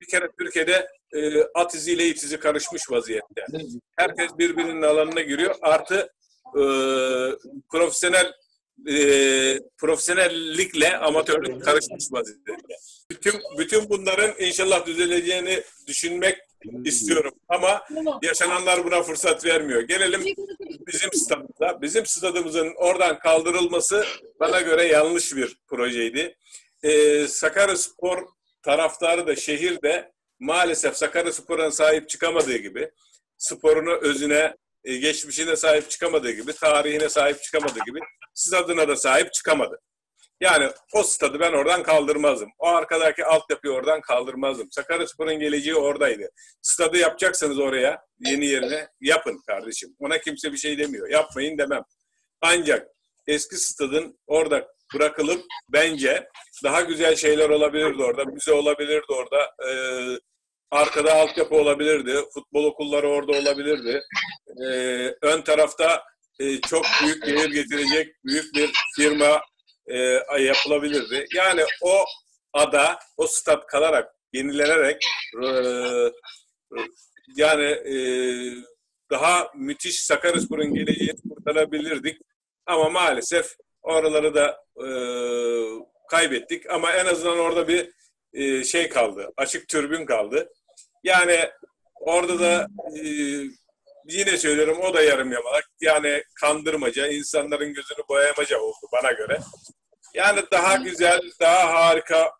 bir 0.00 0.06
kere 0.06 0.28
Türkiye'de 0.38 0.88
e, 1.14 1.42
at 1.54 1.74
iziyle 1.74 2.06
it 2.06 2.22
izi 2.22 2.38
karışmış 2.38 2.90
vaziyette. 2.90 3.46
Herkes 3.96 4.38
birbirinin 4.38 4.82
alanına 4.82 5.20
giriyor. 5.20 5.54
Artı 5.62 6.08
e, 6.56 6.62
profesyonel 7.70 8.32
e, 8.88 8.94
profesyonellikle 9.78 10.96
amatörlük 10.96 11.64
karışmış 11.64 12.04
vaziyette. 12.10 12.52
Bütün 13.10 13.34
bütün 13.58 13.90
bunların 13.90 14.30
inşallah 14.38 14.86
düzeleceğini 14.86 15.62
düşünmek 15.86 16.38
istiyorum 16.84 17.32
ama 17.48 17.82
yaşananlar 18.22 18.84
buna 18.84 19.02
fırsat 19.02 19.44
vermiyor. 19.44 19.82
Gelelim 19.82 20.24
bizim 20.86 21.12
stadımıza. 21.12 21.82
Bizim 21.82 22.06
stadımızın 22.06 22.72
oradan 22.76 23.18
kaldırılması 23.18 24.04
bana 24.40 24.60
göre 24.60 24.84
yanlış 24.84 25.36
bir 25.36 25.56
projeydi. 25.68 26.36
Ee, 26.82 27.26
Sakaryaspor 27.28 28.26
taraftarı 28.62 29.26
da 29.26 29.36
şehirde 29.36 30.12
maalesef 30.38 30.96
Sakaryaspor'a 30.96 31.70
sahip 31.70 32.08
çıkamadığı 32.08 32.56
gibi 32.56 32.90
sporunu 33.38 33.92
özüne, 33.92 34.56
e, 34.84 34.96
geçmişine 34.96 35.56
sahip 35.56 35.90
çıkamadığı 35.90 36.30
gibi, 36.30 36.52
tarihine 36.52 37.08
sahip 37.08 37.42
çıkamadığı 37.42 37.84
gibi 37.86 38.00
stadına 38.40 38.88
da 38.88 38.96
sahip 38.96 39.32
çıkamadı. 39.32 39.80
Yani 40.40 40.70
o 40.94 41.02
stadı 41.02 41.40
ben 41.40 41.52
oradan 41.52 41.82
kaldırmazdım. 41.82 42.50
O 42.58 42.66
arkadaki 42.68 43.24
altyapıyı 43.24 43.74
oradan 43.74 44.00
kaldırmazdım. 44.00 44.68
Sakaryaspor'un 44.70 45.38
geleceği 45.38 45.74
oradaydı. 45.74 46.30
Stadı 46.62 46.98
yapacaksanız 46.98 47.58
oraya, 47.58 48.02
yeni 48.18 48.46
yerine 48.46 48.88
yapın 49.00 49.40
kardeşim. 49.46 49.96
Ona 49.98 50.18
kimse 50.18 50.52
bir 50.52 50.56
şey 50.56 50.78
demiyor. 50.78 51.08
Yapmayın 51.08 51.58
demem. 51.58 51.82
Ancak 52.40 52.88
eski 53.26 53.56
stadın 53.56 54.18
orada 54.26 54.68
bırakılıp 54.94 55.44
bence 55.68 56.28
daha 56.64 56.80
güzel 56.80 57.16
şeyler 57.16 57.50
olabilirdi 57.50 58.02
orada. 58.02 58.24
Müze 58.24 58.52
olabilirdi 58.52 59.06
orada. 59.08 59.54
Ee, 59.68 60.18
arkada 60.70 61.14
altyapı 61.14 61.54
olabilirdi. 61.54 62.16
Futbol 62.34 62.64
okulları 62.64 63.08
orada 63.08 63.32
olabilirdi. 63.32 64.02
Ee, 64.64 65.14
ön 65.22 65.42
tarafta 65.42 66.02
e, 66.40 66.60
çok 66.60 66.86
büyük 67.02 67.26
gelir 67.26 67.50
getirecek 67.50 68.14
büyük 68.24 68.54
bir 68.54 68.72
firma 68.96 69.42
e, 69.86 69.98
yapılabilirdi. 70.38 71.26
Yani 71.34 71.62
o 71.82 72.04
ada, 72.52 72.98
o 73.16 73.26
stat 73.26 73.66
kalarak, 73.66 74.14
yenilenerek 74.32 75.06
e, 75.42 75.46
yani 77.36 77.78
daha 79.10 79.50
müthiş 79.54 80.02
Sakaryaspor'un 80.04 80.74
geleceğini 80.74 81.20
kurtarabilirdik. 81.28 82.20
Ama 82.66 82.88
maalesef 82.88 83.54
oraları 83.82 84.34
da 84.34 84.64
kaybettik. 86.10 86.70
Ama 86.70 86.92
en 86.92 87.06
azından 87.06 87.38
orada 87.38 87.68
bir 87.68 87.92
şey 88.64 88.88
kaldı, 88.88 89.32
açık 89.36 89.68
türbün 89.68 90.06
kaldı. 90.06 90.48
Yani 91.04 91.50
orada 91.94 92.40
da 92.40 92.66
yine 94.08 94.36
söylüyorum 94.36 94.78
o 94.80 94.94
da 94.94 95.02
yarım 95.02 95.32
yamalak. 95.32 95.64
Yani 95.80 96.22
kandırmaca, 96.40 97.06
insanların 97.06 97.74
gözünü 97.74 98.08
boyamaca 98.08 98.58
oldu 98.58 98.86
bana 98.92 99.12
göre. 99.12 99.40
Yani 100.14 100.40
daha 100.52 100.76
güzel, 100.76 101.20
daha 101.40 101.74
harika, 101.74 102.32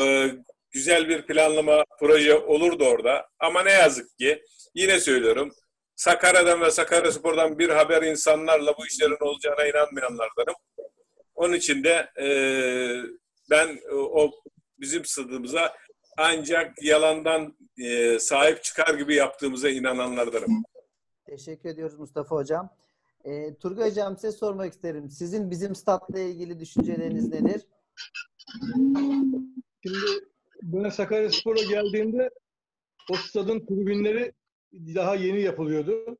e, 0.00 0.30
güzel 0.70 1.08
bir 1.08 1.26
planlama 1.26 1.84
proje 2.00 2.34
olurdu 2.34 2.84
orada. 2.84 3.26
Ama 3.38 3.62
ne 3.62 3.72
yazık 3.72 4.18
ki 4.18 4.42
yine 4.74 5.00
söylüyorum 5.00 5.52
Sakarya'dan 5.98 6.60
ve 6.60 6.70
Sakaryaspor'dan 6.70 7.58
bir 7.58 7.68
haber 7.68 8.02
insanlarla 8.02 8.74
bu 8.78 8.86
işlerin 8.86 9.16
olacağına 9.20 9.66
inanmayanlardanım. 9.66 10.54
Onun 11.34 11.54
için 11.54 11.84
de 11.84 12.10
e, 12.20 12.26
ben 13.50 13.80
o 13.92 14.30
bizim 14.78 15.04
stadımıza 15.04 15.76
ancak 16.16 16.82
yalandan 16.82 17.56
e, 17.78 18.18
sahip 18.18 18.64
çıkar 18.64 18.94
gibi 18.94 19.14
yaptığımıza 19.14 19.68
inananlardanım. 19.68 20.64
Teşekkür 21.28 21.68
ediyoruz 21.68 21.98
Mustafa 21.98 22.36
Hocam. 22.36 22.70
E, 23.24 23.54
Turgay 23.54 23.90
Hocam 23.90 24.16
size 24.16 24.32
sormak 24.32 24.72
isterim. 24.72 25.10
Sizin 25.10 25.50
bizim 25.50 25.74
statla 25.74 26.18
ilgili 26.18 26.60
düşünceleriniz 26.60 27.28
nedir? 27.28 27.66
Şimdi 29.82 29.98
ben 30.62 30.88
Sakaryaspor'a 30.88 31.62
geldiğimde 31.62 32.30
o 33.10 33.14
stadın 33.14 33.66
tribünleri 33.66 34.32
daha 34.72 35.14
yeni 35.14 35.40
yapılıyordu. 35.40 36.18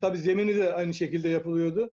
Tabii 0.00 0.18
zemini 0.18 0.56
de 0.56 0.74
aynı 0.74 0.94
şekilde 0.94 1.28
yapılıyordu. 1.28 1.90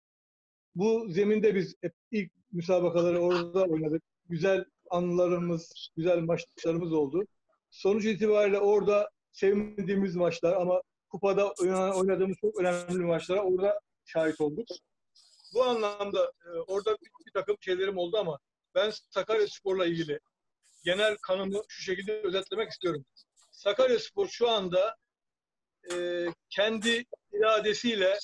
Bu 0.76 1.08
zeminde 1.10 1.56
biz 1.56 1.76
hep 1.82 1.93
ilk 2.12 2.32
müsabakaları 2.52 3.20
orada 3.20 3.64
oynadık. 3.64 4.04
Güzel 4.30 4.66
anılarımız, 4.89 5.89
güzel 5.97 6.20
maçlarımız 6.20 6.93
oldu. 6.93 7.24
Sonuç 7.70 8.06
itibariyle 8.06 8.60
orada 8.60 9.10
sevmediğimiz 9.32 10.16
maçlar 10.16 10.54
ama 10.54 10.82
kupada 11.10 11.51
oynadığımız 11.95 12.38
çok 12.41 12.60
önemli 12.60 13.05
maçlara 13.05 13.41
orada 13.41 13.80
şahit 14.05 14.41
olduk. 14.41 14.68
Bu 15.53 15.64
anlamda 15.64 16.32
e, 16.45 16.49
orada 16.49 16.91
bir, 16.91 17.10
bir 17.26 17.32
takım 17.34 17.57
şeylerim 17.62 17.97
oldu 17.97 18.18
ama 18.18 18.39
ben 18.76 18.91
Sakarya 19.10 19.47
Spor'la 19.47 19.86
ilgili 19.86 20.20
genel 20.84 21.18
kanımı 21.18 21.62
şu 21.68 21.82
şekilde 21.84 22.22
özetlemek 22.22 22.72
istiyorum. 22.72 23.05
Sakarya 23.51 23.99
Spor 23.99 24.28
şu 24.28 24.49
anda 24.49 24.95
e, 25.93 26.26
kendi 26.49 27.05
iradesiyle 27.34 28.18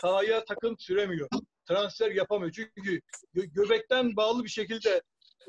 sahaya 0.00 0.44
takım 0.44 0.78
süremiyor. 0.78 1.28
Transfer 1.68 2.10
yapamıyor. 2.10 2.52
Çünkü 2.52 3.00
gö- 3.34 3.52
göbekten 3.54 4.16
bağlı 4.16 4.44
bir 4.44 4.48
şekilde 4.48 5.02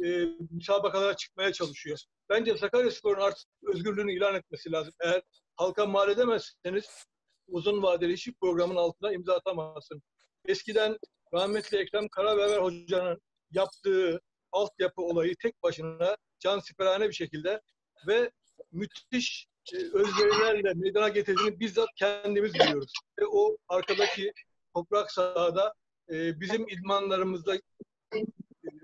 e, 0.06 0.26
müsabakalara 0.52 1.16
çıkmaya 1.16 1.54
çalışıyor. 1.54 2.00
Bence 2.30 2.58
Sakarya 2.58 2.92
Spor'un 2.92 3.22
artık 3.22 3.48
özgürlüğünü 3.64 4.14
ilan 4.14 4.36
etmesi 4.36 4.72
lazım. 4.72 4.94
Eğer 5.00 5.22
halka 5.58 5.86
mal 5.86 6.10
edemezseniz 6.10 7.06
uzun 7.48 7.84
vadeli 7.84 8.14
işi 8.14 8.34
programın 8.34 8.76
altına 8.76 9.12
imza 9.12 9.36
atamazsın. 9.36 10.02
Eskiden 10.46 10.98
rahmetli 11.34 11.78
Ekrem 11.78 12.08
Karabever 12.08 12.58
Hoca'nın 12.58 13.22
yaptığı 13.52 14.22
altyapı 14.52 15.02
olayı 15.02 15.36
tek 15.36 15.64
başına 15.64 16.18
can 16.40 16.60
siperhane 16.60 17.08
bir 17.08 17.14
şekilde 17.14 17.62
ve 18.08 18.32
müthiş 18.72 19.48
e, 19.74 19.78
özverilerle 19.78 20.74
meydana 20.74 21.10
getirdiğini 21.10 21.60
bizzat 21.60 21.90
kendimiz 21.96 22.54
biliyoruz. 22.54 22.94
Ve 23.20 23.28
o 23.28 23.58
arkadaki 23.68 24.34
toprak 24.76 25.12
sahada 25.12 25.74
e, 26.10 26.40
bizim 26.40 26.68
idmanlarımızda 26.70 27.56
e, 27.56 27.60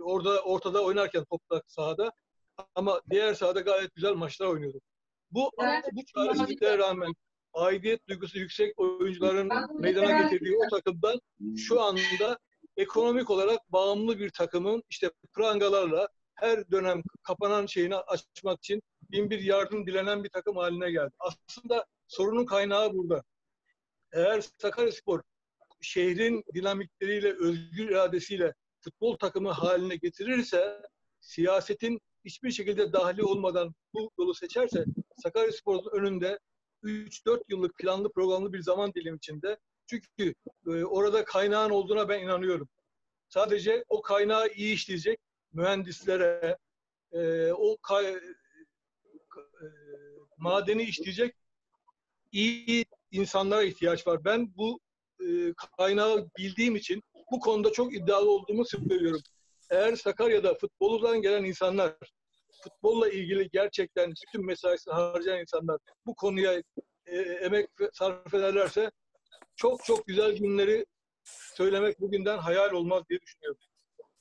orada 0.01 0.41
ortada 0.41 0.84
oynarken 0.84 1.26
toprak 1.26 1.63
sahada 1.71 2.11
ama 2.76 3.01
diğer 3.09 3.34
sahada 3.34 3.59
gayet 3.59 3.95
güzel 3.95 4.13
maçlar 4.13 4.47
oynuyordu. 4.47 4.82
Bu 5.34 5.51
bu 5.91 6.05
çaresizliklere 6.05 6.77
rağmen 6.77 7.13
aidiyet 7.53 8.07
duygusu 8.07 8.39
yüksek 8.39 8.79
oyuncuların 8.79 9.49
meydana 9.79 10.21
getirdiği 10.21 10.57
o 10.57 10.69
takımdan 10.75 11.19
şu 11.57 11.81
anda 11.81 12.39
ekonomik 12.77 13.29
olarak 13.29 13.59
bağımlı 13.71 14.19
bir 14.19 14.29
takımın 14.29 14.84
işte 14.89 15.11
prangalarla 15.36 16.07
her 16.36 16.71
dönem 16.71 17.01
kapanan 17.23 17.65
şeyini 17.65 17.95
açmak 17.95 18.57
için 18.59 18.81
bin 19.01 19.29
bir 19.29 19.39
yardım 19.39 19.88
dilenen 19.88 20.23
bir 20.23 20.29
takım 20.29 20.57
haline 20.57 20.91
geldi. 20.91 21.11
Aslında 21.19 21.86
sorunun 22.07 22.45
kaynağı 22.45 22.93
burada. 22.93 23.23
Eğer 24.13 24.43
Sakaryaspor 24.61 25.21
şehrin 25.81 26.43
dinamikleriyle, 26.53 27.34
özgür 27.39 27.89
iradesiyle 27.89 28.53
futbol 28.79 29.17
takımı 29.17 29.51
haline 29.51 29.95
getirirse, 29.95 30.81
siyasetin 31.19 31.99
hiçbir 32.26 32.51
şekilde 32.51 32.93
dahili 32.93 33.24
olmadan 33.24 33.74
bu 33.93 34.11
yolu 34.19 34.34
seçerse, 34.34 34.86
Sakaryaspor'un 35.24 35.89
önünde 35.99 36.39
3-4 36.84 37.43
yıllık 37.49 37.78
planlı 37.78 38.11
programlı 38.11 38.53
bir 38.53 38.61
zaman 38.61 38.93
dilimi 38.93 39.17
içinde 39.17 39.57
çünkü 39.88 40.34
e, 40.67 40.84
orada 40.84 41.26
kaynağın 41.26 41.69
olduğuna 41.69 42.09
ben 42.09 42.24
inanıyorum. 42.24 42.69
Sadece 43.30 43.86
o 43.89 44.01
kaynağı 44.01 44.47
iyi 44.49 44.74
işleyecek 44.74 45.19
mühendislere, 45.53 46.57
e, 47.11 47.51
o 47.51 47.78
kay- 47.78 48.19
e, 49.61 49.65
madeni 50.38 50.84
işleyecek 50.84 51.36
iyi 52.32 52.86
insanlara 53.11 53.63
ihtiyaç 53.63 54.07
var. 54.07 54.26
Ben 54.26 54.55
bu 54.57 54.80
e, 55.19 55.53
kaynağı 55.78 56.30
bildiğim 56.38 56.76
için 56.76 57.03
bu 57.32 57.39
konuda 57.39 57.71
çok 57.71 57.95
iddialı 57.95 58.32
olduğumu 58.32 58.65
söylüyorum. 58.65 59.21
Eğer 59.74 59.95
Sakarya'da 59.95 60.53
futboldan 60.53 61.21
gelen 61.21 61.43
insanlar, 61.43 61.95
futbolla 62.63 63.09
ilgili 63.09 63.49
gerçekten 63.49 64.11
bütün 64.11 64.45
mesaisini 64.45 64.93
harcayan 64.93 65.39
insanlar 65.39 65.78
bu 66.05 66.15
konuya 66.15 66.61
e, 67.05 67.17
emek 67.17 67.69
sarf 67.93 68.34
ederlerse 68.34 68.91
çok 69.55 69.84
çok 69.84 70.07
güzel 70.07 70.38
günleri 70.38 70.86
söylemek 71.55 72.01
bugünden 72.01 72.38
hayal 72.38 72.71
olmaz 72.71 73.03
diye 73.09 73.19
düşünüyorum. 73.21 73.59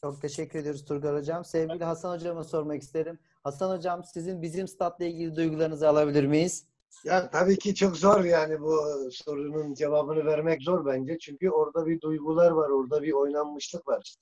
Çok 0.01 0.23
teşekkür 0.23 0.59
ediyoruz 0.59 0.85
Turgay 0.85 1.13
Hocam. 1.13 1.45
Sevgili 1.45 1.85
Hasan 1.85 2.17
Hocam'a 2.17 2.45
sormak 2.45 2.83
isterim. 2.83 3.19
Hasan 3.45 3.77
Hocam 3.77 4.05
sizin 4.05 4.43
bizim 4.43 4.69
statla 4.69 5.05
ilgili 5.05 5.37
duygularınızı 5.37 5.89
alabilir 5.89 6.25
miyiz? 6.25 6.67
Ya 7.05 7.31
tabii 7.31 7.59
ki 7.59 7.75
çok 7.75 7.97
zor 7.97 8.25
yani 8.25 8.61
bu 8.61 8.81
sorunun 9.13 9.75
cevabını 9.75 10.25
vermek 10.27 10.63
zor 10.63 10.87
bence. 10.87 11.19
Çünkü 11.19 11.51
orada 11.51 11.87
bir 11.87 12.01
duygular 12.01 12.51
var, 12.51 12.69
orada 12.69 13.03
bir 13.03 13.13
oynanmışlık 13.13 13.89
var. 13.89 14.17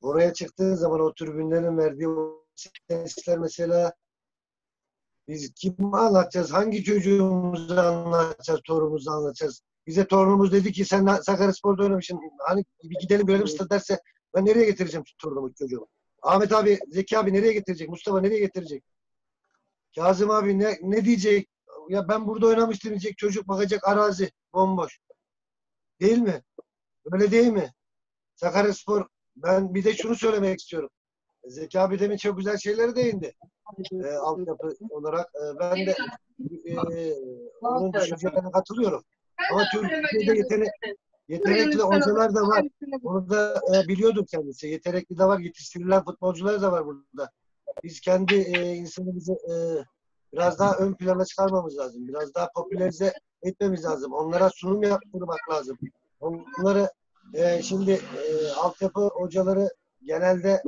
Oraya 0.00 0.32
çıktığın 0.32 0.74
zaman 0.74 1.00
o 1.00 1.14
tribünlerin 1.14 1.78
verdiği 1.78 2.08
o 2.08 2.44
sesler 2.88 3.38
mesela 3.38 3.92
biz 5.28 5.52
kim 5.54 5.94
anlatacağız? 5.94 6.52
Hangi 6.52 6.84
çocuğumuzu 6.84 7.80
anlatacağız, 7.80 8.60
torunumuzu 8.64 9.10
anlatacağız? 9.10 9.62
Bize 9.86 10.06
torunumuz 10.06 10.52
dedi 10.52 10.72
ki 10.72 10.84
sen 10.84 11.06
Sakaryaspor'da 11.06 11.82
oynamışsın. 11.82 12.20
Hani 12.38 12.64
bir 12.84 12.96
gidelim 13.00 13.26
görelim 13.26 13.48
stat 13.48 13.70
derse 13.70 14.00
ben 14.34 14.44
nereye 14.44 14.64
getireceğim 14.64 15.04
torunumu 15.18 15.54
çocuğumu? 15.54 15.88
Ahmet 16.22 16.52
abi, 16.52 16.78
Zeki 16.88 17.18
abi 17.18 17.32
nereye 17.32 17.52
getirecek? 17.52 17.88
Mustafa 17.88 18.20
nereye 18.20 18.40
getirecek? 18.40 18.84
Kazım 19.94 20.30
abi 20.30 20.58
ne, 20.58 20.78
ne 20.82 21.04
diyecek? 21.04 21.48
Ya 21.88 22.08
ben 22.08 22.26
burada 22.26 22.46
oynamıştım 22.46 22.90
diyecek. 22.90 23.18
Çocuk 23.18 23.48
bakacak 23.48 23.88
arazi 23.88 24.30
bomboş. 24.54 24.98
Değil 26.00 26.18
mi? 26.18 26.42
Öyle 27.12 27.30
değil 27.30 27.52
mi? 27.52 27.72
Sakaryaspor 28.34 29.06
ben 29.42 29.74
bir 29.74 29.84
de 29.84 29.94
şunu 29.94 30.14
söylemek 30.14 30.60
istiyorum. 30.60 30.90
Zeki 31.44 31.80
abi 31.80 31.98
demin 31.98 32.16
çok 32.16 32.36
güzel 32.36 32.58
şeyleri 32.58 32.96
değindi. 32.96 33.34
E, 33.92 34.12
altyapı 34.12 34.72
olarak. 34.90 35.26
E, 35.34 35.58
ben 35.58 35.76
de 35.86 35.94
e, 36.66 37.14
onun 37.60 37.92
düşüncelerine 37.92 38.50
katılıyorum. 38.50 39.04
Ama 39.52 39.62
Türkiye'de 39.72 40.38
yetenek, 40.38 40.68
yetenekli 41.28 41.78
hocalar 41.82 42.34
da 42.34 42.48
var. 42.48 42.64
Onu 43.02 43.30
da 43.30 43.60
e, 43.74 43.88
biliyordur 43.88 44.26
kendisi. 44.26 44.68
Yetenekli 44.68 45.18
de 45.18 45.24
var. 45.24 45.38
Yetiştirilen 45.38 46.04
futbolcular 46.04 46.62
da 46.62 46.72
var 46.72 46.86
burada. 46.86 47.30
Biz 47.84 48.00
kendi 48.00 48.34
e, 48.34 48.74
insanımızı 48.74 49.32
e, 49.32 49.54
biraz 50.32 50.58
daha 50.58 50.76
ön 50.76 50.94
plana 50.94 51.24
çıkarmamız 51.24 51.78
lazım. 51.78 52.08
Biraz 52.08 52.34
daha 52.34 52.50
popülerize 52.54 53.12
etmemiz 53.42 53.84
lazım. 53.84 54.12
Onlara 54.12 54.50
sunum 54.50 54.82
yaptırmak 54.82 55.50
lazım. 55.50 55.78
Onları 56.20 56.90
e, 57.34 57.62
şimdi 57.62 57.90
e, 57.90 58.50
altyapı 58.52 59.00
hocaları 59.00 59.68
genelde 60.02 60.62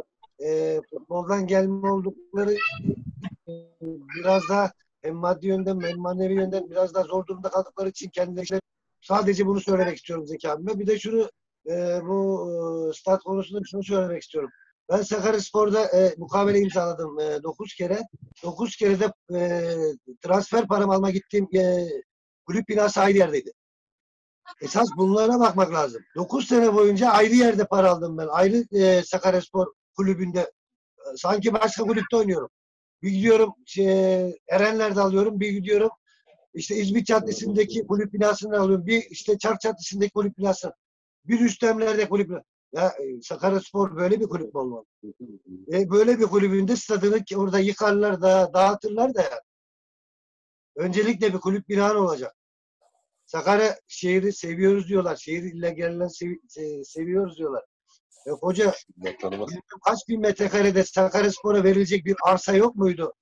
e, 0.44 0.80
futboldan 0.90 1.46
gelme 1.46 1.90
oldukları 1.90 2.56
biraz 4.16 4.42
daha 4.48 4.72
hem 5.02 5.14
maddi 5.14 5.46
yönden 5.46 5.80
hem 5.80 5.98
manevi 5.98 6.34
yönden 6.34 6.70
biraz 6.70 6.94
daha 6.94 7.04
zor 7.04 7.26
durumda 7.26 7.50
kaldıkları 7.50 7.88
için 7.88 8.10
kendileri 8.10 8.60
sadece 9.00 9.46
bunu 9.46 9.60
söylemek 9.60 9.96
istiyorum 9.96 10.26
Zeki 10.26 10.50
abime. 10.50 10.78
Bir 10.78 10.86
de 10.86 10.98
şunu 10.98 11.30
e, 11.66 12.00
bu 12.02 12.48
e, 12.50 12.92
stat 12.98 13.22
konusunda 13.22 13.60
şunu 13.70 13.84
söylemek 13.84 14.22
istiyorum. 14.22 14.50
Ben 14.90 15.02
Sakaryaspor'da 15.02 15.84
e, 15.84 16.14
mukavele 16.18 16.60
imzaladım 16.60 17.20
e, 17.20 17.42
9 17.42 17.74
kere. 17.74 18.00
9 18.42 18.76
kere 18.76 19.00
de 19.00 19.12
e, 19.38 19.72
transfer 20.22 20.68
param 20.68 20.90
alma 20.90 21.10
gittiğim 21.10 21.48
e, 21.56 21.88
kulüp 22.46 22.68
binası 22.68 23.00
ayrı 23.00 23.18
yerdeydi. 23.18 23.52
Esas 24.60 24.88
bunlara 24.96 25.40
bakmak 25.40 25.72
lazım. 25.72 26.02
9 26.16 26.48
sene 26.48 26.74
boyunca 26.74 27.08
ayrı 27.10 27.34
yerde 27.34 27.64
para 27.66 27.90
aldım 27.90 28.18
ben. 28.18 28.26
Ayrı 28.26 28.64
e, 28.72 29.02
Sakaryaspor 29.02 29.66
kulübünde. 29.96 30.40
E, 30.40 31.16
sanki 31.16 31.52
başka 31.52 31.84
kulüpte 31.84 32.16
oynuyorum. 32.16 32.48
Bir 33.02 33.10
gidiyorum 33.10 33.54
şey, 33.66 34.38
Erenler'de 34.48 35.00
alıyorum. 35.00 35.40
Bir 35.40 35.50
gidiyorum 35.50 35.90
işte 36.54 36.76
İzmit 36.76 37.06
Caddesi'ndeki 37.06 37.86
kulüp 37.86 38.12
binasını 38.12 38.60
alıyorum. 38.60 38.86
Bir 38.86 39.02
işte 39.10 39.38
Çark 39.38 39.60
Caddesi'ndeki 39.60 40.12
kulüp 40.12 40.38
binası. 40.38 40.72
Bir 41.24 41.40
üstemlerde 41.40 42.08
kulüp 42.08 42.30
ya 42.72 42.88
e, 42.88 43.22
Sakaryaspor 43.22 43.96
böyle 43.96 44.20
bir 44.20 44.26
kulüp 44.26 44.56
olmalı? 44.56 44.84
E, 45.72 45.90
böyle 45.90 46.18
bir 46.18 46.24
kulübünde 46.24 46.76
stadını 46.76 47.24
orada 47.36 47.58
yıkarlar 47.58 48.22
da 48.22 48.50
dağıtırlar 48.54 49.14
da 49.14 49.22
ya. 49.22 49.42
Öncelikle 50.76 51.34
bir 51.34 51.38
kulüp 51.38 51.68
binanı 51.68 51.98
olacak. 51.98 52.36
Sakarya 53.32 53.78
şehri 53.88 54.32
seviyoruz 54.32 54.88
diyorlar. 54.88 55.16
Şehir 55.16 55.42
ile 55.42 55.70
gelen 55.70 56.06
sev, 56.06 56.30
se- 56.48 56.84
seviyoruz 56.84 57.38
diyorlar. 57.38 57.64
E, 58.26 58.30
hoca 58.30 58.74
kaç 59.84 59.98
bin 60.08 60.20
metrekarede 60.20 60.84
Sakaryaspor'a 60.84 61.64
verilecek 61.64 62.04
bir 62.04 62.16
arsa 62.24 62.54
yok 62.54 62.76
muydu? 62.76 63.14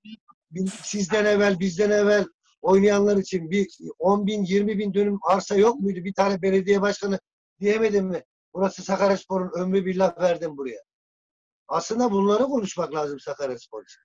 Sizden 0.83 1.25
evvel, 1.25 1.61
bizden 1.61 1.91
evvel 1.91 2.27
oynayanlar 2.63 3.17
için 3.17 3.51
bir 3.51 3.69
10 3.99 4.27
bin, 4.27 4.45
20 4.45 4.79
bin 4.79 4.95
dönüm 4.95 5.19
arsa 5.23 5.57
yok 5.57 5.81
muydu? 5.81 6.05
Bir 6.05 6.15
tane 6.15 6.43
belediye 6.43 6.81
başkanı 6.81 7.21
diyemedim 7.61 8.07
mi? 8.07 8.25
Burası 8.55 8.83
Sakaryaspor'un 8.83 9.61
ömrü 9.61 9.85
billah 9.85 10.21
verdim 10.21 10.57
buraya. 10.57 10.83
Aslında 11.69 12.11
bunları 12.11 12.45
konuşmak 12.45 12.95
lazım 12.95 13.21
Sakaryaspor 13.21 13.83
için. 13.83 14.01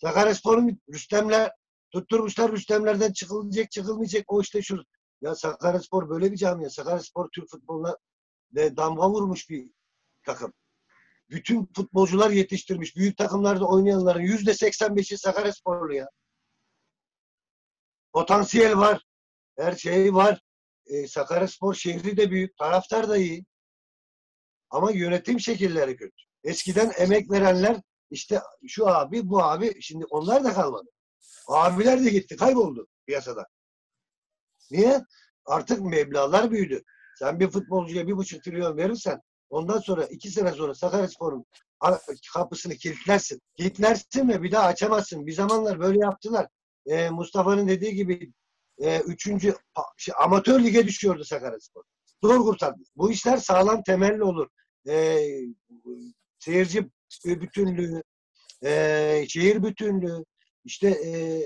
Sakaryaspor'un 0.00 0.80
Rüstemler 0.92 1.52
tutturmuşlar 1.90 2.52
Rüstemlerden 2.52 3.12
çıkılacak 3.12 3.70
çıkılmayacak 3.70 4.24
o 4.26 4.40
işte 4.40 4.62
şu. 4.62 4.84
Ya 5.24 5.34
Sakaryaspor 5.34 6.08
böyle 6.08 6.32
bir 6.32 6.36
camia. 6.36 6.70
Sakaryaspor 6.70 7.28
Türk 7.30 7.50
futboluna 7.50 7.96
de 8.50 8.76
damga 8.76 9.10
vurmuş 9.10 9.50
bir 9.50 9.70
takım. 10.26 10.52
Bütün 11.30 11.68
futbolcular 11.76 12.30
yetiştirmiş. 12.30 12.96
Büyük 12.96 13.16
takımlarda 13.16 13.64
oynayanların 13.68 14.20
yüzde 14.20 14.50
85'i 14.50 15.18
Sakaryasporlu 15.18 15.94
ya. 15.94 16.08
Potansiyel 18.12 18.76
var. 18.78 19.02
Her 19.58 19.72
şey 19.72 20.14
var. 20.14 20.40
E, 20.86 21.08
Sakaryaspor 21.08 21.74
şehri 21.74 22.16
de 22.16 22.30
büyük. 22.30 22.56
Taraftar 22.56 23.08
da 23.08 23.16
iyi. 23.16 23.44
Ama 24.70 24.90
yönetim 24.90 25.40
şekilleri 25.40 25.96
kötü. 25.96 26.22
Eskiden 26.44 26.92
emek 26.98 27.30
verenler 27.30 27.76
işte 28.10 28.40
şu 28.66 28.88
abi 28.88 29.28
bu 29.28 29.42
abi 29.42 29.82
şimdi 29.82 30.04
onlar 30.04 30.44
da 30.44 30.52
kalmadı. 30.54 30.90
Abiler 31.48 32.04
de 32.04 32.10
gitti 32.10 32.36
kayboldu 32.36 32.86
piyasada. 33.06 33.46
Niye? 34.70 35.00
Artık 35.46 35.80
meblağlar 35.80 36.50
büyüdü. 36.50 36.82
Sen 37.18 37.40
bir 37.40 37.50
futbolcuya 37.50 38.06
bir 38.06 38.16
buçuk 38.16 38.44
trilyon 38.44 38.76
verirsen 38.76 39.20
ondan 39.50 39.78
sonra 39.78 40.04
iki 40.04 40.30
sene 40.30 40.52
sonra 40.52 40.74
Sakaryaspor'un 40.74 41.44
kapısını 42.34 42.74
kilitlersin. 42.74 43.40
Kilitlersin 43.56 44.28
ve 44.28 44.42
bir 44.42 44.52
daha 44.52 44.66
açamazsın. 44.66 45.26
Bir 45.26 45.32
zamanlar 45.32 45.80
böyle 45.80 45.98
yaptılar. 45.98 46.46
Ee, 46.86 47.10
Mustafa'nın 47.10 47.68
dediği 47.68 47.94
gibi 47.94 48.32
e, 48.78 49.00
üçüncü 49.00 49.54
şey, 49.96 50.14
amatör 50.20 50.60
lige 50.60 50.86
düşüyordu 50.86 51.24
Sakaryaspor. 51.24 51.82
Zor 52.22 52.38
kurtardı. 52.38 52.82
Bu 52.96 53.10
işler 53.10 53.36
sağlam 53.36 53.82
temelli 53.82 54.22
olur. 54.22 54.48
Ee, 54.88 55.18
seyirci 56.38 56.90
bütünlüğü, 57.24 58.02
e, 58.64 59.24
şehir 59.28 59.62
bütünlüğü, 59.62 60.24
işte 60.64 60.88
e, 60.88 61.42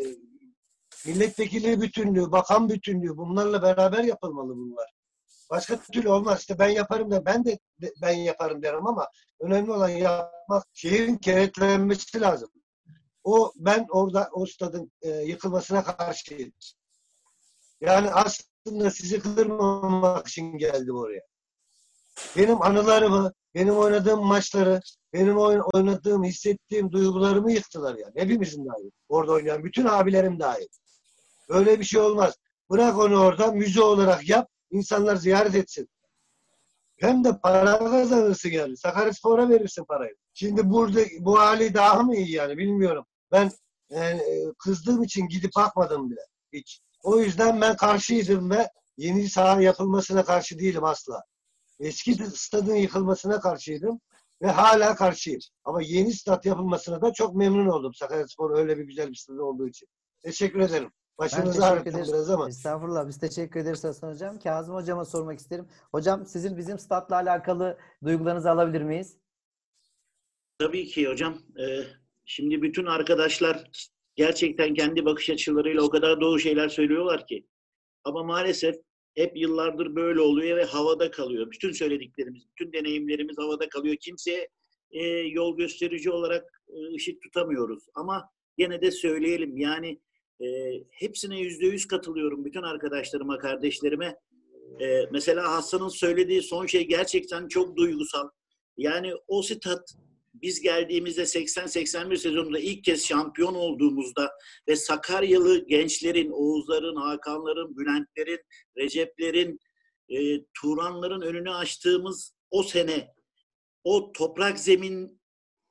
milletvekili 1.06 1.80
bütünlüğü, 1.80 2.32
bakan 2.32 2.68
bütünlüğü 2.68 3.16
bunlarla 3.16 3.62
beraber 3.62 4.04
yapılmalı 4.04 4.56
bunlar. 4.56 4.90
Başka 5.50 5.80
türlü 5.80 6.08
olmaz. 6.08 6.40
İşte 6.40 6.58
ben 6.58 6.68
yaparım 6.68 7.10
da 7.10 7.24
ben 7.24 7.44
de 7.44 7.58
ben 8.02 8.12
yaparım 8.12 8.62
derim 8.62 8.86
ama 8.86 9.08
önemli 9.40 9.72
olan 9.72 9.88
yapmak, 9.88 10.64
şehrin 10.72 11.16
kenetlenmesi 11.16 12.20
lazım. 12.20 12.50
O 13.24 13.52
ben 13.56 13.86
orada 13.90 14.28
o 14.32 14.46
stadın 14.46 14.92
e, 15.02 15.08
yıkılmasına 15.08 15.84
karşıyım. 15.84 16.52
Yani 17.80 18.10
aslında 18.10 18.90
sizi 18.90 19.20
kırmamak 19.20 20.28
için 20.28 20.58
geldim 20.58 20.96
oraya. 20.96 21.22
Benim 22.36 22.62
anılarımı, 22.62 23.32
benim 23.54 23.76
oynadığım 23.76 24.26
maçları, 24.26 24.80
benim 25.12 25.36
oyn- 25.36 25.70
oynadığım, 25.74 26.24
hissettiğim 26.24 26.92
duygularımı 26.92 27.52
yıktılar 27.52 27.94
yani. 27.94 28.12
Hepimizin 28.16 28.66
dahil. 28.66 28.90
Orada 29.08 29.32
oynayan 29.32 29.64
bütün 29.64 29.84
abilerim 29.84 30.40
dahil. 30.40 30.66
Öyle 31.48 31.80
bir 31.80 31.84
şey 31.84 32.00
olmaz. 32.00 32.34
Bırak 32.70 32.98
onu 32.98 33.20
orada 33.20 33.52
müze 33.52 33.82
olarak 33.82 34.28
yap. 34.28 34.48
insanlar 34.70 35.16
ziyaret 35.16 35.54
etsin. 35.54 35.88
Hem 36.96 37.24
de 37.24 37.38
para 37.42 37.78
kazanırsın 37.78 38.50
yani. 38.50 38.76
Sakaryaspor'a 38.76 39.48
verirsin 39.48 39.84
parayı. 39.84 40.14
Şimdi 40.34 40.70
burada 40.70 41.00
bu 41.20 41.38
hali 41.38 41.74
daha 41.74 42.02
mı 42.02 42.16
iyi 42.16 42.30
yani 42.30 42.58
bilmiyorum. 42.58 43.04
Ben 43.32 43.50
yani, 43.90 44.22
kızdığım 44.58 45.02
için 45.02 45.28
gidip 45.28 45.50
bakmadım 45.56 46.10
bile 46.10 46.20
hiç. 46.52 46.80
O 47.02 47.18
yüzden 47.18 47.60
ben 47.60 47.76
karşıydım 47.76 48.50
ve 48.50 48.68
yeni 48.96 49.28
saha 49.28 49.62
yapılmasına 49.62 50.24
karşı 50.24 50.58
değilim 50.58 50.84
asla. 50.84 51.22
Eski 51.80 52.14
stadın 52.14 52.74
yıkılmasına 52.74 53.40
karşıydım 53.40 54.00
ve 54.42 54.46
hala 54.46 54.94
karşıyım. 54.94 55.40
Ama 55.64 55.82
yeni 55.82 56.12
stat 56.12 56.46
yapılmasına 56.46 57.02
da 57.02 57.12
çok 57.12 57.34
memnun 57.34 57.66
oldum. 57.66 57.94
Sakaryaspor 57.94 58.58
öyle 58.58 58.78
bir 58.78 58.84
güzel 58.84 59.08
bir 59.10 59.16
stad 59.16 59.36
olduğu 59.36 59.68
için. 59.68 59.88
Teşekkür 60.22 60.60
ederim. 60.60 60.92
Başınızı 61.18 61.66
ağrıttım 61.66 61.94
biraz 61.94 62.30
ama. 62.30 62.48
Estağfurullah. 62.48 63.08
Biz 63.08 63.18
teşekkür 63.18 63.60
ederiz 63.60 63.84
Hasan 63.84 64.12
Hocam. 64.12 64.38
Kazım 64.38 64.74
Hocam'a 64.74 65.04
sormak 65.04 65.38
isterim. 65.38 65.66
Hocam 65.92 66.26
sizin 66.26 66.56
bizim 66.56 66.78
statla 66.78 67.16
alakalı 67.16 67.78
duygularınızı 68.04 68.50
alabilir 68.50 68.82
miyiz? 68.82 69.18
Tabii 70.58 70.86
ki 70.86 71.08
hocam. 71.08 71.38
Ee, 71.60 71.84
şimdi 72.24 72.62
bütün 72.62 72.86
arkadaşlar 72.86 73.70
gerçekten 74.16 74.74
kendi 74.74 75.04
bakış 75.04 75.30
açılarıyla 75.30 75.82
o 75.82 75.90
kadar 75.90 76.20
doğru 76.20 76.38
şeyler 76.38 76.68
söylüyorlar 76.68 77.26
ki. 77.26 77.46
Ama 78.04 78.22
maalesef 78.22 78.76
hep 79.14 79.36
yıllardır 79.36 79.96
böyle 79.96 80.20
oluyor 80.20 80.56
ve 80.56 80.64
havada 80.64 81.10
kalıyor. 81.10 81.50
Bütün 81.50 81.72
söylediklerimiz, 81.72 82.42
bütün 82.50 82.72
deneyimlerimiz 82.72 83.38
havada 83.38 83.68
kalıyor. 83.68 83.96
Kimseye 84.00 84.48
e, 84.90 85.04
yol 85.08 85.56
gösterici 85.56 86.10
olarak 86.10 86.62
e, 86.68 86.94
ışık 86.94 87.22
tutamıyoruz. 87.22 87.86
Ama 87.94 88.30
gene 88.56 88.80
de 88.80 88.90
söyleyelim. 88.90 89.56
Yani 89.56 90.00
e, 90.40 90.46
hepsine 90.90 91.40
yüzde 91.40 91.66
yüz 91.66 91.86
katılıyorum. 91.86 92.44
Bütün 92.44 92.62
arkadaşlarıma, 92.62 93.38
kardeşlerime. 93.38 94.16
E, 94.80 95.06
mesela 95.12 95.52
Hasan'ın 95.52 95.88
söylediği 95.88 96.42
son 96.42 96.66
şey 96.66 96.88
gerçekten 96.88 97.48
çok 97.48 97.76
duygusal. 97.76 98.28
Yani 98.76 99.12
o 99.28 99.42
stat 99.42 99.94
biz 100.34 100.60
geldiğimizde 100.60 101.22
80-81 101.22 102.16
sezonunda 102.16 102.58
ilk 102.58 102.84
kez 102.84 103.06
şampiyon 103.06 103.54
olduğumuzda 103.54 104.30
ve 104.68 104.76
Sakaryalı 104.76 105.66
gençlerin, 105.66 106.30
Oğuzların, 106.30 106.96
Hakanların, 106.96 107.76
Bülentlerin, 107.76 108.40
Receplerin, 108.76 109.58
e, 110.08 110.44
Turanların 110.54 111.20
önünü 111.20 111.50
açtığımız 111.50 112.34
o 112.50 112.62
sene 112.62 113.14
o 113.84 114.12
toprak 114.12 114.58
zemin 114.58 115.20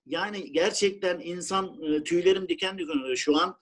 yani 0.05 0.51
gerçekten 0.51 1.19
insan 1.19 1.81
e, 1.83 2.03
tüylerim 2.03 2.49
diken 2.49 2.77
diken 2.77 3.15
şu 3.15 3.37
an. 3.37 3.57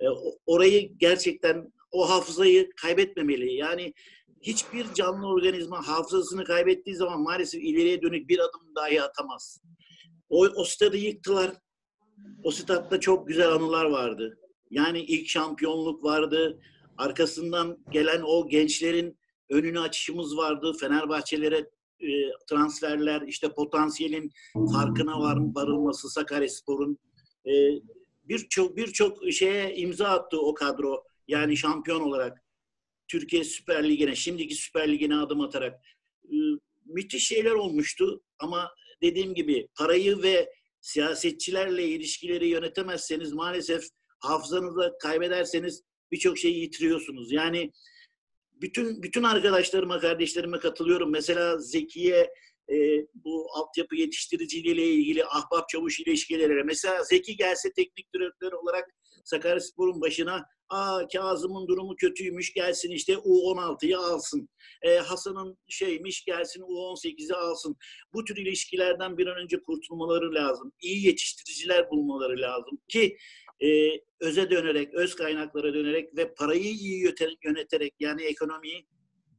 E, 0.00 0.06
orayı 0.46 0.98
gerçekten 0.98 1.72
o 1.92 2.10
hafızayı 2.10 2.70
kaybetmemeli. 2.70 3.54
Yani 3.54 3.94
hiçbir 4.40 4.94
canlı 4.94 5.26
organizma 5.26 5.88
hafızasını 5.88 6.44
kaybettiği 6.44 6.96
zaman 6.96 7.20
maalesef 7.20 7.62
ileriye 7.62 8.02
dönük 8.02 8.28
bir 8.28 8.38
adım 8.38 8.74
dahi 8.76 9.02
atamaz. 9.02 9.62
O, 10.28 10.46
o 10.46 10.64
stadı 10.64 10.96
yıktılar. 10.96 11.52
O 12.42 12.50
statta 12.50 13.00
çok 13.00 13.28
güzel 13.28 13.52
anılar 13.52 13.84
vardı. 13.84 14.38
Yani 14.70 15.00
ilk 15.00 15.28
şampiyonluk 15.28 16.04
vardı. 16.04 16.60
Arkasından 16.98 17.78
gelen 17.90 18.22
o 18.26 18.48
gençlerin 18.48 19.18
önünü 19.50 19.80
açışımız 19.80 20.36
vardı. 20.36 20.72
Fenerbahçelere 20.80 21.70
e, 22.00 22.08
transferler, 22.50 23.22
işte 23.22 23.48
potansiyelin 23.48 24.30
farkına 24.72 25.20
var, 25.20 25.38
varılması 25.54 26.10
Sakaryaspor'un 26.10 26.98
e, 27.46 27.52
birçok 28.28 28.76
birçok 28.76 29.32
şeye 29.32 29.76
imza 29.76 30.08
attı 30.08 30.40
o 30.40 30.54
kadro. 30.54 31.04
Yani 31.28 31.56
şampiyon 31.56 32.00
olarak 32.00 32.42
Türkiye 33.08 33.44
Süper 33.44 33.88
Ligi'ne, 33.88 34.14
şimdiki 34.14 34.54
Süper 34.54 34.92
Ligi'ne 34.92 35.16
adım 35.16 35.40
atarak 35.40 35.80
müthiş 36.84 37.26
şeyler 37.26 37.50
olmuştu 37.50 38.22
ama 38.38 38.70
dediğim 39.02 39.34
gibi 39.34 39.68
parayı 39.78 40.22
ve 40.22 40.52
siyasetçilerle 40.80 41.88
ilişkileri 41.88 42.48
yönetemezseniz 42.48 43.32
maalesef 43.32 43.88
hafızanızı 44.18 44.96
kaybederseniz 45.02 45.82
birçok 46.12 46.38
şeyi 46.38 46.60
yitiriyorsunuz. 46.60 47.32
Yani 47.32 47.72
bütün 48.52 49.02
bütün 49.02 49.22
arkadaşlarıma, 49.22 50.00
kardeşlerime 50.00 50.58
katılıyorum. 50.58 51.10
Mesela 51.10 51.58
Zeki'ye 51.58 52.30
e, 52.72 53.06
bu 53.14 53.46
altyapı 53.52 53.96
yetiştiriciliğiyle 53.96 54.84
ilgili 54.84 55.24
ahbap 55.24 55.68
çavuş 55.68 56.00
ilişkileri. 56.00 56.64
Mesela 56.64 57.04
Zeki 57.04 57.36
gelse 57.36 57.72
teknik 57.72 58.14
direktör 58.14 58.52
olarak 58.52 58.84
Sakaryaspor'un 59.24 60.00
başına 60.00 60.46
Aa 60.68 61.08
Kazım'ın 61.08 61.68
durumu 61.68 61.96
kötüymüş 61.96 62.52
gelsin 62.52 62.90
işte 62.90 63.12
U16'yı 63.12 63.98
alsın. 63.98 64.48
E, 64.82 64.96
Hasan'ın 64.96 65.58
şeymiş 65.68 66.24
gelsin 66.24 66.60
U18'i 66.62 67.34
alsın. 67.34 67.76
Bu 68.12 68.24
tür 68.24 68.36
ilişkilerden 68.36 69.18
bir 69.18 69.26
an 69.26 69.36
önce 69.36 69.62
kurtulmaları 69.62 70.34
lazım. 70.34 70.72
İyi 70.80 71.06
yetiştiriciler 71.06 71.90
bulmaları 71.90 72.40
lazım 72.40 72.78
ki 72.88 73.16
e, 73.62 73.90
öze 74.20 74.50
dönerek, 74.50 74.94
öz 74.94 75.14
kaynaklara 75.14 75.74
dönerek 75.74 76.16
ve 76.16 76.34
parayı 76.34 76.64
iyi 76.64 77.12
yöneterek 77.44 77.94
yani 78.00 78.22
ekonomiyi 78.22 78.86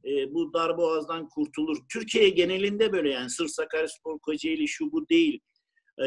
e, 0.04 0.34
bu 0.34 0.52
darboğazdan 0.52 1.28
kurtulur. 1.28 1.76
Türkiye 1.92 2.28
genelinde 2.28 2.92
böyle 2.92 3.10
yani 3.10 3.30
sırf 3.30 3.50
Sakaryaspor, 3.50 4.18
Kocaeli 4.18 4.68
şu 4.68 4.92
bu 4.92 5.08
değil. 5.08 5.40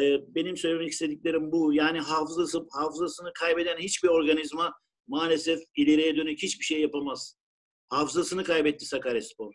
benim 0.34 0.56
söylemek 0.56 0.88
istediklerim 0.92 1.52
bu. 1.52 1.72
Yani 1.72 2.00
hafızası, 2.00 2.66
hafızasını 2.70 3.32
kaybeden 3.32 3.78
hiçbir 3.78 4.08
organizma 4.08 4.72
maalesef 5.06 5.60
ileriye 5.76 6.16
dönük 6.16 6.42
hiçbir 6.42 6.64
şey 6.64 6.80
yapamaz. 6.80 7.36
Hafızasını 7.88 8.44
kaybetti 8.44 8.86
Sakaryaspor. 8.86 9.54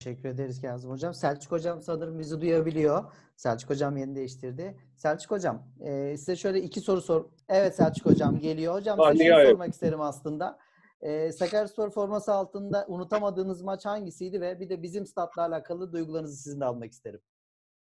Teşekkür 0.00 0.28
ederiz 0.28 0.60
Kazım 0.60 0.90
Hocam. 0.90 1.14
Selçuk 1.14 1.52
Hocam 1.52 1.82
sanırım 1.82 2.18
bizi 2.18 2.40
duyabiliyor. 2.40 3.12
Selçuk 3.36 3.70
Hocam 3.70 3.96
yeni 3.96 4.16
değiştirdi. 4.16 4.78
Selçuk 4.96 5.30
Hocam 5.30 5.68
e, 5.80 6.16
size 6.16 6.36
şöyle 6.36 6.62
iki 6.62 6.80
soru 6.80 7.00
sor. 7.00 7.24
Evet 7.48 7.76
Selçuk 7.76 8.06
Hocam 8.06 8.38
geliyor. 8.38 8.74
Hocam 8.74 8.98
size 9.12 9.24
şunu 9.24 9.50
sormak 9.50 9.72
isterim 9.72 10.00
aslında. 10.00 10.58
E, 11.00 11.32
Sakaryaspor 11.32 11.90
forması 11.90 12.32
altında 12.32 12.84
unutamadığınız 12.88 13.62
maç 13.62 13.86
hangisiydi 13.86 14.40
ve 14.40 14.60
bir 14.60 14.68
de 14.68 14.82
bizim 14.82 15.06
statla 15.06 15.42
alakalı 15.42 15.92
duygularınızı 15.92 16.42
sizin 16.42 16.60
de 16.60 16.64
almak 16.64 16.92
isterim. 16.92 17.20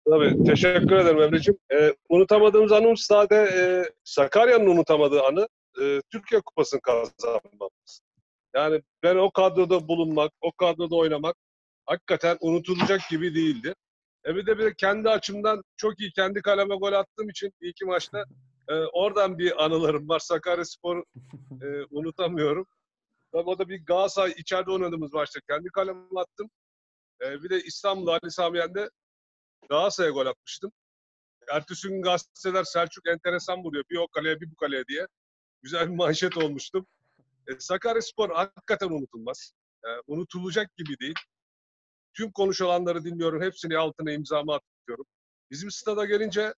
Tabii. 0.09 0.43
Teşekkür 0.43 0.95
ederim 0.95 1.22
Emre'ciğim. 1.22 1.59
Ee, 1.74 1.93
unutamadığımız 2.09 2.72
anımız 2.72 2.99
sade 2.99 3.36
e, 3.36 3.59
Sakarya'nın 4.03 4.68
unutamadığı 4.68 5.24
anı 5.24 5.47
e, 5.82 6.01
Türkiye 6.12 6.41
Kupası'nı 6.41 6.82
kazanmamız. 6.82 8.01
Yani 8.55 8.82
ben 9.03 9.16
o 9.16 9.32
kadroda 9.32 9.88
bulunmak, 9.88 10.32
o 10.41 10.51
kadroda 10.51 10.95
oynamak 10.95 11.36
hakikaten 11.86 12.38
unutulacak 12.41 13.01
gibi 13.09 13.36
değildi. 13.36 13.76
E 14.26 14.36
bir 14.36 14.45
de 14.45 14.57
bir 14.57 14.64
de 14.64 14.74
kendi 14.78 15.09
açımdan 15.09 15.64
çok 15.78 15.99
iyi 15.99 16.12
kendi 16.12 16.41
kaleme 16.41 16.76
gol 16.76 16.93
attığım 16.93 17.30
için 17.30 17.51
iki 17.62 17.86
maçta 17.86 18.24
e, 18.70 18.74
oradan 18.74 19.38
bir 19.38 19.64
anılarım 19.66 20.09
var. 20.09 20.20
Sakaryaspor 20.20 21.03
e, 21.62 21.66
unutamıyorum. 21.91 22.66
Tabii 23.34 23.49
o 23.49 23.59
da 23.59 23.69
bir 23.69 23.86
Galatasaray 23.86 24.34
içeride 24.38 24.71
oynadığımız 24.71 25.13
maçta 25.13 25.39
kendi 25.49 25.69
kaleme 25.69 26.19
attım. 26.19 26.49
E, 27.21 27.43
bir 27.43 27.49
de 27.49 27.61
İstanbul 27.63 28.07
Ali 28.07 28.32
Sami 28.32 28.57
Yen'de 28.57 28.89
Galatasaray'a 29.69 30.11
gol 30.11 30.25
atmıştım. 30.25 30.71
Ertesi 31.51 31.88
gün 31.88 32.01
gazeteler 32.01 32.63
Selçuk 32.63 33.07
enteresan 33.07 33.63
vuruyor. 33.63 33.84
Bir 33.89 33.97
o 33.97 34.07
kaleye 34.07 34.41
bir 34.41 34.51
bu 34.51 34.55
kaleye 34.55 34.88
diye. 34.88 35.07
Güzel 35.63 35.89
bir 35.89 35.95
manşet 35.95 36.38
olmuştum. 36.38 36.88
E, 37.47 37.59
Sakaryaspor 37.59 38.29
hakikaten 38.29 38.89
unutulmaz. 38.89 39.53
E, 39.86 39.89
unutulacak 40.07 40.77
gibi 40.77 40.99
değil. 40.99 41.15
Tüm 42.13 42.32
konuşulanları 42.32 43.03
dinliyorum. 43.03 43.41
Hepsini 43.41 43.77
altına 43.77 44.11
imzamı 44.11 44.53
atıyorum. 44.53 45.05
Bizim 45.51 45.71
stada 45.71 46.05
gelince 46.05 46.53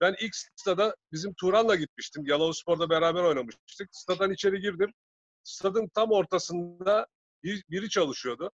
ben 0.00 0.14
ilk 0.20 0.34
stada 0.56 0.96
bizim 1.12 1.34
Turan'la 1.34 1.76
gitmiştim. 1.76 2.26
Yalovuzspor'da 2.26 2.90
beraber 2.90 3.22
oynamıştık. 3.22 3.88
Stadan 3.92 4.30
içeri 4.30 4.60
girdim. 4.60 4.92
Stadın 5.44 5.88
tam 5.94 6.10
ortasında 6.10 7.06
bir, 7.42 7.64
biri 7.70 7.88
çalışıyordu. 7.88 8.50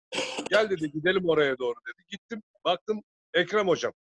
Gel 0.49 0.69
dedi 0.69 0.91
gidelim 0.91 1.29
oraya 1.29 1.57
doğru 1.57 1.75
dedi. 1.87 2.05
Gittim 2.09 2.41
baktım 2.65 3.01
Ekrem 3.33 3.67
hocam. 3.67 3.93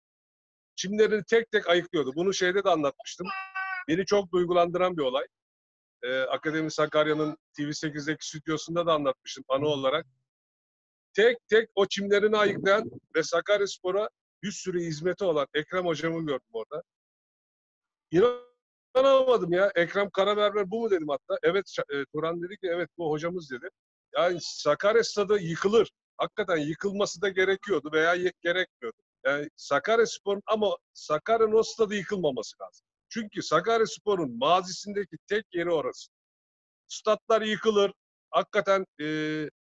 Çimlerini 0.75 1.23
tek 1.23 1.51
tek 1.51 1.69
ayıklıyordu. 1.69 2.11
Bunu 2.15 2.33
şeyde 2.33 2.63
de 2.63 2.69
anlatmıştım. 2.69 3.27
Beni 3.87 4.05
çok 4.05 4.31
duygulandıran 4.31 4.97
bir 4.97 5.01
olay. 5.01 5.25
Ee, 6.03 6.19
Akademi 6.19 6.71
Sakarya'nın 6.71 7.37
TV8'deki 7.57 8.27
stüdyosunda 8.27 8.85
da 8.85 8.93
anlatmıştım 8.93 9.43
anı 9.47 9.67
olarak. 9.67 10.05
Tek 11.13 11.37
tek 11.47 11.69
o 11.75 11.85
çimlerini 11.85 12.37
ayıklayan 12.37 12.91
ve 13.15 13.23
Sakaryaspor'a 13.23 14.09
bir 14.43 14.51
sürü 14.51 14.81
hizmeti 14.81 15.23
olan 15.23 15.47
Ekrem 15.53 15.85
hocamı 15.85 16.25
gördüm 16.25 16.47
orada. 16.53 16.83
İnanamadım 18.95 19.53
ya. 19.53 19.71
Ekrem 19.75 20.09
Karaberber 20.09 20.71
bu 20.71 20.81
mu 20.81 20.91
dedim 20.91 21.07
hatta. 21.09 21.39
Evet 21.43 21.75
e, 21.93 22.05
Turan 22.15 22.41
dedi 22.41 22.57
ki 22.57 22.67
evet 22.75 22.89
bu 22.97 23.11
hocamız 23.11 23.51
dedi. 23.51 23.69
Yani 24.17 24.37
Sakarya 24.41 25.03
stadı 25.03 25.39
yıkılır. 25.39 25.91
Hakikaten 26.17 26.57
yıkılması 26.57 27.21
da 27.21 27.29
gerekiyordu 27.29 27.89
veya 27.93 28.15
gerekmiyordu. 28.15 28.97
Yani 29.25 29.49
Sakaryaspor'un 29.55 30.41
ama 30.47 30.77
Sakarya'nın 30.93 31.53
o 31.53 31.63
stadı 31.63 31.95
yıkılmaması 31.95 32.57
lazım. 32.61 32.85
Çünkü 33.09 33.41
Sakaryaspor'un 33.41 34.37
mazisindeki 34.37 35.17
tek 35.27 35.45
yeri 35.53 35.71
orası. 35.71 36.11
Statlar 36.87 37.41
yıkılır, 37.41 37.91
hakikaten 38.29 38.85
e, 39.01 39.05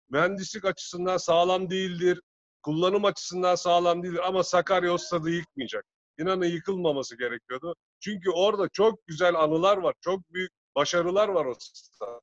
mühendislik 0.09 0.66
açısından 0.66 1.18
sağlam 1.18 1.70
değildir. 1.70 2.22
Kullanım 2.64 3.05
açısından 3.05 3.55
sağlam 3.55 4.03
değildir 4.03 4.28
ama 4.28 4.43
Sakarya 4.43 4.93
o 4.93 4.97
stadı 4.97 5.30
yıkmayacak. 5.30 5.86
İnanın 6.20 6.45
yıkılmaması 6.45 7.18
gerekiyordu. 7.18 7.76
Çünkü 8.01 8.29
orada 8.29 8.69
çok 8.69 9.07
güzel 9.07 9.35
anılar 9.35 9.77
var. 9.77 9.95
Çok 10.01 10.33
büyük 10.33 10.51
başarılar 10.75 11.29
var 11.29 11.45
o 11.45 11.53
stada. 11.59 12.21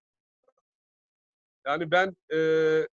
Yani 1.67 1.91
ben 1.91 2.17
e, 2.33 2.39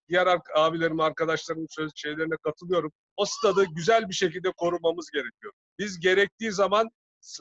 diğer 0.09 0.39
abilerim, 0.57 1.01
arkadaşlarımın 1.01 1.67
söz 1.71 1.93
şeylerine 1.95 2.37
katılıyorum. 2.43 2.93
O 3.17 3.25
stadı 3.25 3.65
güzel 3.65 4.09
bir 4.09 4.15
şekilde 4.15 4.53
korumamız 4.57 5.11
gerekiyor. 5.11 5.53
Biz 5.79 6.01
gerektiği 6.01 6.53
zaman 6.53 6.91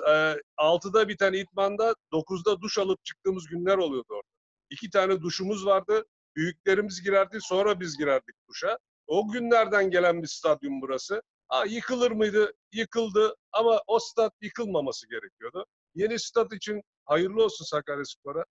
e, 0.07 0.35
6'da 0.57 1.07
biten 1.07 1.33
itmanda 1.33 1.95
9'da 2.13 2.61
duş 2.61 2.77
alıp 2.77 3.05
çıktığımız 3.05 3.47
günler 3.47 3.77
oluyordu 3.77 4.07
orada. 4.09 4.27
İki 4.69 4.89
tane 4.89 5.21
duşumuz 5.21 5.65
vardı. 5.65 6.05
Büyüklerimiz 6.35 7.03
girerdi, 7.03 7.37
sonra 7.41 7.79
biz 7.79 7.97
girerdik 7.97 8.35
duşa. 8.49 8.77
O 9.07 9.31
günlerden 9.31 9.91
gelen 9.91 10.21
bir 10.21 10.27
stadyum 10.27 10.81
burası. 10.81 11.21
Ha, 11.53 11.65
yıkılır 11.65 12.11
mıydı? 12.11 12.53
Yıkıldı 12.71 13.35
ama 13.51 13.81
o 13.87 13.99
stat 13.99 14.33
yıkılmaması 14.41 15.09
gerekiyordu. 15.09 15.65
Yeni 15.95 16.19
stat 16.19 16.53
için 16.53 16.81
hayırlı 17.05 17.43
olsun 17.43 17.65
Sakaryaspor'a. 17.65 18.43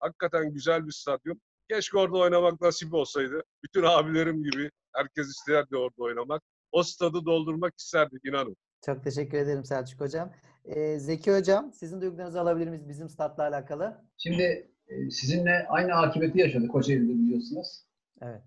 Hakikaten 0.00 0.52
güzel 0.52 0.86
bir 0.86 0.92
stadyum. 0.92 1.40
Keşke 1.70 1.98
orada 1.98 2.18
oynamak 2.18 2.60
nasip 2.60 2.94
olsaydı. 2.94 3.42
Bütün 3.62 3.82
abilerim 3.82 4.42
gibi 4.42 4.70
herkes 4.92 5.26
isterdi 5.26 5.76
orada 5.76 6.02
oynamak. 6.02 6.42
O 6.72 6.82
stadı 6.82 7.24
doldurmak 7.26 7.72
isterdik 7.78 8.24
inanın. 8.24 8.56
Çok 8.86 9.04
teşekkür 9.04 9.38
ederim 9.38 9.64
Selçuk 9.64 10.00
Hocam. 10.00 10.32
Ee, 10.64 10.98
Zeki 10.98 11.36
Hocam, 11.36 11.72
sizin 11.72 12.00
duygularınızı 12.00 12.40
alabilir 12.40 12.68
miyiz 12.68 12.88
bizim 12.88 13.08
statla 13.08 13.42
alakalı? 13.42 14.04
Şimdi 14.18 14.70
e, 14.88 15.10
sizinle 15.10 15.66
aynı 15.68 15.94
akıbeti 15.94 16.38
yaşadık 16.38 16.70
Kocaeli'de 16.70 17.12
biliyorsunuz. 17.12 17.84
Evet. 18.22 18.42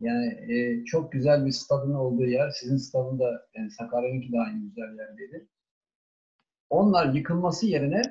Yani 0.00 0.52
e, 0.52 0.84
çok 0.84 1.12
güzel 1.12 1.46
bir 1.46 1.52
stadın 1.52 1.94
olduğu 1.94 2.24
yer. 2.24 2.50
Sizin 2.50 2.76
stadın 2.76 3.18
da 3.18 3.46
yani 3.54 3.70
Sakarya'nınki 3.70 4.32
de 4.32 4.40
aynı 4.40 4.62
güzel 4.62 4.98
yerdeydi. 4.98 5.48
Onlar 6.70 7.14
yıkılması 7.14 7.66
yerine 7.66 8.02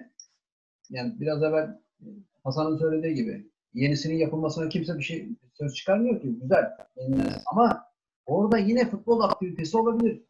yani 0.89 1.13
biraz 1.19 1.43
evvel 1.43 1.79
e, 2.01 2.05
Hasan'ın 2.43 2.77
söylediği 2.77 3.15
gibi 3.15 3.49
yenisinin 3.73 4.17
yapılmasına 4.17 4.69
kimse 4.69 4.97
bir 4.97 5.03
şey 5.03 5.29
söz 5.53 5.73
çıkarmıyor 5.73 6.21
ki. 6.21 6.39
Güzel. 6.41 6.65
yenilenmez. 6.97 7.43
Ama 7.51 7.85
orada 8.25 8.57
yine 8.57 8.89
futbol 8.89 9.21
aktivitesi 9.21 9.77
olabilir. 9.77 10.21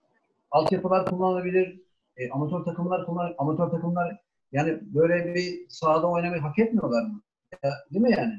Altyapılar 0.52 1.06
kullanılabilir. 1.06 1.82
E, 2.18 2.30
amatör 2.30 2.66
takımlar 2.66 3.06
kullan 3.06 3.36
amatör 3.38 3.70
takımlar 3.70 4.18
yani 4.52 4.80
böyle 4.82 5.34
bir 5.34 5.70
sahada 5.70 6.08
oynamayı 6.08 6.42
hak 6.42 6.60
etmiyorlar 6.60 7.02
mı? 7.02 7.22
Ya, 7.64 7.72
değil 7.92 8.04
mi 8.04 8.12
yani? 8.12 8.34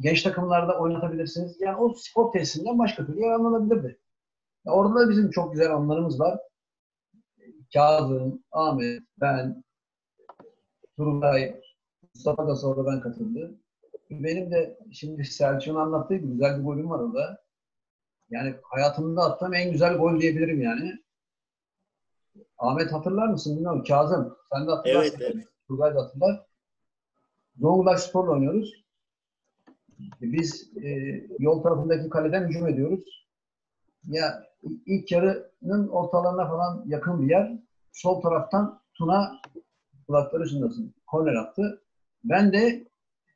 Genç 0.00 0.22
takımlarda 0.22 0.78
oynatabilirsiniz. 0.78 1.60
Yani 1.60 1.76
o 1.76 1.94
spor 1.94 2.32
tesisinden 2.32 2.78
başka 2.78 3.06
türlü 3.06 3.20
yararlanabilirdi. 3.20 3.98
Ya 4.64 4.72
orada 4.72 5.00
da 5.00 5.10
bizim 5.10 5.30
çok 5.30 5.52
güzel 5.52 5.74
anlarımız 5.74 6.20
var. 6.20 6.38
Kazım, 7.74 8.42
Ahmet, 8.52 9.02
ben, 9.20 9.64
Turgay, 10.96 11.60
Mustafa 12.14 12.48
da 12.48 12.56
sonra 12.56 12.86
ben 12.86 13.00
katıldı. 13.00 13.54
Benim 14.10 14.50
de 14.50 14.78
şimdi 14.92 15.24
Selçuk'un 15.24 15.80
anlattığı 15.80 16.14
gibi 16.14 16.32
güzel 16.32 16.58
bir 16.58 16.64
golüm 16.64 16.90
var 16.90 16.98
orada. 16.98 17.42
Yani 18.30 18.54
hayatımda 18.62 19.22
attığım 19.22 19.54
en 19.54 19.72
güzel 19.72 19.96
gol 19.96 20.20
diyebilirim 20.20 20.62
yani. 20.62 20.92
Ahmet 22.58 22.92
hatırlar 22.92 23.28
mısın 23.28 23.56
bilmiyorum. 23.56 23.84
Kazım 23.88 24.36
sen 24.52 24.66
de 24.66 24.70
hatırlarsın. 24.70 25.16
Evet, 25.20 25.32
evet. 25.34 25.46
Turgay 25.68 25.94
da 25.94 26.02
hatırlar. 26.02 26.46
Zonguldak 27.60 28.00
Spor'la 28.00 28.32
oynuyoruz. 28.32 28.87
Biz 30.20 30.70
e, 30.84 30.88
yol 31.38 31.62
tarafındaki 31.62 32.08
kaleden 32.08 32.48
hücum 32.48 32.68
ediyoruz. 32.68 33.28
Ya 34.08 34.44
ilk 34.86 35.12
yarının 35.12 35.88
ortalarına 35.88 36.48
falan 36.48 36.84
yakın 36.86 37.22
bir 37.22 37.30
yer. 37.30 37.58
Sol 37.92 38.20
taraftan 38.20 38.80
Tuna 38.94 39.40
kulakları 40.06 40.48
çınlasın. 40.48 40.94
Korner 41.06 41.34
attı. 41.34 41.82
Ben 42.24 42.52
de 42.52 42.86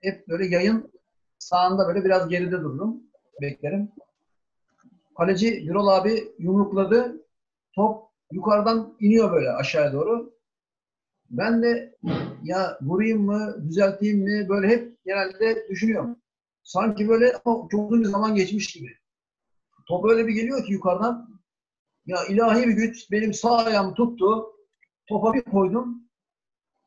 hep 0.00 0.28
böyle 0.28 0.46
yayın 0.46 0.92
sağında 1.38 1.88
böyle 1.88 2.04
biraz 2.04 2.28
geride 2.28 2.60
dururum. 2.60 3.02
Beklerim. 3.40 3.88
Kaleci 5.16 5.66
Birol 5.68 5.86
abi 5.86 6.34
yumrukladı. 6.38 7.26
Top 7.72 8.04
yukarıdan 8.32 8.94
iniyor 9.00 9.32
böyle 9.32 9.50
aşağıya 9.50 9.92
doğru. 9.92 10.32
Ben 11.30 11.62
de 11.62 11.96
ya 12.44 12.78
vurayım 12.82 13.22
mı, 13.22 13.56
düzelteyim 13.68 14.18
mi 14.18 14.48
böyle 14.48 14.68
hep 14.68 15.04
genelde 15.04 15.68
düşünüyorum. 15.68 16.16
Sanki 16.62 17.08
böyle 17.08 17.32
ama 17.44 17.68
çok 17.70 17.90
uzun 17.90 18.00
bir 18.04 18.08
zaman 18.08 18.34
geçmiş 18.34 18.72
gibi. 18.72 18.88
Top 19.88 20.10
öyle 20.10 20.26
bir 20.26 20.32
geliyor 20.32 20.64
ki 20.64 20.72
yukarıdan. 20.72 21.40
Ya 22.06 22.24
ilahi 22.28 22.68
bir 22.68 22.72
güç 22.72 23.10
benim 23.10 23.34
sağ 23.34 23.56
ayağımı 23.56 23.94
tuttu. 23.94 24.46
Topa 25.06 25.34
bir 25.34 25.42
koydum. 25.42 26.02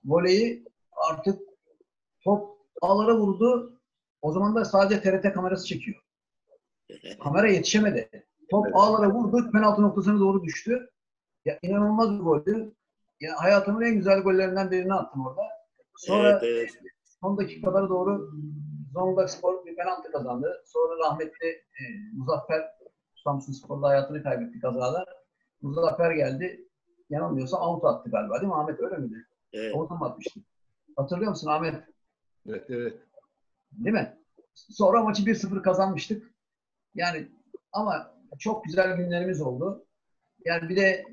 Voleyi 0.05 0.65
artık 1.09 1.39
top 2.23 2.57
ağlara 2.81 3.17
vurdu. 3.17 3.79
O 4.21 4.31
zaman 4.31 4.55
da 4.55 4.65
sadece 4.65 5.01
TRT 5.01 5.33
kamerası 5.33 5.65
çekiyor. 5.65 6.01
Kamera 7.23 7.47
yetişemedi. 7.47 8.25
Top 8.51 8.75
ağlara 8.75 9.13
vurdu. 9.13 9.51
Penaltı 9.51 9.81
noktasına 9.81 10.19
doğru 10.19 10.43
düştü. 10.43 10.89
Ya 11.45 11.59
inanılmaz 11.61 12.11
bir 12.11 12.19
goldü. 12.23 12.73
Ya 13.19 13.33
hayatımın 13.37 13.81
en 13.81 13.95
güzel 13.95 14.19
gollerinden 14.19 14.71
birini 14.71 14.93
attım 14.93 15.25
orada. 15.27 15.41
Sonra 15.95 16.29
Evet, 16.29 16.43
evet. 16.43 16.69
son 17.21 17.37
dakikalara 17.37 17.89
doğru 17.89 18.31
Zonguldak 18.95 19.29
Spor 19.29 19.65
bir 19.65 19.75
penaltı 19.75 20.11
kazandı. 20.11 20.63
Sonra 20.65 20.97
rahmetli 21.05 21.47
e, 21.47 21.83
Muzaffer 22.13 22.71
Samsun 23.23 23.53
Spor'da 23.53 23.87
hayatını 23.87 24.23
kaybetti 24.23 24.59
kazada. 24.59 25.05
Muzaffer 25.61 26.11
geldi. 26.11 26.67
Yanılmıyorsa 27.09 27.67
out 27.69 27.85
attı 27.85 28.09
galiba 28.11 28.41
değil 28.41 28.47
mi 28.47 28.55
Ahmet 28.55 28.79
öyle 28.79 28.97
miydi? 28.97 29.25
evet. 29.53 29.75
Out 29.75 29.91
mu 29.91 30.05
atmıştı? 30.05 30.39
Hatırlıyor 30.95 31.29
musun 31.29 31.47
Ahmet? 31.49 31.75
Evet, 32.49 32.65
evet. 32.69 32.93
Değil 33.71 33.93
mi? 33.93 34.17
Sonra 34.53 35.03
maçı 35.03 35.23
1-0 35.23 35.61
kazanmıştık. 35.61 36.31
Yani 36.95 37.27
ama 37.71 38.15
çok 38.39 38.63
güzel 38.63 38.97
günlerimiz 38.97 39.41
oldu. 39.41 39.85
Yani 40.45 40.69
bir 40.69 40.75
de 40.75 40.87
e, 40.89 41.05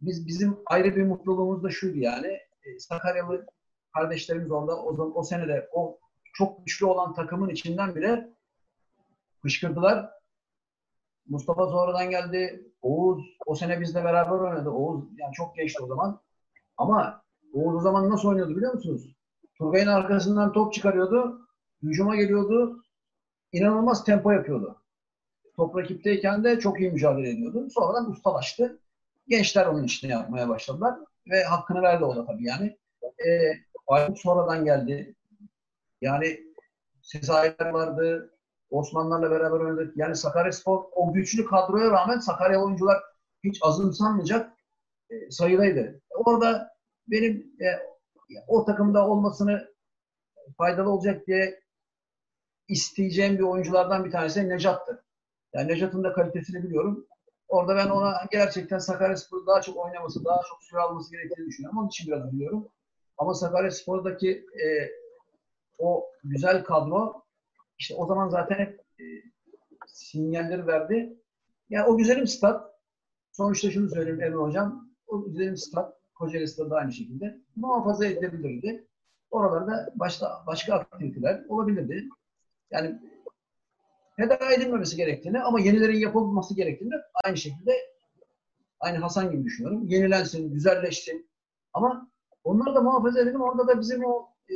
biz 0.00 0.26
bizim 0.26 0.56
ayrı 0.66 0.96
bir 0.96 1.02
mutluluğumuz 1.02 1.62
da 1.62 1.70
şuydu 1.70 1.98
yani. 1.98 2.38
E, 2.64 2.78
Sakaryalı 2.78 3.46
kardeşlerimiz 3.94 4.50
orada 4.50 4.82
o 4.84 4.94
zaman 4.94 5.18
o 5.18 5.22
sene 5.22 5.48
de 5.48 5.68
o 5.72 5.98
çok 6.34 6.66
güçlü 6.66 6.86
olan 6.86 7.14
takımın 7.14 7.48
içinden 7.48 7.94
bile 7.94 8.30
fışkırdılar. 9.42 10.10
Mustafa 11.28 11.66
sonradan 11.66 12.10
geldi. 12.10 12.72
Oğuz 12.82 13.24
o 13.46 13.54
sene 13.54 13.80
bizle 13.80 14.04
beraber 14.04 14.38
oynadı. 14.38 14.70
Oğuz 14.70 15.04
yani 15.18 15.32
çok 15.32 15.56
gençti 15.56 15.82
o 15.82 15.86
zaman. 15.86 16.20
Ama 16.76 17.24
Oğuz 17.54 17.76
o 17.76 17.80
zaman 17.80 18.10
nasıl 18.10 18.28
oynuyordu 18.28 18.56
biliyor 18.56 18.74
musunuz? 18.74 19.16
Turgay'ın 19.58 19.86
arkasından 19.86 20.52
top 20.52 20.74
çıkarıyordu. 20.74 21.48
Hücuma 21.82 22.16
geliyordu. 22.16 22.84
İnanılmaz 23.52 24.04
tempo 24.04 24.30
yapıyordu. 24.30 24.76
Top 25.56 25.76
rakipteyken 25.76 26.44
de 26.44 26.60
çok 26.60 26.80
iyi 26.80 26.90
mücadele 26.90 27.30
ediyordu. 27.30 27.68
Sonradan 27.70 28.10
ustalaştı. 28.10 28.78
Gençler 29.28 29.66
onun 29.66 29.84
içine 29.84 30.10
yapmaya 30.10 30.48
başladılar. 30.48 30.94
Ve 31.30 31.44
hakkını 31.44 31.82
verdi 31.82 32.04
o 32.04 32.16
da 32.16 32.26
tabii 32.26 32.44
yani. 32.44 32.76
Ee, 33.02 33.52
Aykut 33.86 34.18
sonradan 34.18 34.64
geldi. 34.64 35.14
Yani 36.00 36.40
Sezai'ler 37.02 37.70
vardı. 37.70 38.30
Osmanlılarla 38.70 39.30
beraber 39.30 39.60
oynadık. 39.60 39.96
Yani 39.96 40.16
Sakaryaspor 40.16 40.84
o 40.92 41.12
güçlü 41.12 41.46
kadroya 41.46 41.90
rağmen 41.90 42.18
Sakarya 42.18 42.64
oyuncular 42.64 43.02
hiç 43.44 43.58
azımsanmayacak 43.62 44.52
e, 45.10 45.30
sayıdaydı. 45.30 46.00
Orada 46.10 46.70
benim 47.08 47.52
e, 47.60 47.66
o 48.48 48.64
takımda 48.64 49.08
olmasını 49.08 49.74
faydalı 50.58 50.90
olacak 50.90 51.26
diye 51.26 51.60
isteyeceğim 52.68 53.38
bir 53.38 53.42
oyunculardan 53.42 54.04
bir 54.04 54.10
tanesi 54.10 54.48
Necat'tı. 54.48 55.04
Yani 55.54 55.68
Necat'ın 55.68 56.04
da 56.04 56.12
kalitesini 56.12 56.62
biliyorum. 56.62 57.06
Orada 57.48 57.76
ben 57.76 57.88
ona 57.88 58.14
gerçekten 58.30 58.78
Sakaryaspor'u 58.78 59.46
daha 59.46 59.60
çok 59.60 59.76
oynaması, 59.76 60.24
daha 60.24 60.40
çok 60.48 60.62
süre 60.62 60.80
alması 60.80 61.10
gerektiğini 61.10 61.46
düşünüyorum. 61.46 61.78
Onun 61.78 61.88
için 61.88 62.06
biraz 62.06 62.32
biliyorum. 62.32 62.68
Ama 63.18 63.34
Sakaryaspor'daki 63.34 64.30
e, 64.64 64.90
o 65.78 66.06
güzel 66.24 66.64
kadro 66.64 67.22
işte 67.78 67.94
o 67.94 68.06
zaman 68.06 68.28
zaten 68.28 68.58
hep 68.58 68.80
e, 69.00 69.04
sinyalleri 69.86 70.66
verdi. 70.66 71.16
Yani 71.70 71.86
o 71.86 71.96
güzelim 71.96 72.26
stat 72.26 72.70
sonuçta 73.32 73.70
şunu 73.70 73.90
söyleyeyim 73.90 74.22
Emre 74.22 74.36
Hocam. 74.36 74.90
O 75.06 75.24
güzelim 75.24 75.56
stat 75.56 75.94
Kocaeli 76.14 76.48
Stadı 76.48 76.70
da 76.70 76.76
aynı 76.76 76.92
şekilde 76.92 77.40
muhafaza 77.56 78.06
edilebilirdi. 78.06 78.86
Oralarda 79.30 79.92
başka, 79.94 80.42
başka 80.46 80.74
aktiviteler 80.74 81.44
olabilirdi. 81.48 82.08
Yani 82.70 83.00
feda 84.16 84.52
edilmemesi 84.52 84.96
gerektiğini 84.96 85.42
ama 85.42 85.60
yenilerin 85.60 85.98
yapılması 85.98 86.56
gerektiğini 86.56 86.94
aynı 87.24 87.36
şekilde 87.36 87.72
aynı 88.80 88.98
Hasan 88.98 89.30
gibi 89.30 89.44
düşünüyorum. 89.44 89.88
Yenilensin, 89.88 90.52
güzelleşsin. 90.52 91.30
Ama 91.72 92.10
onları 92.44 92.74
da 92.74 92.82
muhafaza 92.82 93.20
edelim. 93.20 93.40
Orada 93.40 93.68
da 93.68 93.80
bizim 93.80 94.04
o 94.04 94.28
e, 94.48 94.54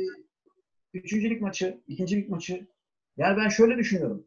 üçüncülük 0.93 1.41
maçı, 1.41 1.81
ikincilik 1.87 2.29
maçı 2.29 2.67
Yani 3.17 3.37
ben 3.37 3.49
şöyle 3.49 3.77
düşünüyorum. 3.77 4.25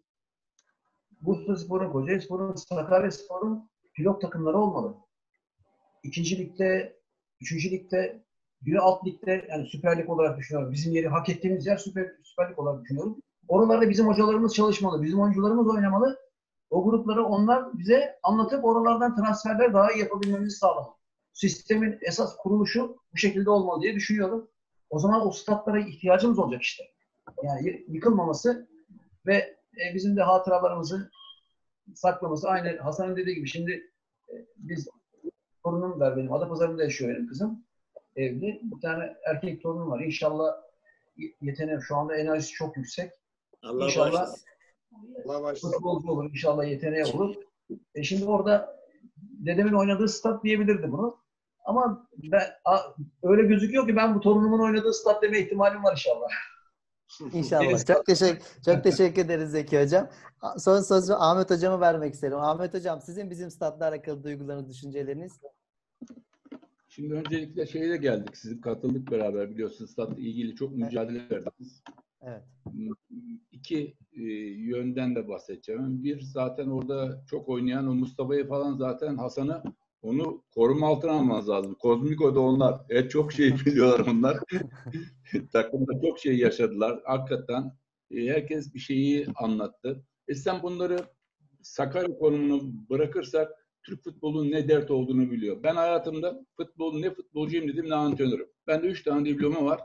Bursa 1.20 1.56
Spor'un, 1.56 1.92
Kocaeli 1.92 2.20
Spor'un, 2.20 2.54
Sakarya 2.54 3.10
Spor'un 3.10 3.70
pilot 3.94 4.22
takımları 4.22 4.58
olmalı. 4.58 4.96
İkinci 6.02 6.38
ligde, 6.38 6.96
üçüncü 7.40 7.70
ligde, 7.70 8.24
biri 8.62 8.80
alt 8.80 9.06
ligde 9.06 9.46
yani 9.50 9.66
Süper 9.66 9.98
Lig 9.98 10.10
olarak 10.10 10.38
düşünüyorum. 10.38 10.72
Bizim 10.72 10.92
yeri 10.92 11.08
hak 11.08 11.28
ettiğimiz 11.28 11.66
yer 11.66 11.76
Süper, 11.76 12.12
Süper 12.22 12.50
Lig 12.50 12.58
olarak 12.58 12.82
düşünüyorum. 12.82 13.16
Oralarda 13.48 13.90
bizim 13.90 14.06
hocalarımız 14.06 14.54
çalışmalı, 14.54 15.02
bizim 15.02 15.20
oyuncularımız 15.20 15.68
oynamalı. 15.68 16.18
O 16.70 16.84
grupları 16.84 17.24
onlar 17.24 17.78
bize 17.78 18.18
anlatıp 18.22 18.64
oralardan 18.64 19.16
transferler 19.16 19.74
daha 19.74 19.92
iyi 19.92 20.00
yapabilmemizi 20.00 20.56
sağlamalı. 20.56 20.94
Sistemin 21.32 21.98
esas 22.02 22.36
kuruluşu 22.36 22.96
bu 23.12 23.16
şekilde 23.16 23.50
olmalı 23.50 23.82
diye 23.82 23.94
düşünüyorum. 23.94 24.48
O 24.92 24.98
zaman 24.98 25.26
o 25.26 25.30
statlara 25.30 25.80
ihtiyacımız 25.80 26.38
olacak 26.38 26.62
işte. 26.62 26.84
Yani 27.42 27.84
yıkılmaması 27.88 28.68
ve 29.26 29.34
e, 29.34 29.94
bizim 29.94 30.16
de 30.16 30.22
hatıralarımızı 30.22 31.10
saklaması. 31.94 32.48
Aynı 32.48 32.78
Hasan'ın 32.78 33.16
dediği 33.16 33.34
gibi 33.34 33.48
şimdi 33.48 33.90
e, 34.28 34.34
biz 34.56 34.88
torunum 35.64 36.00
var 36.00 36.16
benim. 36.16 36.32
Adapazarı'nda 36.32 36.82
yaşıyor 36.82 37.14
benim 37.14 37.28
kızım. 37.28 37.64
Evli. 38.16 38.60
Bir 38.62 38.80
tane 38.80 39.16
erkek 39.26 39.62
torunum 39.62 39.90
var. 39.90 40.00
İnşallah 40.00 40.54
y- 41.16 41.34
yeteneği 41.40 41.78
şu 41.82 41.96
anda 41.96 42.16
enerjisi 42.16 42.52
çok 42.52 42.76
yüksek. 42.76 43.12
Allah 43.62 43.84
İnşallah 43.84 44.12
bağışlasın. 44.12 44.46
Allah 45.24 45.42
başlasın. 45.42 45.72
futbolcu 45.76 46.08
olur. 46.10 46.30
İnşallah 46.30 46.64
yeteneği 46.64 47.04
olur. 47.04 47.36
E 47.94 48.02
şimdi 48.02 48.24
orada 48.24 48.80
dedemin 49.16 49.72
oynadığı 49.72 50.08
stat 50.08 50.44
diyebilirdi 50.44 50.92
bunu. 50.92 51.21
Ama 51.64 52.08
ben 52.16 52.42
a- 52.64 52.94
öyle 53.22 53.42
gözüküyor 53.42 53.86
ki 53.86 53.96
ben 53.96 54.14
bu 54.14 54.20
torunumun 54.20 54.60
oynadığı 54.60 54.92
stat 54.92 55.22
deme 55.22 55.38
ihtimalim 55.40 55.84
var 55.84 55.92
inşallah. 55.92 56.28
İnşallah. 57.32 57.86
Çok 57.86 58.06
teşekkür 58.06 58.44
çok 58.64 58.84
teşekkür 58.84 59.24
ederiz 59.24 59.50
Zeki 59.50 59.82
hocam. 59.82 60.08
Son 60.58 60.80
sözü 60.80 61.12
Ahmet 61.12 61.50
hocama 61.50 61.80
vermek 61.80 62.14
isterim. 62.14 62.38
Ahmet 62.38 62.74
hocam 62.74 63.00
sizin 63.00 63.30
bizim 63.30 63.50
statla 63.50 63.88
alakalı 63.88 64.24
duygularınız, 64.24 64.68
düşünceleriniz. 64.68 65.32
Şimdi 66.88 67.14
öncelikle 67.14 67.66
şeyle 67.66 67.96
geldik. 67.96 68.36
Sizin 68.36 68.60
katıldık 68.60 69.10
beraber 69.10 69.50
biliyorsunuz 69.50 69.90
statla 69.90 70.20
ilgili 70.20 70.54
çok 70.54 70.76
mücadele 70.76 71.30
verdiniz. 71.30 71.82
Evet. 72.22 72.42
İki 73.52 73.96
e, 74.12 74.22
yönden 74.56 75.14
de 75.14 75.28
bahsedeceğim. 75.28 76.04
Bir 76.04 76.20
zaten 76.20 76.68
orada 76.68 77.24
çok 77.30 77.48
oynayan 77.48 77.88
o 77.88 77.94
Mustafa'yı 77.94 78.48
falan 78.48 78.76
zaten 78.76 79.16
Hasan'ı 79.16 79.62
onu 80.02 80.44
koruma 80.54 80.86
altına 80.86 81.12
almanız 81.12 81.48
lazım. 81.48 81.74
Kozmiko'da 81.74 82.40
onlar. 82.40 82.80
Evet 82.88 83.10
çok 83.10 83.32
şey 83.32 83.54
biliyorlar 83.66 84.06
onlar. 84.06 84.38
Takımda 85.52 85.92
çok 86.06 86.18
şey 86.18 86.38
yaşadılar. 86.38 87.00
Hakikaten 87.04 87.72
e, 88.10 88.26
herkes 88.26 88.74
bir 88.74 88.80
şeyi 88.80 89.26
anlattı. 89.34 90.04
E 90.28 90.34
sen 90.34 90.62
bunları 90.62 90.98
Sakarya 91.62 92.18
konumunu 92.18 92.72
bırakırsak 92.90 93.50
Türk 93.82 94.04
futbolunun 94.04 94.50
ne 94.50 94.68
dert 94.68 94.90
olduğunu 94.90 95.30
biliyor. 95.30 95.62
Ben 95.62 95.74
hayatımda 95.74 96.46
futbol 96.56 96.98
ne 96.98 97.14
futbolcuyum 97.14 97.68
dedim 97.68 97.88
ne 97.88 97.94
antrenörüm. 97.94 98.48
Bende 98.66 98.86
üç 98.86 99.02
tane 99.02 99.24
diploma 99.28 99.64
var. 99.64 99.80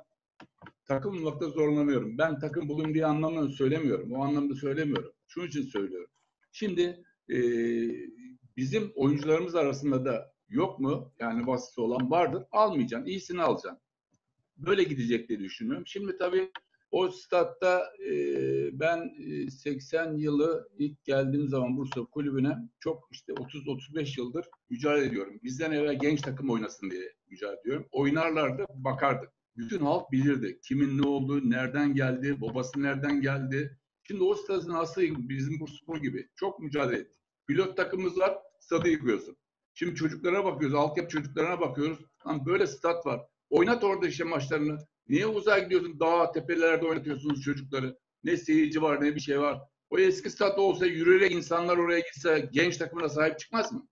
Takım 0.85 1.13
bulmakta 1.13 1.49
zorlanıyorum. 1.49 2.17
Ben 2.17 2.39
takım 2.39 2.69
bulayım 2.69 2.93
diye 2.93 3.05
anlamda 3.05 3.49
söylemiyorum. 3.49 4.11
O 4.11 4.23
anlamda 4.23 4.55
söylemiyorum. 4.55 5.11
Şunun 5.27 5.47
için 5.47 5.61
söylüyorum. 5.61 6.09
Şimdi 6.51 7.03
e, 7.29 7.37
bizim 8.57 8.91
oyuncularımız 8.95 9.55
arasında 9.55 10.05
da 10.05 10.33
yok 10.49 10.79
mu? 10.79 11.13
Yani 11.19 11.47
vasıfı 11.47 11.81
olan 11.81 12.11
vardır. 12.11 12.43
Almayacaksın. 12.51 13.07
iyisini 13.07 13.41
alacaksın. 13.41 13.81
Böyle 14.57 14.83
gidecek 14.83 15.29
diye 15.29 15.39
düşünüyorum. 15.39 15.87
Şimdi 15.87 16.17
tabii 16.17 16.51
o 16.91 17.11
statta 17.11 17.93
e, 18.09 18.13
ben 18.79 19.13
e, 19.19 19.49
80 19.51 20.13
yılı 20.13 20.69
ilk 20.77 21.03
geldiğim 21.03 21.47
zaman 21.47 21.77
Bursa 21.77 22.05
kulübüne 22.05 22.57
çok 22.79 23.09
işte 23.11 23.33
30-35 23.33 24.19
yıldır 24.19 24.45
mücadele 24.69 25.05
ediyorum. 25.05 25.39
Bizden 25.43 25.71
evvel 25.71 25.99
genç 25.99 26.21
takım 26.21 26.49
oynasın 26.49 26.91
diye 26.91 27.13
mücadele 27.29 27.59
ediyorum. 27.59 27.87
Oynarlardı, 27.91 28.65
bakardık. 28.69 29.29
Bütün 29.57 29.79
halk 29.79 30.11
bilirdi. 30.11 30.59
Kimin 30.63 30.97
ne 30.97 31.07
olduğu, 31.07 31.49
nereden 31.49 31.93
geldi, 31.93 32.41
babası 32.41 32.83
nereden 32.83 33.21
geldi. 33.21 33.77
Şimdi 34.03 34.23
o 34.23 34.35
stadın 34.35 34.73
aslı 34.73 35.01
bizim 35.29 35.59
Bursaspor 35.59 35.97
gibi. 35.97 36.27
Çok 36.35 36.59
mücadele 36.59 36.97
ettik. 36.97 37.21
Pilot 37.47 37.77
takımımız 37.77 38.17
var, 38.17 38.37
stadı 38.67 38.89
yıkıyorsun. 38.89 39.37
Şimdi 39.73 39.95
çocuklara 39.95 40.45
bakıyoruz, 40.45 40.75
altyapı 40.75 41.09
çocuklarına 41.09 41.61
bakıyoruz. 41.61 41.99
Lan 42.27 42.45
böyle 42.45 42.67
stat 42.67 43.05
var. 43.05 43.21
Oynat 43.49 43.83
orada 43.83 44.07
işte 44.07 44.23
maçlarını. 44.23 44.77
Niye 45.09 45.27
uzağa 45.27 45.59
gidiyorsun? 45.59 45.99
Dağ, 45.99 46.31
tepelerde 46.31 46.85
oynatıyorsunuz 46.85 47.41
çocukları. 47.41 47.97
Ne 48.23 48.37
seyirci 48.37 48.81
var, 48.81 49.03
ne 49.03 49.15
bir 49.15 49.19
şey 49.19 49.39
var. 49.39 49.61
O 49.89 49.99
eski 49.99 50.29
stat 50.29 50.59
olsa 50.59 50.85
yürüyerek 50.85 51.31
insanlar 51.31 51.77
oraya 51.77 51.99
gitse 51.99 52.49
genç 52.51 52.77
takımına 52.77 53.09
sahip 53.09 53.39
çıkmaz 53.39 53.71
mı? 53.71 53.87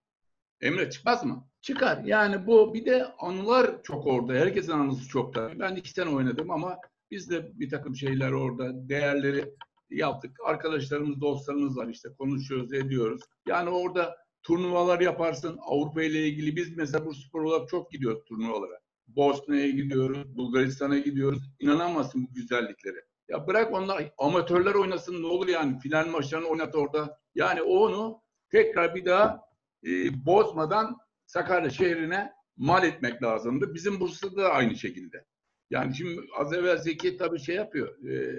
Emre 0.61 0.89
çıkmaz 0.89 1.25
mı? 1.25 1.47
Çıkar. 1.61 2.03
Yani 2.03 2.47
bu 2.47 2.73
bir 2.73 2.85
de 2.85 3.05
anılar 3.05 3.83
çok 3.83 4.07
orada. 4.07 4.33
Herkesin 4.33 4.71
anısı 4.71 5.07
çok 5.09 5.35
da. 5.35 5.51
Ben 5.59 5.75
iki 5.75 5.89
sene 5.89 6.09
oynadım 6.09 6.51
ama 6.51 6.77
biz 7.11 7.29
de 7.29 7.59
bir 7.59 7.69
takım 7.69 7.95
şeyler 7.95 8.31
orada, 8.31 8.89
değerleri 8.89 9.53
yaptık. 9.89 10.37
Arkadaşlarımız, 10.45 11.21
dostlarımız 11.21 11.77
var 11.77 11.87
işte 11.87 12.09
konuşuyoruz, 12.17 12.73
ediyoruz. 12.73 13.21
Yani 13.47 13.69
orada 13.69 14.24
turnuvalar 14.45 14.99
yaparsın. 14.99 15.59
Avrupa 15.61 16.03
ile 16.03 16.27
ilgili 16.27 16.55
biz 16.55 16.77
mesela 16.77 17.05
bu 17.05 17.13
spor 17.13 17.41
olarak 17.41 17.69
çok 17.69 17.91
gidiyoruz 17.91 18.25
turnuvalara. 18.25 18.79
Bosna'ya 19.07 19.69
gidiyoruz, 19.69 20.37
Bulgaristan'a 20.37 20.97
gidiyoruz. 20.97 21.43
İnanamazsın 21.59 22.27
bu 22.27 22.33
güzelliklere. 22.33 23.05
Ya 23.29 23.47
bırak 23.47 23.73
onlar 23.73 24.13
amatörler 24.17 24.73
oynasın 24.73 25.21
ne 25.21 25.27
olur 25.27 25.47
yani 25.47 25.79
final 25.79 26.07
maçlarını 26.07 26.47
oynat 26.47 26.75
orada. 26.75 27.19
Yani 27.35 27.61
onu 27.61 28.21
tekrar 28.51 28.95
bir 28.95 29.05
daha 29.05 29.41
e, 29.85 30.25
bozmadan 30.25 30.97
Sakarya 31.25 31.69
şehrine 31.69 32.31
mal 32.57 32.83
etmek 32.83 33.23
lazımdı. 33.23 33.73
Bizim 33.73 33.99
Bursa'da 33.99 34.37
da 34.37 34.49
aynı 34.49 34.75
şekilde. 34.75 35.25
Yani 35.69 35.95
şimdi 35.95 36.21
az 36.37 36.53
evvel 36.53 36.77
Zeki 36.77 37.17
tabii 37.17 37.39
şey 37.39 37.55
yapıyor, 37.55 38.05
e, 38.09 38.35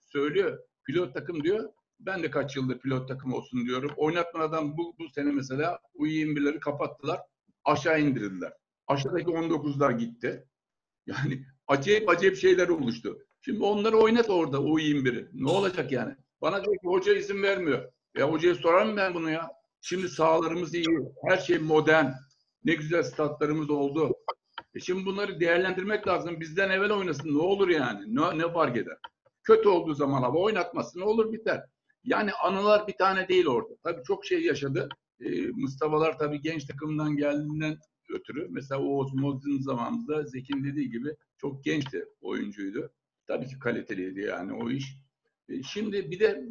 söylüyor. 0.00 0.58
Pilot 0.86 1.14
takım 1.14 1.44
diyor. 1.44 1.72
Ben 2.06 2.22
de 2.22 2.30
kaç 2.30 2.56
yıldır 2.56 2.78
pilot 2.78 3.08
takım 3.08 3.32
olsun 3.32 3.66
diyorum. 3.66 3.90
Oynatmadan 3.96 4.76
bu, 4.76 4.94
bu 4.98 5.08
sene 5.08 5.32
mesela 5.32 5.78
U21'leri 5.98 6.60
kapattılar. 6.60 7.20
Aşağı 7.64 8.00
indirdiler. 8.00 8.52
Aşağıdaki 8.86 9.26
19'lar 9.26 9.98
gitti. 9.98 10.46
Yani 11.06 11.46
acayip 11.66 12.08
acayip 12.08 12.36
şeyler 12.36 12.68
oluştu. 12.68 13.18
Şimdi 13.40 13.64
onları 13.64 13.96
oynat 13.96 14.30
orada 14.30 14.56
U21'i. 14.56 15.28
Ne 15.32 15.50
olacak 15.50 15.92
yani? 15.92 16.16
Bana 16.40 16.64
diyor 16.64 16.74
ki 16.74 16.86
hoca 16.86 17.14
izin 17.14 17.42
vermiyor. 17.42 17.92
Ya 18.16 18.30
hocaya 18.32 18.54
sorar 18.54 18.86
mı 18.86 18.96
ben 18.96 19.14
bunu 19.14 19.30
ya? 19.30 19.50
Şimdi 19.80 20.08
sahalarımız 20.08 20.74
iyi. 20.74 20.86
Her 21.28 21.36
şey 21.36 21.58
modern. 21.58 22.06
Ne 22.64 22.74
güzel 22.74 23.02
statlarımız 23.02 23.70
oldu. 23.70 24.14
E 24.74 24.80
şimdi 24.80 25.06
bunları 25.06 25.40
değerlendirmek 25.40 26.08
lazım. 26.08 26.40
Bizden 26.40 26.70
evvel 26.70 26.90
oynasın. 26.90 27.38
Ne 27.38 27.42
olur 27.42 27.68
yani? 27.68 28.14
Ne, 28.14 28.38
ne 28.38 28.52
fark 28.52 28.76
eder? 28.76 28.96
Kötü 29.44 29.68
olduğu 29.68 29.94
zaman 29.94 30.22
ama 30.22 30.38
oynatmasın. 30.38 31.00
Ne 31.00 31.04
olur 31.04 31.32
biter. 31.32 31.62
Yani 32.04 32.32
anılar 32.32 32.88
bir 32.88 32.92
tane 32.92 33.28
değil 33.28 33.46
orada. 33.46 33.76
Tabii 33.82 34.02
çok 34.02 34.24
şey 34.24 34.42
yaşadı. 34.42 34.88
Ee, 35.20 35.46
Mustafa'lar 35.46 36.18
tabii 36.18 36.40
genç 36.40 36.64
takımdan 36.64 37.16
geldiğinden 37.16 37.78
ötürü. 38.10 38.46
Mesela 38.50 38.80
Oğuz 38.80 39.14
Moz'un 39.14 39.60
zamanında 39.60 40.22
Zeki'nin 40.22 40.64
dediği 40.64 40.90
gibi 40.90 41.16
çok 41.38 41.64
gençti 41.64 42.04
oyuncuydu. 42.20 42.92
Tabii 43.26 43.46
ki 43.46 43.58
kaliteliydi 43.58 44.20
yani 44.20 44.52
o 44.52 44.70
iş. 44.70 44.96
E, 45.48 45.62
şimdi 45.62 46.10
bir 46.10 46.20
de 46.20 46.44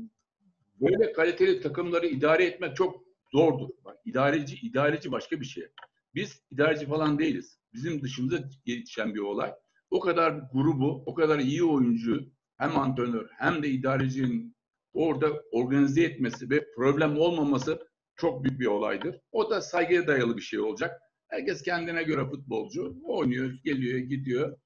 böyle 0.81 1.13
kaliteli 1.13 1.61
takımları 1.61 2.07
idare 2.07 2.45
etmek 2.45 2.75
çok 2.75 3.03
zordur. 3.31 3.69
Bak, 3.85 3.97
idareci, 4.05 4.55
idareci 4.55 5.11
başka 5.11 5.39
bir 5.39 5.45
şey. 5.45 5.67
Biz 6.15 6.41
idareci 6.51 6.85
falan 6.85 7.19
değiliz. 7.19 7.59
Bizim 7.73 8.01
dışımızda 8.01 8.49
yetişen 8.65 9.15
bir 9.15 9.19
olay. 9.19 9.53
O 9.89 9.99
kadar 9.99 10.41
grubu, 10.53 11.03
o 11.05 11.13
kadar 11.13 11.39
iyi 11.39 11.63
oyuncu, 11.63 12.31
hem 12.57 12.79
antrenör 12.79 13.29
hem 13.37 13.63
de 13.63 13.69
idarecinin 13.69 14.55
orada 14.93 15.43
organize 15.51 16.03
etmesi 16.03 16.49
ve 16.49 16.71
problem 16.75 17.17
olmaması 17.17 17.87
çok 18.15 18.43
büyük 18.43 18.59
bir 18.59 18.65
olaydır. 18.65 19.19
O 19.31 19.49
da 19.49 19.61
saygıya 19.61 20.07
dayalı 20.07 20.37
bir 20.37 20.41
şey 20.41 20.59
olacak. 20.59 21.01
Herkes 21.27 21.61
kendine 21.61 22.03
göre 22.03 22.25
futbolcu. 22.25 22.95
Oynuyor, 23.03 23.53
geliyor, 23.63 23.99
gidiyor. 23.99 24.57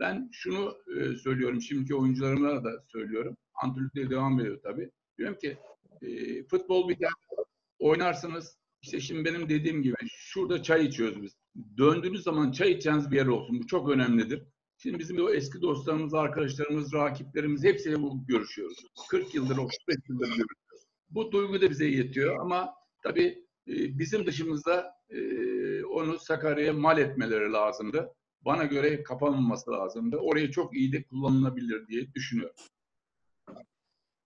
Ben 0.00 0.28
şunu 0.32 0.76
e, 0.96 1.16
söylüyorum, 1.16 1.62
şimdiki 1.62 1.94
oyuncularıma 1.94 2.64
da 2.64 2.70
söylüyorum. 2.88 3.36
Antrenörlükte 3.62 4.10
devam 4.10 4.40
ediyor 4.40 4.60
tabii. 4.62 4.90
Diyorum 5.18 5.38
ki 5.38 5.58
e, 6.02 6.42
futbol 6.44 6.88
biter, 6.88 7.10
oynarsınız. 7.78 8.56
İşte 8.82 9.00
şimdi 9.00 9.24
benim 9.24 9.48
dediğim 9.48 9.82
gibi 9.82 9.94
şurada 10.08 10.62
çay 10.62 10.86
içiyoruz 10.86 11.22
biz. 11.22 11.32
Döndüğünüz 11.78 12.22
zaman 12.22 12.52
çay 12.52 12.70
içeceğiniz 12.70 13.10
bir 13.10 13.16
yer 13.16 13.26
olsun. 13.26 13.60
Bu 13.60 13.66
çok 13.66 13.90
önemlidir. 13.90 14.42
Şimdi 14.82 14.98
bizim 14.98 15.24
o 15.24 15.30
eski 15.30 15.62
dostlarımız, 15.62 16.14
arkadaşlarımız, 16.14 16.92
rakiplerimiz 16.92 17.64
hepsiyle 17.64 18.02
bu 18.02 18.26
görüşüyoruz. 18.26 18.76
40 19.10 19.34
yıldır, 19.34 19.56
35 19.56 19.96
yıldır 20.08 20.26
görüşüyoruz. 20.26 20.84
Bu 21.10 21.32
duygu 21.32 21.60
da 21.60 21.70
bize 21.70 21.86
yetiyor 21.86 22.40
ama 22.40 22.74
tabii 23.02 23.44
e, 23.68 23.98
bizim 23.98 24.26
dışımızda 24.26 24.92
e, 25.10 25.20
onu 25.84 26.18
Sakarya'ya 26.18 26.72
mal 26.72 26.98
etmeleri 26.98 27.52
lazımdı. 27.52 28.14
Bana 28.44 28.64
göre 28.64 29.02
kapanmaması 29.02 29.70
lazımdı. 29.70 30.16
Orayı 30.16 30.50
çok 30.50 30.76
iyi 30.76 30.92
de 30.92 31.02
kullanılabilir 31.02 31.86
diye 31.88 32.14
düşünüyorum. 32.14 32.56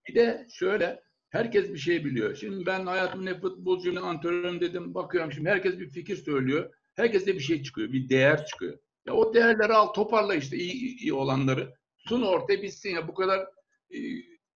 Bir 0.08 0.14
de 0.14 0.46
şöyle 0.50 1.02
herkes 1.28 1.72
bir 1.72 1.78
şey 1.78 2.04
biliyor. 2.04 2.34
Şimdi 2.34 2.66
ben 2.66 2.86
hayatımda 2.86 3.30
ne 3.30 3.40
futbolcu 3.40 3.94
ne 3.94 4.00
antrenörüm 4.00 4.60
dedim. 4.60 4.94
Bakıyorum 4.94 5.32
şimdi 5.32 5.48
herkes 5.48 5.78
bir 5.78 5.90
fikir 5.90 6.16
söylüyor. 6.16 6.74
Herkes 6.94 7.26
de 7.26 7.34
bir 7.34 7.40
şey 7.40 7.62
çıkıyor. 7.62 7.92
Bir 7.92 8.08
değer 8.08 8.46
çıkıyor. 8.46 8.78
Ya 9.06 9.14
o 9.14 9.34
değerleri 9.34 9.72
al 9.72 9.86
toparla 9.86 10.34
işte 10.34 10.56
iyi, 10.56 10.98
iyi 11.00 11.12
olanları. 11.12 11.74
Sun 11.96 12.22
ortaya 12.22 12.62
bitsin 12.62 12.90
ya. 12.90 13.08
Bu 13.08 13.14
kadar 13.14 13.40
e, 13.90 13.98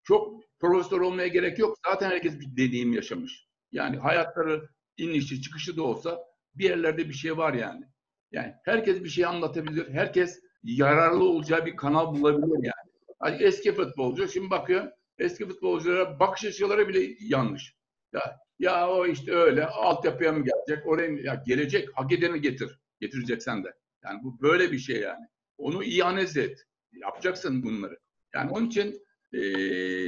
çok 0.04 0.42
profesör 0.60 1.00
olmaya 1.00 1.28
gerek 1.28 1.58
yok. 1.58 1.76
Zaten 1.86 2.10
herkes 2.10 2.40
bir 2.40 2.56
deneyim 2.56 2.92
yaşamış. 2.92 3.48
Yani 3.72 3.96
hayatları 3.96 4.68
inişi 4.96 5.42
çıkışı 5.42 5.76
da 5.76 5.82
olsa 5.82 6.18
bir 6.54 6.64
yerlerde 6.64 7.08
bir 7.08 7.14
şey 7.14 7.36
var 7.36 7.54
yani. 7.54 7.84
Yani 8.32 8.54
herkes 8.64 9.04
bir 9.04 9.08
şey 9.08 9.24
anlatabilir. 9.24 9.90
Herkes 9.90 10.40
yararlı 10.62 11.24
olacağı 11.24 11.66
bir 11.66 11.76
kanal 11.76 12.14
bulabilir 12.14 12.64
yani. 12.64 12.92
Hani 13.18 13.42
eski 13.42 13.72
futbolcu 13.72 14.28
şimdi 14.28 14.50
bakıyor 14.50 14.92
eski 15.18 15.46
futbolculara 15.46 16.20
bakış 16.20 16.44
açıları 16.44 16.88
bile 16.88 17.14
yanlış. 17.20 17.76
Ya 18.12 18.38
ya 18.58 18.88
o 18.90 19.06
işte 19.06 19.32
öyle 19.32 19.66
altyapıya 19.66 20.32
mı 20.32 20.44
gelecek? 20.44 20.86
Oraya 20.86 21.10
mı? 21.10 21.20
Ya 21.20 21.42
gelecek. 21.46 21.88
Hak 21.94 22.12
edeni 22.12 22.40
getir. 22.40 22.80
Getireceksen 23.00 23.64
de. 23.64 23.74
Yani 24.04 24.20
bu 24.24 24.40
böyle 24.40 24.72
bir 24.72 24.78
şey 24.78 25.00
yani. 25.00 25.26
Onu 25.58 25.84
iyi 25.84 26.04
analiz 26.04 26.36
et. 26.36 26.64
Yapacaksın 26.92 27.62
bunları. 27.62 27.98
Yani 28.34 28.50
onun 28.50 28.66
için 28.66 29.02
e, 29.32 29.40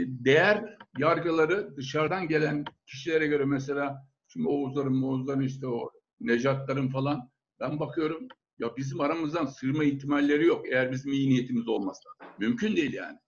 değer 0.07 0.77
yargıları 0.99 1.77
dışarıdan 1.77 2.29
gelen 2.29 2.65
kişilere 2.87 3.27
göre 3.27 3.45
mesela 3.45 4.09
şimdi 4.29 4.49
Oğuzların, 4.49 5.03
Oğuzların 5.03 5.43
işte 5.43 5.67
o 5.67 5.91
Necatların 6.21 6.89
falan 6.89 7.31
ben 7.61 7.81
bakıyorum 7.81 8.29
ya 8.59 8.77
bizim 8.77 9.01
aramızdan 9.01 9.47
sırma 9.47 9.85
ihtimalleri 9.85 10.47
yok 10.47 10.69
eğer 10.69 10.93
bizim 10.93 11.13
iyi 11.13 11.31
niyetimiz 11.31 11.69
olmazsa. 11.69 12.11
Mümkün 12.39 12.77
değil 12.77 12.93
yani. 12.93 13.19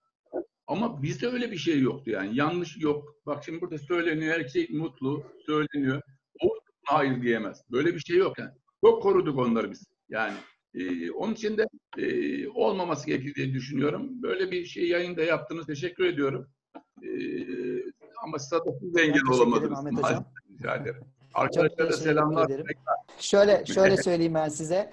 Ama 0.67 1.03
bizde 1.03 1.27
öyle 1.27 1.51
bir 1.51 1.57
şey 1.57 1.81
yoktu 1.81 2.11
yani. 2.11 2.37
Yanlış 2.37 2.77
yok. 2.81 3.17
Bak 3.27 3.45
şimdi 3.45 3.61
burada 3.61 3.79
söyleniyor. 3.79 4.39
Her 4.39 4.49
şey 4.49 4.69
mutlu. 4.71 5.25
Söyleniyor. 5.47 6.03
O 6.43 6.59
hayır 6.87 7.23
diyemez. 7.23 7.63
Böyle 7.71 7.95
bir 7.95 8.01
şey 8.01 8.17
yok 8.17 8.39
yani. 8.39 8.51
Çok 8.85 9.03
koruduk 9.03 9.39
onları 9.39 9.71
biz. 9.71 9.85
Yani 10.09 10.35
e, 10.75 11.11
onun 11.11 11.33
için 11.33 11.59
de 11.59 11.67
e, 11.99 12.49
olmaması 12.49 13.07
gerekir 13.07 13.35
diye 13.35 13.53
düşünüyorum. 13.53 14.23
Böyle 14.23 14.51
bir 14.51 14.65
şey 14.65 14.89
yayında 14.89 15.23
yaptınız. 15.23 15.67
Teşekkür 15.67 16.05
ediyorum. 16.05 16.49
E, 17.03 17.09
ama 18.23 18.39
statüsüz 18.39 18.97
engel 18.97 19.29
olamadınız. 19.33 19.79
Ahmet 19.79 19.93
Hocam. 19.93 20.03
Maalesef. 20.03 20.27
Rica 20.59 20.77
ederim. 20.77 21.03
Arkadaşlara 21.35 21.89
da 21.89 21.93
selamlar. 21.93 22.47
ederim. 22.47 22.67
Şöyle 23.19 23.67
şöyle 23.67 23.97
söyleyeyim 23.97 24.35
ben 24.35 24.49
size. 24.49 24.93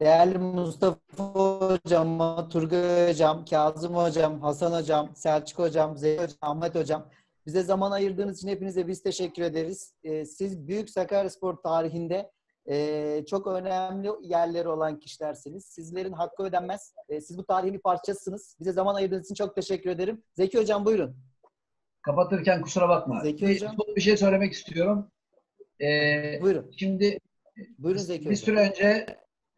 Değerli 0.00 0.38
Mustafa 0.38 0.98
Hocam, 1.24 2.48
Turgay 2.48 3.10
Hocam, 3.10 3.44
Kazım 3.44 3.94
Hocam, 3.94 4.40
Hasan 4.40 4.72
Hocam, 4.72 5.10
Selçuk 5.14 5.58
Hocam, 5.58 5.96
Zeki 5.96 6.22
Hocam, 6.22 6.36
Ahmet 6.40 6.74
Hocam. 6.74 7.06
Bize 7.46 7.62
zaman 7.62 7.90
ayırdığınız 7.90 8.38
için 8.38 8.48
hepinize 8.48 8.88
biz 8.88 9.02
teşekkür 9.02 9.42
ederiz. 9.42 9.94
Ee, 10.04 10.24
siz 10.24 10.68
Büyük 10.68 10.90
Sakaryaspor 10.90 11.56
tarihinde 11.56 12.30
e, 12.70 13.24
çok 13.26 13.46
önemli 13.46 14.08
yerleri 14.22 14.68
olan 14.68 14.98
kişilersiniz. 14.98 15.64
Sizlerin 15.64 16.12
hakkı 16.12 16.42
ödenmez. 16.42 16.94
E, 17.08 17.20
siz 17.20 17.38
bu 17.38 17.44
tarihin 17.44 17.74
bir 17.74 17.80
parçasısınız. 17.80 18.56
Bize 18.60 18.72
zaman 18.72 18.94
ayırdığınız 18.94 19.24
için 19.24 19.34
çok 19.34 19.54
teşekkür 19.54 19.90
ederim. 19.90 20.22
Zeki 20.34 20.58
Hocam 20.58 20.84
buyurun. 20.84 21.16
Kapatırken 22.02 22.62
kusura 22.62 22.88
bakma. 22.88 23.20
Zeki 23.20 23.46
bir, 23.46 23.54
Hocam. 23.54 23.74
son 23.76 23.96
bir 23.96 24.00
şey 24.00 24.16
söylemek 24.16 24.52
istiyorum. 24.52 25.10
Ee, 25.80 26.38
Buyurun. 26.42 26.70
şimdi 26.76 27.18
Buyurun 27.78 28.00
Zeki 28.00 28.20
bir 28.20 28.30
Hocam. 28.30 28.36
süre 28.36 28.68
önce 28.68 29.06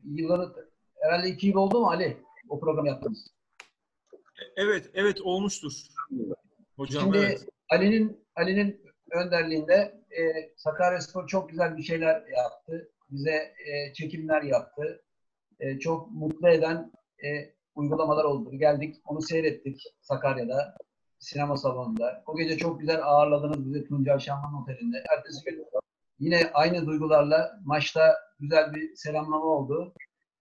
yılları 0.04 0.70
herhalde 1.00 1.28
iki 1.28 1.46
yıl 1.46 1.54
oldu 1.54 1.80
mu 1.80 1.86
Ali? 1.86 2.16
O 2.48 2.60
programı 2.60 2.88
yaptınız. 2.88 3.26
Evet, 4.56 4.90
evet 4.94 5.20
olmuştur. 5.20 5.72
Hocam 6.76 7.02
Şimdi 7.02 7.18
evet. 7.18 7.46
Ali'nin 7.70 8.24
Ali'nin 8.36 8.82
önderliğinde 9.10 10.02
e, 10.10 10.22
Sakaryaspor 10.56 11.26
çok 11.26 11.50
güzel 11.50 11.76
bir 11.76 11.82
şeyler 11.82 12.14
yaptı. 12.14 12.91
Bize 13.12 13.54
e, 13.66 13.92
çekimler 13.92 14.42
yaptı. 14.42 15.02
E, 15.60 15.78
çok 15.78 16.10
mutlu 16.10 16.48
eden 16.48 16.92
e, 17.24 17.52
uygulamalar 17.74 18.24
oldu. 18.24 18.50
Geldik, 18.52 18.96
onu 19.04 19.22
seyrettik 19.22 19.82
Sakarya'da, 20.00 20.76
sinema 21.18 21.56
salonunda. 21.56 22.22
O 22.26 22.36
gece 22.36 22.56
çok 22.56 22.80
güzel 22.80 23.00
ağırladınız 23.04 23.66
bizi 23.66 23.84
Tuncay 23.84 24.18
Şanman 24.18 24.62
Oteli'nde. 24.62 25.04
Ertesi 25.16 25.44
gün 25.44 25.66
yine 26.18 26.50
aynı 26.54 26.86
duygularla 26.86 27.60
maçta 27.64 28.16
güzel 28.40 28.74
bir 28.74 28.96
selamlama 28.96 29.44
oldu. 29.44 29.94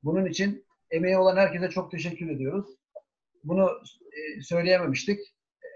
Bunun 0.03 0.26
için 0.26 0.65
emeği 0.91 1.17
olan 1.17 1.38
herkese 1.38 1.69
çok 1.69 1.91
teşekkür 1.91 2.30
ediyoruz. 2.30 2.65
Bunu 3.43 3.69
e, 4.11 4.41
söyleyememiştik. 4.41 5.19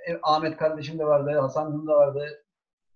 E, 0.07 0.19
Ahmet 0.23 0.57
kardeşim 0.57 0.99
de 0.99 1.05
vardı, 1.05 1.39
Hasan'cığım 1.39 1.87
da 1.87 1.95
vardı. 1.95 2.44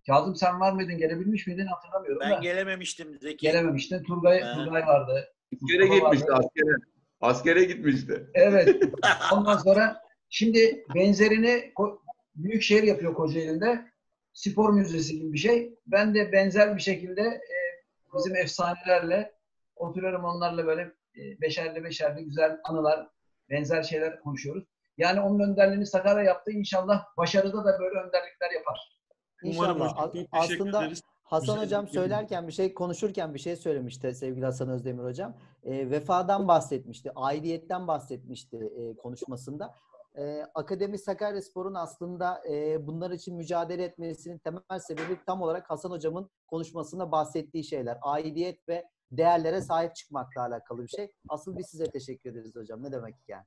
Kazım 0.07 0.35
sen 0.35 0.59
var 0.59 0.73
mıydın? 0.73 0.97
Gelebilmiş 0.97 1.47
miydin? 1.47 1.65
Hatırlamıyorum 1.65 2.19
Ben 2.21 2.31
da. 2.31 2.39
gelememiştim 2.39 3.19
Zeki. 3.19 3.37
Gelememiştin. 3.47 4.03
Turgay, 4.03 4.41
Ha. 4.41 4.53
Turgay 4.55 4.81
vardı. 4.81 5.33
Askere 5.53 5.85
Mustafa 5.85 5.95
gitmişti 5.95 6.31
vardı. 6.31 6.45
askere. 6.45 6.75
Askere 7.21 7.63
gitmişti. 7.63 8.27
Evet. 8.33 8.83
Ondan 9.33 9.57
sonra 9.57 10.01
şimdi 10.29 10.85
benzerini 10.95 11.73
Büyükşehir 12.35 12.83
yapıyor 12.83 13.13
Kocaeli'nde. 13.13 13.85
Spor 14.33 14.73
müzesi 14.73 15.17
gibi 15.19 15.33
bir 15.33 15.37
şey. 15.37 15.73
Ben 15.87 16.15
de 16.15 16.31
benzer 16.31 16.75
bir 16.75 16.81
şekilde 16.81 17.21
e, 17.21 17.55
bizim 18.17 18.35
efsanelerle 18.35 19.33
oturuyorum 19.75 20.23
onlarla 20.23 20.65
böyle 20.65 20.81
e, 21.15 21.41
beşerli 21.41 21.83
beşerli 21.83 22.23
güzel 22.23 22.57
anılar, 22.63 23.07
benzer 23.49 23.83
şeyler 23.83 24.19
konuşuyoruz. 24.19 24.63
Yani 24.97 25.19
onun 25.21 25.39
önderliğini 25.51 25.85
Sakarya 25.85 26.23
yaptı. 26.23 26.51
İnşallah 26.51 27.05
başarıda 27.17 27.57
da 27.65 27.79
böyle 27.79 27.99
önderlikler 27.99 28.51
yapar. 28.55 28.98
Umarım 29.43 29.77
İnşallah. 29.77 29.91
hocam. 29.91 29.97
A- 29.97 30.03
Çok 30.03 30.13
teşekkür 30.13 30.27
Aslında 30.31 30.83
ederiz. 30.83 31.01
Hasan 31.23 31.55
Güzel 31.55 31.65
Hocam 31.65 31.85
bir 31.85 31.91
söylerken 31.91 32.47
bir 32.47 32.51
şey, 32.53 32.73
konuşurken 32.73 33.33
bir 33.33 33.39
şey 33.39 33.55
söylemişti 33.55 34.15
sevgili 34.15 34.45
Hasan 34.45 34.69
Özdemir 34.69 35.03
Hocam. 35.03 35.35
E, 35.63 35.89
vefadan 35.91 36.47
bahsetmişti, 36.47 37.11
aidiyetten 37.15 37.87
bahsetmişti 37.87 38.57
e, 38.57 38.95
konuşmasında. 38.97 39.75
E, 40.17 40.45
Akademi 40.55 40.97
Sakaryaspor'un 40.99 41.73
aslında 41.73 42.41
e, 42.49 42.87
bunlar 42.87 43.11
için 43.11 43.35
mücadele 43.35 43.83
etmesinin 43.83 44.37
temel 44.37 44.79
sebebi 44.79 45.17
tam 45.25 45.41
olarak 45.41 45.69
Hasan 45.69 45.91
Hocam'ın 45.91 46.29
konuşmasında 46.47 47.11
bahsettiği 47.11 47.63
şeyler. 47.63 47.97
Aidiyet 48.01 48.69
ve 48.69 48.85
değerlere 49.11 49.61
sahip 49.61 49.95
çıkmakla 49.95 50.41
alakalı 50.41 50.83
bir 50.83 50.87
şey. 50.87 51.11
Asıl 51.29 51.57
biz 51.57 51.67
size 51.67 51.85
teşekkür 51.85 52.31
ederiz 52.31 52.55
hocam. 52.55 52.83
Ne 52.83 52.91
demek 52.91 53.15
yani? 53.27 53.43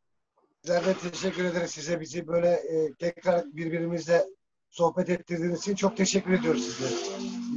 Bizler 0.65 0.87
de 0.87 0.95
teşekkür 1.11 1.45
ederiz 1.45 1.71
size. 1.71 2.01
Bizi 2.01 2.27
böyle 2.27 2.49
e, 2.49 2.93
tekrar 2.99 3.45
birbirimizle 3.45 4.25
sohbet 4.73 5.11
ettirdiğiniz 5.11 5.61
için 5.61 5.75
çok 5.75 5.97
teşekkür 5.97 6.33
ediyoruz 6.33 6.65
sizlere. 6.65 6.93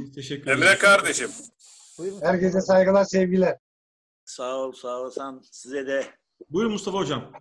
Biz 0.00 0.14
teşekkür 0.14 0.42
ederiz. 0.42 0.62
Emre 0.62 0.78
kardeşim. 0.78 1.30
Buyurun. 1.98 2.20
Herkese 2.22 2.60
saygılar, 2.60 3.04
sevgiler. 3.04 3.58
Sağ 4.24 4.56
ol, 4.56 4.72
sağ 4.72 5.00
olasın. 5.00 5.42
Size 5.50 5.86
de 5.86 6.06
Buyurun 6.50 6.72
Mustafa 6.72 6.98
Hocam. 6.98 7.32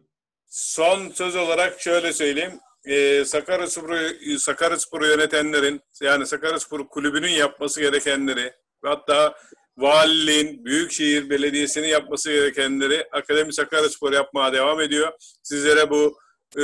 Son 0.47 1.09
söz 1.09 1.35
olarak 1.35 1.81
şöyle 1.81 2.13
söyleyeyim. 2.13 2.59
Ee, 2.85 3.25
Sakaryaspor'u 3.25 3.97
Sakaryaspor'u 4.39 5.07
yönetenlerin 5.07 5.81
yani 6.01 6.27
Sakaryaspor 6.27 6.87
kulübünün 6.87 7.31
yapması 7.31 7.81
gerekenleri 7.81 8.53
ve 8.83 8.89
hatta 8.89 9.35
valiliğin, 9.77 10.65
Büyükşehir 10.65 11.29
Belediyesi'nin 11.29 11.87
yapması 11.87 12.31
gerekenleri 12.31 13.07
Akademi 13.11 13.53
Sakaryaspor 13.53 14.13
yapmaya 14.13 14.53
devam 14.53 14.81
ediyor. 14.81 15.13
Sizlere 15.43 15.89
bu 15.89 16.17
e, 16.57 16.63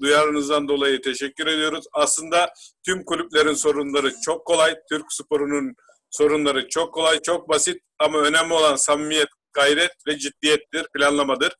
duyarınızdan 0.00 0.68
dolayı 0.68 1.00
teşekkür 1.00 1.46
ediyoruz. 1.46 1.84
Aslında 1.92 2.52
tüm 2.86 3.04
kulüplerin 3.04 3.54
sorunları 3.54 4.12
çok 4.24 4.46
kolay. 4.46 4.74
Türk 4.90 5.12
sporunun 5.12 5.74
sorunları 6.10 6.68
çok 6.68 6.94
kolay, 6.94 7.20
çok 7.22 7.48
basit 7.48 7.82
ama 7.98 8.18
önemli 8.18 8.54
olan 8.54 8.76
samimiyet, 8.76 9.28
gayret 9.52 9.92
ve 10.06 10.18
ciddiyettir, 10.18 10.86
planlamadır. 10.94 11.52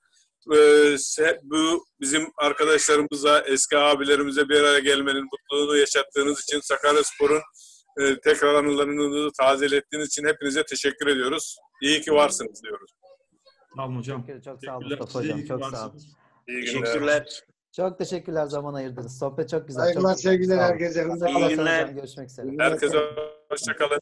Ee, 0.55 0.97
bu 1.43 1.85
bizim 2.01 2.29
arkadaşlarımıza, 2.37 3.41
eski 3.41 3.79
abilerimize 3.79 4.49
bir 4.49 4.61
araya 4.61 4.79
gelmenin 4.79 5.25
mutluluğunu 5.33 5.77
yaşattığınız 5.77 6.43
için 6.43 6.61
Sakaryaspor'un 6.61 7.43
e, 8.01 8.21
tekrar 8.21 8.55
anılarını 8.55 9.31
tazelettiğiniz 9.41 10.09
için 10.09 10.27
hepinize 10.27 10.65
teşekkür 10.65 11.07
ediyoruz. 11.07 11.57
İyi 11.83 12.01
ki 12.01 12.13
varsınız 12.13 12.63
diyoruz. 12.63 12.91
Sağ 13.77 13.87
olun 13.87 13.97
hocam. 13.97 14.27
Çok 14.45 14.65
sağ 14.65 14.77
olun. 14.77 14.89
Mustafa 14.89 15.19
Hocam. 15.19 15.45
Çok 15.45 15.67
sağ 15.67 15.87
olun. 15.87 16.01
Varsınız. 16.49 16.67
İyi 16.67 16.75
günler. 16.75 16.85
teşekkürler. 16.85 17.43
Çok 17.73 17.99
teşekkürler 17.99 18.47
zaman 18.47 18.75
ayırdınız. 18.75 19.19
Sohbet 19.19 19.49
çok 19.49 19.69
güzel. 19.69 19.83
Saygılar, 19.83 20.13
çok 20.13 20.21
sevgiler 20.21 20.59
herkese. 20.59 21.07
İyi 21.39 21.49
günler. 21.49 21.89
Görüşmek 21.89 22.31
üzere. 22.31 22.47
Herkese 22.59 22.99
hoşçakalın. 23.51 24.01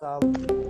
Sağ 0.00 0.18
olun. 0.18 0.69